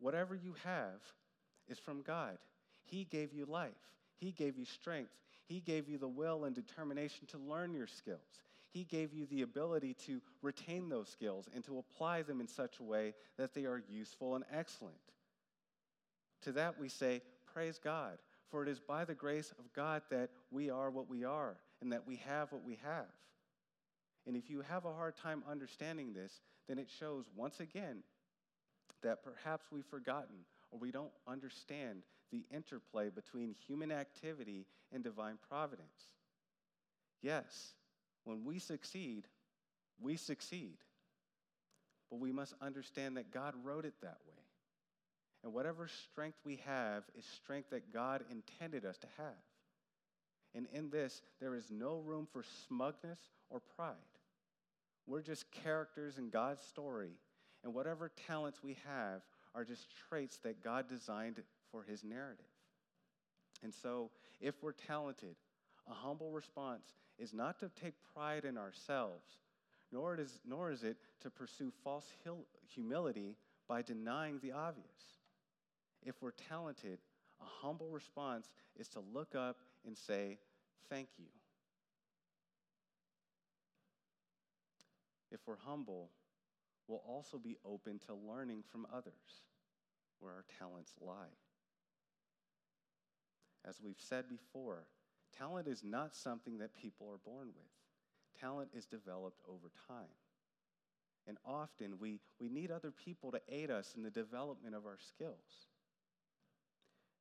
whatever 0.00 0.34
you 0.34 0.54
have 0.64 1.00
is 1.66 1.78
from 1.78 2.02
God. 2.02 2.36
He 2.82 3.04
gave 3.04 3.32
you 3.32 3.46
life, 3.46 3.72
He 4.18 4.32
gave 4.32 4.58
you 4.58 4.66
strength, 4.66 5.12
He 5.46 5.60
gave 5.60 5.88
you 5.88 5.96
the 5.96 6.06
will 6.06 6.44
and 6.44 6.54
determination 6.54 7.26
to 7.28 7.38
learn 7.38 7.72
your 7.72 7.86
skills. 7.86 8.42
He 8.68 8.84
gave 8.84 9.14
you 9.14 9.24
the 9.30 9.40
ability 9.40 9.94
to 10.08 10.20
retain 10.42 10.90
those 10.90 11.08
skills 11.08 11.48
and 11.54 11.64
to 11.64 11.78
apply 11.78 12.20
them 12.20 12.42
in 12.42 12.48
such 12.48 12.80
a 12.80 12.82
way 12.82 13.14
that 13.38 13.54
they 13.54 13.64
are 13.64 13.82
useful 13.88 14.34
and 14.34 14.44
excellent. 14.52 14.94
To 16.42 16.52
that 16.52 16.78
we 16.78 16.90
say, 16.90 17.22
Praise 17.54 17.78
God, 17.78 18.18
for 18.50 18.64
it 18.64 18.68
is 18.68 18.80
by 18.80 19.04
the 19.04 19.14
grace 19.14 19.52
of 19.60 19.72
God 19.72 20.02
that 20.10 20.30
we 20.50 20.70
are 20.70 20.90
what 20.90 21.08
we 21.08 21.22
are 21.22 21.56
and 21.80 21.92
that 21.92 22.04
we 22.04 22.16
have 22.26 22.50
what 22.50 22.64
we 22.64 22.80
have. 22.82 23.06
And 24.26 24.36
if 24.36 24.50
you 24.50 24.62
have 24.62 24.84
a 24.84 24.92
hard 24.92 25.16
time 25.16 25.44
understanding 25.48 26.12
this, 26.12 26.40
then 26.66 26.78
it 26.78 26.88
shows 26.90 27.26
once 27.36 27.60
again 27.60 28.02
that 29.04 29.22
perhaps 29.22 29.66
we've 29.70 29.86
forgotten 29.86 30.34
or 30.72 30.80
we 30.80 30.90
don't 30.90 31.12
understand 31.28 32.02
the 32.32 32.44
interplay 32.52 33.08
between 33.08 33.54
human 33.66 33.92
activity 33.92 34.66
and 34.92 35.04
divine 35.04 35.38
providence. 35.48 36.08
Yes, 37.22 37.74
when 38.24 38.44
we 38.44 38.58
succeed, 38.58 39.28
we 40.00 40.16
succeed. 40.16 40.78
But 42.10 42.18
we 42.18 42.32
must 42.32 42.54
understand 42.60 43.16
that 43.16 43.32
God 43.32 43.54
wrote 43.62 43.84
it 43.84 43.94
that 44.02 44.18
way. 44.26 44.33
And 45.44 45.52
whatever 45.52 45.88
strength 45.88 46.38
we 46.42 46.58
have 46.64 47.02
is 47.18 47.24
strength 47.26 47.68
that 47.70 47.92
God 47.92 48.24
intended 48.30 48.86
us 48.86 48.96
to 48.96 49.06
have. 49.18 49.34
And 50.54 50.66
in 50.72 50.88
this, 50.88 51.20
there 51.38 51.54
is 51.54 51.70
no 51.70 51.98
room 51.98 52.26
for 52.32 52.42
smugness 52.66 53.18
or 53.50 53.60
pride. 53.76 53.94
We're 55.06 55.20
just 55.20 55.50
characters 55.50 56.16
in 56.16 56.30
God's 56.30 56.64
story, 56.64 57.10
and 57.62 57.74
whatever 57.74 58.10
talents 58.26 58.60
we 58.62 58.78
have 58.88 59.20
are 59.54 59.64
just 59.64 59.86
traits 60.08 60.38
that 60.38 60.64
God 60.64 60.88
designed 60.88 61.42
for 61.70 61.82
his 61.82 62.02
narrative. 62.02 62.46
And 63.62 63.74
so, 63.74 64.10
if 64.40 64.54
we're 64.62 64.72
talented, 64.72 65.36
a 65.90 65.94
humble 65.94 66.30
response 66.30 66.86
is 67.18 67.34
not 67.34 67.58
to 67.60 67.70
take 67.82 67.94
pride 68.14 68.46
in 68.46 68.56
ourselves, 68.56 69.26
nor, 69.92 70.14
it 70.14 70.20
is, 70.20 70.38
nor 70.46 70.70
is 70.70 70.84
it 70.84 70.96
to 71.20 71.28
pursue 71.28 71.70
false 71.82 72.06
humility 72.66 73.36
by 73.68 73.82
denying 73.82 74.38
the 74.42 74.52
obvious. 74.52 75.14
If 76.04 76.20
we're 76.20 76.32
talented, 76.32 76.98
a 77.40 77.66
humble 77.66 77.88
response 77.88 78.50
is 78.76 78.88
to 78.88 79.00
look 79.12 79.34
up 79.34 79.58
and 79.86 79.96
say, 79.96 80.38
Thank 80.90 81.08
you. 81.18 81.26
If 85.30 85.40
we're 85.46 85.56
humble, 85.56 86.10
we'll 86.86 87.02
also 87.08 87.38
be 87.38 87.56
open 87.64 87.98
to 88.06 88.14
learning 88.14 88.62
from 88.70 88.86
others 88.92 89.42
where 90.20 90.32
our 90.32 90.44
talents 90.58 90.92
lie. 91.00 91.34
As 93.66 93.80
we've 93.82 93.98
said 93.98 94.28
before, 94.28 94.84
talent 95.36 95.66
is 95.66 95.82
not 95.82 96.14
something 96.14 96.58
that 96.58 96.76
people 96.76 97.08
are 97.10 97.18
born 97.30 97.48
with, 97.48 98.40
talent 98.40 98.68
is 98.74 98.86
developed 98.86 99.40
over 99.48 99.70
time. 99.88 100.04
And 101.26 101.38
often 101.44 101.98
we, 101.98 102.20
we 102.38 102.50
need 102.50 102.70
other 102.70 102.90
people 102.90 103.32
to 103.32 103.40
aid 103.48 103.70
us 103.70 103.94
in 103.96 104.02
the 104.02 104.10
development 104.10 104.74
of 104.74 104.84
our 104.84 104.98
skills. 104.98 105.68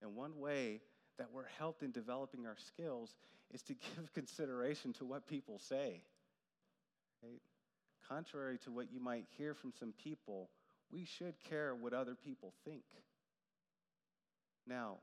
And 0.04 0.16
one 0.16 0.40
way 0.40 0.82
that 1.18 1.28
we're 1.32 1.48
helped 1.58 1.82
in 1.82 1.92
developing 1.92 2.46
our 2.46 2.58
skills 2.58 3.16
is 3.54 3.62
to 3.64 3.74
give 3.96 4.14
consideration 4.14 4.94
to 4.94 5.06
what 5.06 5.28
people 5.28 5.58
say. 5.58 6.02
Right? 7.24 7.42
Contrary 8.08 8.58
to 8.66 8.72
what 8.72 8.92
you 8.92 9.00
might 9.00 9.26
hear 9.38 9.54
from 9.54 9.72
some 9.80 9.94
people, 10.04 10.50
we 10.92 11.06
should 11.06 11.34
care 11.50 11.74
what 11.74 11.94
other 11.94 12.16
people 12.16 12.54
think. 12.66 12.84
Now, 14.68 14.98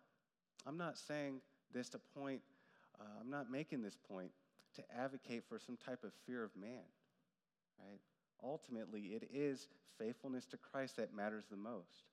I'm 0.66 0.76
not 0.76 0.98
saying 0.98 1.40
this 1.72 1.88
to 1.90 2.00
point, 2.14 2.42
uh, 3.00 3.04
I'm 3.20 3.30
not 3.30 3.50
making 3.50 3.82
this 3.82 3.96
point 4.08 4.30
to 4.76 4.82
advocate 4.96 5.44
for 5.48 5.58
some 5.58 5.76
type 5.76 6.04
of 6.04 6.12
fear 6.26 6.44
of 6.44 6.50
man, 6.56 6.84
right? 7.78 8.00
Ultimately, 8.42 9.00
it 9.00 9.28
is 9.32 9.68
faithfulness 9.98 10.46
to 10.46 10.56
Christ 10.56 10.96
that 10.96 11.14
matters 11.14 11.44
the 11.50 11.56
most. 11.56 12.04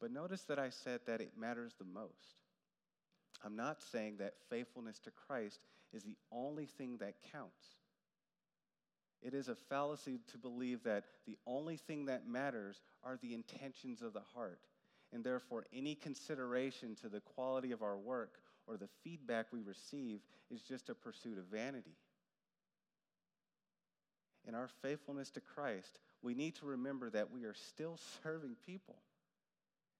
But 0.00 0.12
notice 0.12 0.42
that 0.42 0.58
I 0.58 0.70
said 0.70 1.00
that 1.06 1.20
it 1.20 1.32
matters 1.38 1.74
the 1.78 1.84
most. 1.84 2.36
I'm 3.44 3.56
not 3.56 3.82
saying 3.82 4.16
that 4.18 4.34
faithfulness 4.48 4.98
to 5.00 5.10
Christ 5.10 5.60
is 5.92 6.02
the 6.02 6.16
only 6.32 6.66
thing 6.66 6.98
that 6.98 7.14
counts. 7.32 7.76
It 9.22 9.34
is 9.34 9.48
a 9.48 9.54
fallacy 9.54 10.20
to 10.30 10.38
believe 10.38 10.82
that 10.84 11.04
the 11.26 11.36
only 11.46 11.76
thing 11.76 12.06
that 12.06 12.26
matters 12.26 12.80
are 13.04 13.18
the 13.20 13.34
intentions 13.34 14.00
of 14.00 14.14
the 14.14 14.22
heart, 14.34 14.60
and 15.12 15.22
therefore 15.22 15.66
any 15.74 15.94
consideration 15.94 16.94
to 17.02 17.08
the 17.08 17.20
quality 17.20 17.72
of 17.72 17.82
our 17.82 17.98
work 17.98 18.38
or 18.66 18.76
the 18.76 18.88
feedback 19.04 19.46
we 19.52 19.60
receive 19.60 20.20
is 20.50 20.62
just 20.62 20.88
a 20.88 20.94
pursuit 20.94 21.36
of 21.36 21.44
vanity. 21.44 21.96
In 24.46 24.54
our 24.54 24.68
faithfulness 24.80 25.30
to 25.32 25.40
Christ, 25.40 25.98
we 26.22 26.34
need 26.34 26.54
to 26.56 26.66
remember 26.66 27.10
that 27.10 27.30
we 27.30 27.44
are 27.44 27.54
still 27.54 27.98
serving 28.22 28.56
people. 28.64 28.96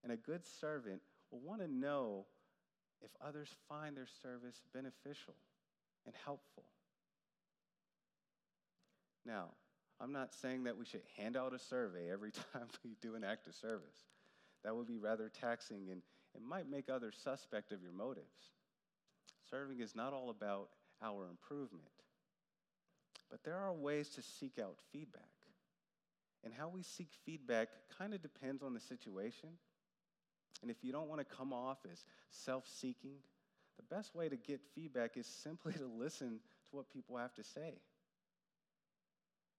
And 0.03 0.11
a 0.11 0.17
good 0.17 0.45
servant 0.59 1.01
will 1.31 1.39
want 1.39 1.61
to 1.61 1.67
know 1.67 2.25
if 3.01 3.11
others 3.25 3.49
find 3.67 3.95
their 3.95 4.07
service 4.21 4.61
beneficial 4.73 5.35
and 6.05 6.15
helpful. 6.25 6.63
Now, 9.25 9.49
I'm 9.99 10.11
not 10.11 10.33
saying 10.33 10.63
that 10.63 10.77
we 10.77 10.85
should 10.85 11.03
hand 11.17 11.37
out 11.37 11.53
a 11.53 11.59
survey 11.59 12.11
every 12.11 12.31
time 12.53 12.67
we 12.83 12.95
do 13.01 13.15
an 13.15 13.23
act 13.23 13.47
of 13.47 13.55
service. 13.55 14.07
That 14.63 14.75
would 14.75 14.87
be 14.87 14.97
rather 14.97 15.29
taxing 15.29 15.89
and 15.91 16.01
it 16.35 16.41
might 16.41 16.69
make 16.69 16.89
others 16.89 17.17
suspect 17.21 17.71
of 17.71 17.81
your 17.81 17.91
motives. 17.91 18.51
Serving 19.49 19.79
is 19.79 19.95
not 19.95 20.13
all 20.13 20.29
about 20.29 20.69
our 21.03 21.27
improvement, 21.29 21.83
but 23.29 23.43
there 23.43 23.57
are 23.57 23.73
ways 23.73 24.09
to 24.09 24.21
seek 24.21 24.57
out 24.59 24.77
feedback. 24.91 25.23
And 26.43 26.53
how 26.53 26.69
we 26.69 26.83
seek 26.83 27.09
feedback 27.25 27.67
kind 27.97 28.13
of 28.13 28.21
depends 28.21 28.63
on 28.63 28.73
the 28.73 28.79
situation 28.79 29.49
and 30.61 30.69
if 30.69 30.77
you 30.83 30.91
don't 30.91 31.07
want 31.07 31.19
to 31.19 31.35
come 31.35 31.53
off 31.53 31.77
as 31.91 32.03
self 32.29 32.65
seeking, 32.67 33.15
the 33.77 33.95
best 33.95 34.15
way 34.15 34.29
to 34.29 34.35
get 34.35 34.61
feedback 34.75 35.17
is 35.17 35.25
simply 35.25 35.73
to 35.77 35.85
listen 35.85 36.39
to 36.69 36.75
what 36.75 36.91
people 36.91 37.17
have 37.17 37.33
to 37.35 37.43
say. 37.43 37.73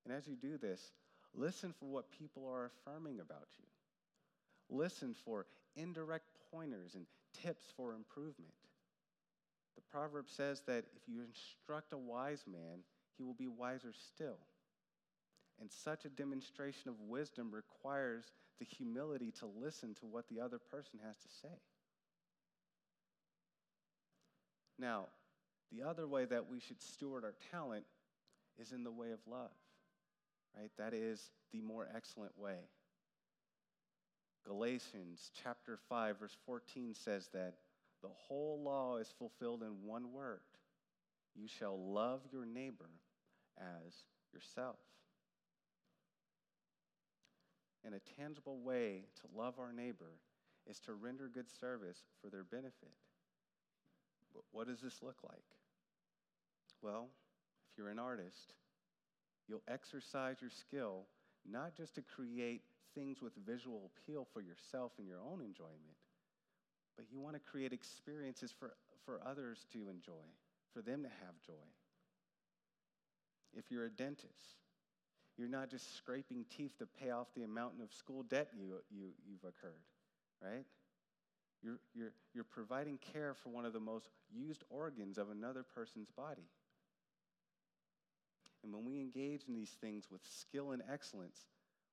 And 0.05 0.15
as 0.15 0.27
you 0.27 0.37
do 0.37 0.59
this, 0.59 0.93
listen 1.35 1.75
for 1.79 1.87
what 1.87 2.11
people 2.11 2.49
are 2.49 2.67
affirming 2.67 3.21
about 3.21 3.49
you. 3.59 3.67
Listen 4.69 5.15
for 5.25 5.47
indirect 5.77 6.25
pointers 6.51 6.95
and 6.95 7.07
tips 7.43 7.65
for 7.77 7.95
improvement. 7.95 8.53
The 9.77 9.83
proverb 9.91 10.27
says 10.29 10.63
that 10.67 10.85
if 10.97 11.09
you 11.09 11.23
instruct 11.23 11.93
a 11.93 11.99
wise 11.99 12.45
man, 12.47 12.81
he 13.17 13.23
will 13.23 13.35
be 13.35 13.49
wiser 13.49 13.93
still. 13.93 14.39
And 15.63 15.71
such 15.71 16.05
a 16.05 16.09
demonstration 16.09 16.91
of 16.91 17.01
wisdom 17.09 17.53
requires 17.53 18.25
the 18.59 18.65
humility 18.65 19.31
to 19.39 19.47
listen 19.47 19.95
to 20.01 20.07
what 20.07 20.25
the 20.29 20.41
other 20.41 20.59
person 20.59 20.99
has 21.07 21.17
to 21.19 21.29
say. 21.41 21.55
Now, 24.77 25.05
the 25.71 25.89
other 25.89 26.09
way 26.09 26.25
that 26.25 26.51
we 26.51 26.59
should 26.59 26.83
steward 26.83 27.23
our 27.25 27.35
talent 27.53 27.85
is 28.61 28.73
in 28.73 28.83
the 28.83 28.91
way 28.91 29.13
of 29.13 29.21
love, 29.31 29.53
right? 30.59 30.73
That 30.79 30.95
is 30.95 31.31
the 31.53 31.61
more 31.61 31.87
excellent 31.95 32.37
way. 32.37 32.59
Galatians 34.45 35.31
chapter 35.45 35.79
5 35.89 36.19
verse 36.19 36.37
14 36.45 36.93
says 36.93 37.29
that 37.35 37.55
the 38.03 38.09
whole 38.09 38.61
law 38.65 38.97
is 38.97 39.15
fulfilled 39.17 39.63
in 39.63 39.87
one 39.87 40.13
word. 40.13 40.41
You 41.37 41.47
shall 41.47 41.79
love 41.79 42.23
your 42.33 42.47
neighbor 42.47 42.91
as 43.57 43.95
yourself. 44.35 44.81
And 47.85 47.95
a 47.95 48.01
tangible 48.21 48.59
way 48.61 49.05
to 49.21 49.39
love 49.39 49.55
our 49.59 49.73
neighbor 49.73 50.19
is 50.69 50.79
to 50.81 50.95
render 50.95 51.29
good 51.29 51.51
service 51.61 51.99
for 52.21 52.31
their 52.31 52.45
benefit. 52.45 52.95
But 54.33 54.43
What 54.53 54.69
does 54.69 54.81
this 54.81 55.03
look 55.03 55.19
like? 55.29 55.45
Well, 56.81 57.09
if 57.71 57.79
you're 57.79 57.89
an 57.89 57.99
artist, 57.99 58.55
you'll 59.49 59.63
exercise 59.69 60.37
your 60.41 60.51
skill 60.51 61.07
not 61.51 61.75
just 61.77 61.95
to 61.97 62.03
create 62.03 62.63
things 62.95 63.21
with 63.21 63.33
visual 63.47 63.91
appeal 63.91 64.27
for 64.33 64.41
yourself 64.41 64.93
and 64.99 65.07
your 65.07 65.21
own 65.21 65.41
enjoyment, 65.41 65.99
but 66.97 67.07
you 67.11 67.21
want 67.21 67.35
to 67.35 67.41
create 67.41 67.73
experiences 67.73 68.53
for, 68.57 68.75
for 69.05 69.21
others 69.27 69.67
to 69.73 69.89
enjoy, 69.89 70.27
for 70.73 70.83
them 70.83 71.03
to 71.03 71.09
have 71.09 71.35
joy. 71.45 71.67
If 73.55 73.71
you're 73.71 73.87
a 73.87 73.91
dentist, 73.91 74.62
you're 75.37 75.49
not 75.49 75.71
just 75.71 75.97
scraping 75.97 76.45
teeth 76.55 76.79
to 76.79 76.87
pay 76.87 77.11
off 77.11 77.29
the 77.35 77.43
amount 77.43 77.75
of 77.83 77.93
school 77.93 78.23
debt 78.23 78.49
you, 78.57 78.75
you, 78.91 79.09
you've 79.27 79.45
incurred, 79.45 79.81
right? 80.43 80.65
You're, 81.63 81.79
you're, 81.95 82.13
you're 82.35 82.45
providing 82.45 82.99
care 83.13 83.35
for 83.35 83.51
one 83.51 83.65
of 83.65 83.73
the 83.73 83.81
most 83.81 84.09
used 84.35 84.65
organs 84.69 85.17
of 85.17 85.31
another 85.31 85.63
person's 85.63 86.11
body. 86.11 86.49
And 88.63 88.73
when 88.73 88.85
we 88.85 89.01
engage 89.01 89.45
in 89.49 89.55
these 89.55 89.77
things 89.81 90.09
with 90.11 90.21
skill 90.25 90.73
and 90.73 90.83
excellence, 90.93 91.47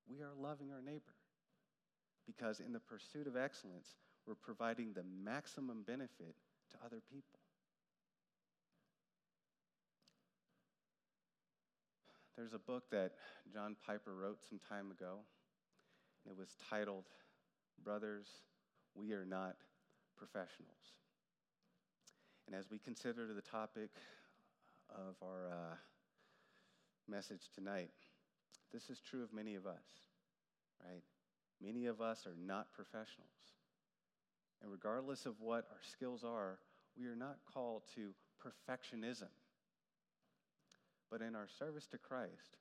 we 0.07 0.21
are 0.21 0.33
loving 0.39 0.71
our 0.71 0.81
neighbor. 0.81 1.15
Because 2.27 2.59
in 2.59 2.73
the 2.73 2.79
pursuit 2.79 3.27
of 3.27 3.35
excellence, 3.35 3.95
we're 4.27 4.35
providing 4.35 4.93
the 4.93 5.03
maximum 5.23 5.83
benefit 5.85 6.35
to 6.71 6.77
other 6.85 7.01
people. 7.11 7.38
There's 12.39 12.53
a 12.53 12.57
book 12.57 12.89
that 12.91 13.11
John 13.51 13.75
Piper 13.85 14.15
wrote 14.15 14.37
some 14.47 14.61
time 14.69 14.91
ago. 14.91 15.17
It 16.25 16.37
was 16.37 16.55
titled, 16.69 17.03
Brothers, 17.83 18.27
We 18.95 19.11
Are 19.11 19.25
Not 19.25 19.57
Professionals. 20.15 20.95
And 22.47 22.55
as 22.55 22.71
we 22.71 22.79
consider 22.79 23.27
the 23.33 23.41
topic 23.41 23.89
of 24.89 25.15
our 25.21 25.49
uh, 25.51 25.75
message 27.09 27.49
tonight, 27.53 27.89
this 28.71 28.89
is 28.89 29.01
true 29.01 29.21
of 29.21 29.33
many 29.33 29.55
of 29.55 29.67
us, 29.67 29.83
right? 30.81 31.03
Many 31.61 31.87
of 31.87 31.99
us 31.99 32.25
are 32.25 32.37
not 32.41 32.71
professionals. 32.71 33.27
And 34.61 34.71
regardless 34.71 35.25
of 35.25 35.41
what 35.41 35.65
our 35.71 35.81
skills 35.91 36.23
are, 36.23 36.59
we 36.97 37.05
are 37.07 37.17
not 37.17 37.39
called 37.53 37.81
to 37.95 38.11
perfectionism. 38.41 39.27
But 41.11 41.21
in 41.21 41.35
our 41.35 41.47
service 41.57 41.87
to 41.87 41.97
Christ, 41.97 42.57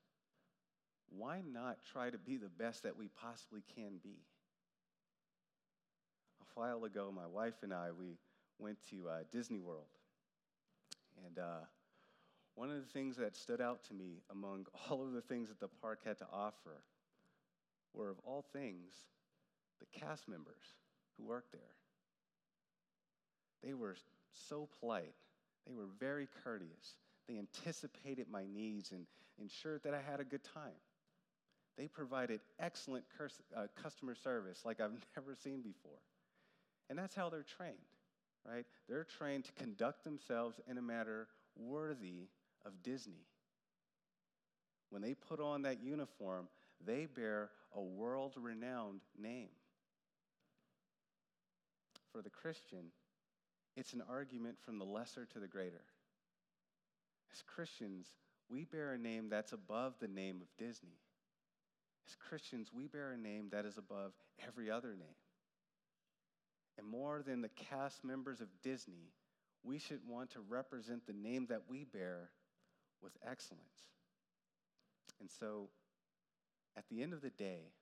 why 1.10 1.42
not 1.50 1.78
try 1.90 2.10
to 2.10 2.18
be 2.18 2.36
the 2.36 2.48
best 2.48 2.82
that 2.82 2.96
we 2.96 3.08
possibly 3.08 3.62
can 3.74 3.98
be? 4.02 4.16
A 6.40 6.60
while 6.60 6.84
ago, 6.84 7.12
my 7.14 7.26
wife 7.26 7.62
and 7.62 7.72
I, 7.72 7.90
we 7.98 8.16
went 8.58 8.78
to 8.90 9.08
uh, 9.08 9.18
Disney 9.32 9.60
World. 9.60 9.86
And 11.26 11.38
uh, 11.38 11.64
one 12.54 12.70
of 12.70 12.76
the 12.76 12.92
things 12.92 13.16
that 13.16 13.36
stood 13.36 13.60
out 13.60 13.84
to 13.84 13.94
me 13.94 14.22
among 14.30 14.66
all 14.90 15.02
of 15.02 15.12
the 15.12 15.20
things 15.20 15.48
that 15.48 15.60
the 15.60 15.68
park 15.68 16.00
had 16.04 16.18
to 16.18 16.26
offer 16.32 16.82
were, 17.94 18.10
of 18.10 18.18
all 18.24 18.44
things, 18.52 18.92
the 19.80 19.98
cast 19.98 20.28
members 20.28 20.74
who 21.16 21.24
worked 21.24 21.52
there. 21.52 21.60
They 23.62 23.74
were 23.74 23.96
so 24.48 24.68
polite, 24.80 25.14
they 25.66 25.72
were 25.72 25.88
very 25.98 26.28
courteous. 26.44 26.96
They 27.28 27.38
anticipated 27.38 28.26
my 28.30 28.44
needs 28.46 28.90
and 28.90 29.06
ensured 29.40 29.82
that 29.84 29.94
I 29.94 30.00
had 30.00 30.20
a 30.20 30.24
good 30.24 30.42
time. 30.42 30.80
They 31.76 31.86
provided 31.86 32.40
excellent 32.58 33.04
uh, 33.56 33.66
customer 33.80 34.14
service 34.14 34.62
like 34.64 34.80
I've 34.80 34.90
never 35.16 35.36
seen 35.36 35.62
before. 35.62 36.00
And 36.90 36.98
that's 36.98 37.14
how 37.14 37.28
they're 37.28 37.44
trained, 37.44 37.76
right? 38.44 38.64
They're 38.88 39.04
trained 39.04 39.44
to 39.44 39.52
conduct 39.52 40.04
themselves 40.04 40.58
in 40.66 40.78
a 40.78 40.82
manner 40.82 41.28
worthy 41.56 42.28
of 42.64 42.82
Disney. 42.82 43.26
When 44.90 45.02
they 45.02 45.14
put 45.14 45.38
on 45.38 45.62
that 45.62 45.82
uniform, 45.82 46.48
they 46.84 47.06
bear 47.06 47.50
a 47.74 47.82
world 47.82 48.34
renowned 48.36 49.00
name. 49.20 49.50
For 52.12 52.22
the 52.22 52.30
Christian, 52.30 52.86
it's 53.76 53.92
an 53.92 54.02
argument 54.08 54.56
from 54.64 54.78
the 54.78 54.84
lesser 54.84 55.26
to 55.26 55.38
the 55.38 55.46
greater. 55.46 55.82
As 57.32 57.42
Christians, 57.42 58.06
we 58.48 58.64
bear 58.64 58.92
a 58.92 58.98
name 58.98 59.28
that's 59.28 59.52
above 59.52 59.94
the 60.00 60.08
name 60.08 60.40
of 60.40 60.48
Disney. 60.56 60.98
As 62.06 62.16
Christians, 62.28 62.70
we 62.72 62.86
bear 62.86 63.12
a 63.12 63.18
name 63.18 63.48
that 63.52 63.66
is 63.66 63.76
above 63.76 64.12
every 64.46 64.70
other 64.70 64.94
name. 64.94 65.18
And 66.78 66.86
more 66.86 67.22
than 67.22 67.42
the 67.42 67.50
cast 67.50 68.04
members 68.04 68.40
of 68.40 68.48
Disney, 68.62 69.12
we 69.62 69.78
should 69.78 70.00
want 70.08 70.30
to 70.30 70.40
represent 70.48 71.06
the 71.06 71.12
name 71.12 71.46
that 71.50 71.62
we 71.68 71.84
bear 71.84 72.30
with 73.02 73.12
excellence. 73.28 73.62
And 75.20 75.28
so, 75.28 75.68
at 76.76 76.84
the 76.88 77.02
end 77.02 77.12
of 77.12 77.20
the 77.20 77.30
day, 77.30 77.72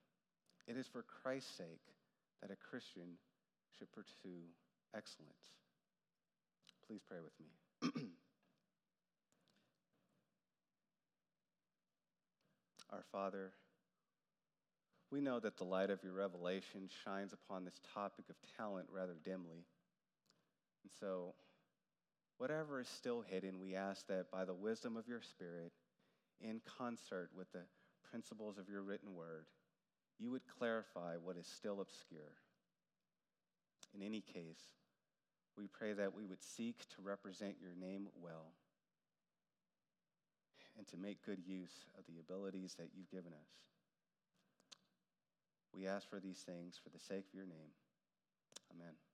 it 0.67 0.75
is 0.75 0.87
for 0.87 1.03
Christ's 1.03 1.55
sake 1.55 1.81
that 2.41 2.51
a 2.51 2.55
Christian 2.55 3.17
should 3.77 3.91
pursue 3.91 4.43
excellence. 4.95 5.53
Please 6.87 7.01
pray 7.07 7.19
with 7.21 7.33
me. 7.39 8.07
Our 12.91 13.03
Father, 13.11 13.51
we 15.11 15.19
know 15.19 15.39
that 15.39 15.57
the 15.57 15.63
light 15.63 15.89
of 15.89 16.03
your 16.03 16.13
revelation 16.13 16.89
shines 17.03 17.33
upon 17.33 17.65
this 17.65 17.79
topic 17.93 18.25
of 18.29 18.35
talent 18.57 18.87
rather 18.91 19.15
dimly. 19.23 19.65
And 20.83 20.91
so, 20.99 21.33
whatever 22.37 22.79
is 22.79 22.87
still 22.87 23.21
hidden, 23.21 23.59
we 23.59 23.75
ask 23.75 24.07
that 24.07 24.31
by 24.31 24.45
the 24.45 24.53
wisdom 24.53 24.95
of 24.95 25.07
your 25.07 25.21
Spirit, 25.21 25.73
in 26.39 26.61
concert 26.77 27.29
with 27.35 27.51
the 27.51 27.63
principles 28.09 28.57
of 28.57 28.69
your 28.69 28.81
written 28.81 29.13
word, 29.13 29.47
you 30.19 30.31
would 30.31 30.47
clarify 30.59 31.15
what 31.21 31.37
is 31.37 31.47
still 31.47 31.81
obscure. 31.81 32.33
In 33.93 34.01
any 34.01 34.21
case, 34.21 34.61
we 35.57 35.67
pray 35.67 35.93
that 35.93 36.15
we 36.15 36.25
would 36.25 36.41
seek 36.41 36.79
to 36.95 37.01
represent 37.01 37.55
your 37.61 37.73
name 37.75 38.07
well 38.21 38.53
and 40.77 40.87
to 40.87 40.97
make 40.97 41.25
good 41.25 41.39
use 41.45 41.85
of 41.97 42.05
the 42.05 42.19
abilities 42.19 42.75
that 42.77 42.89
you've 42.95 43.09
given 43.09 43.33
us. 43.33 43.49
We 45.73 45.87
ask 45.87 46.09
for 46.09 46.19
these 46.19 46.39
things 46.39 46.79
for 46.81 46.89
the 46.89 46.99
sake 46.99 47.25
of 47.27 47.33
your 47.33 47.45
name. 47.45 47.71
Amen. 48.73 49.06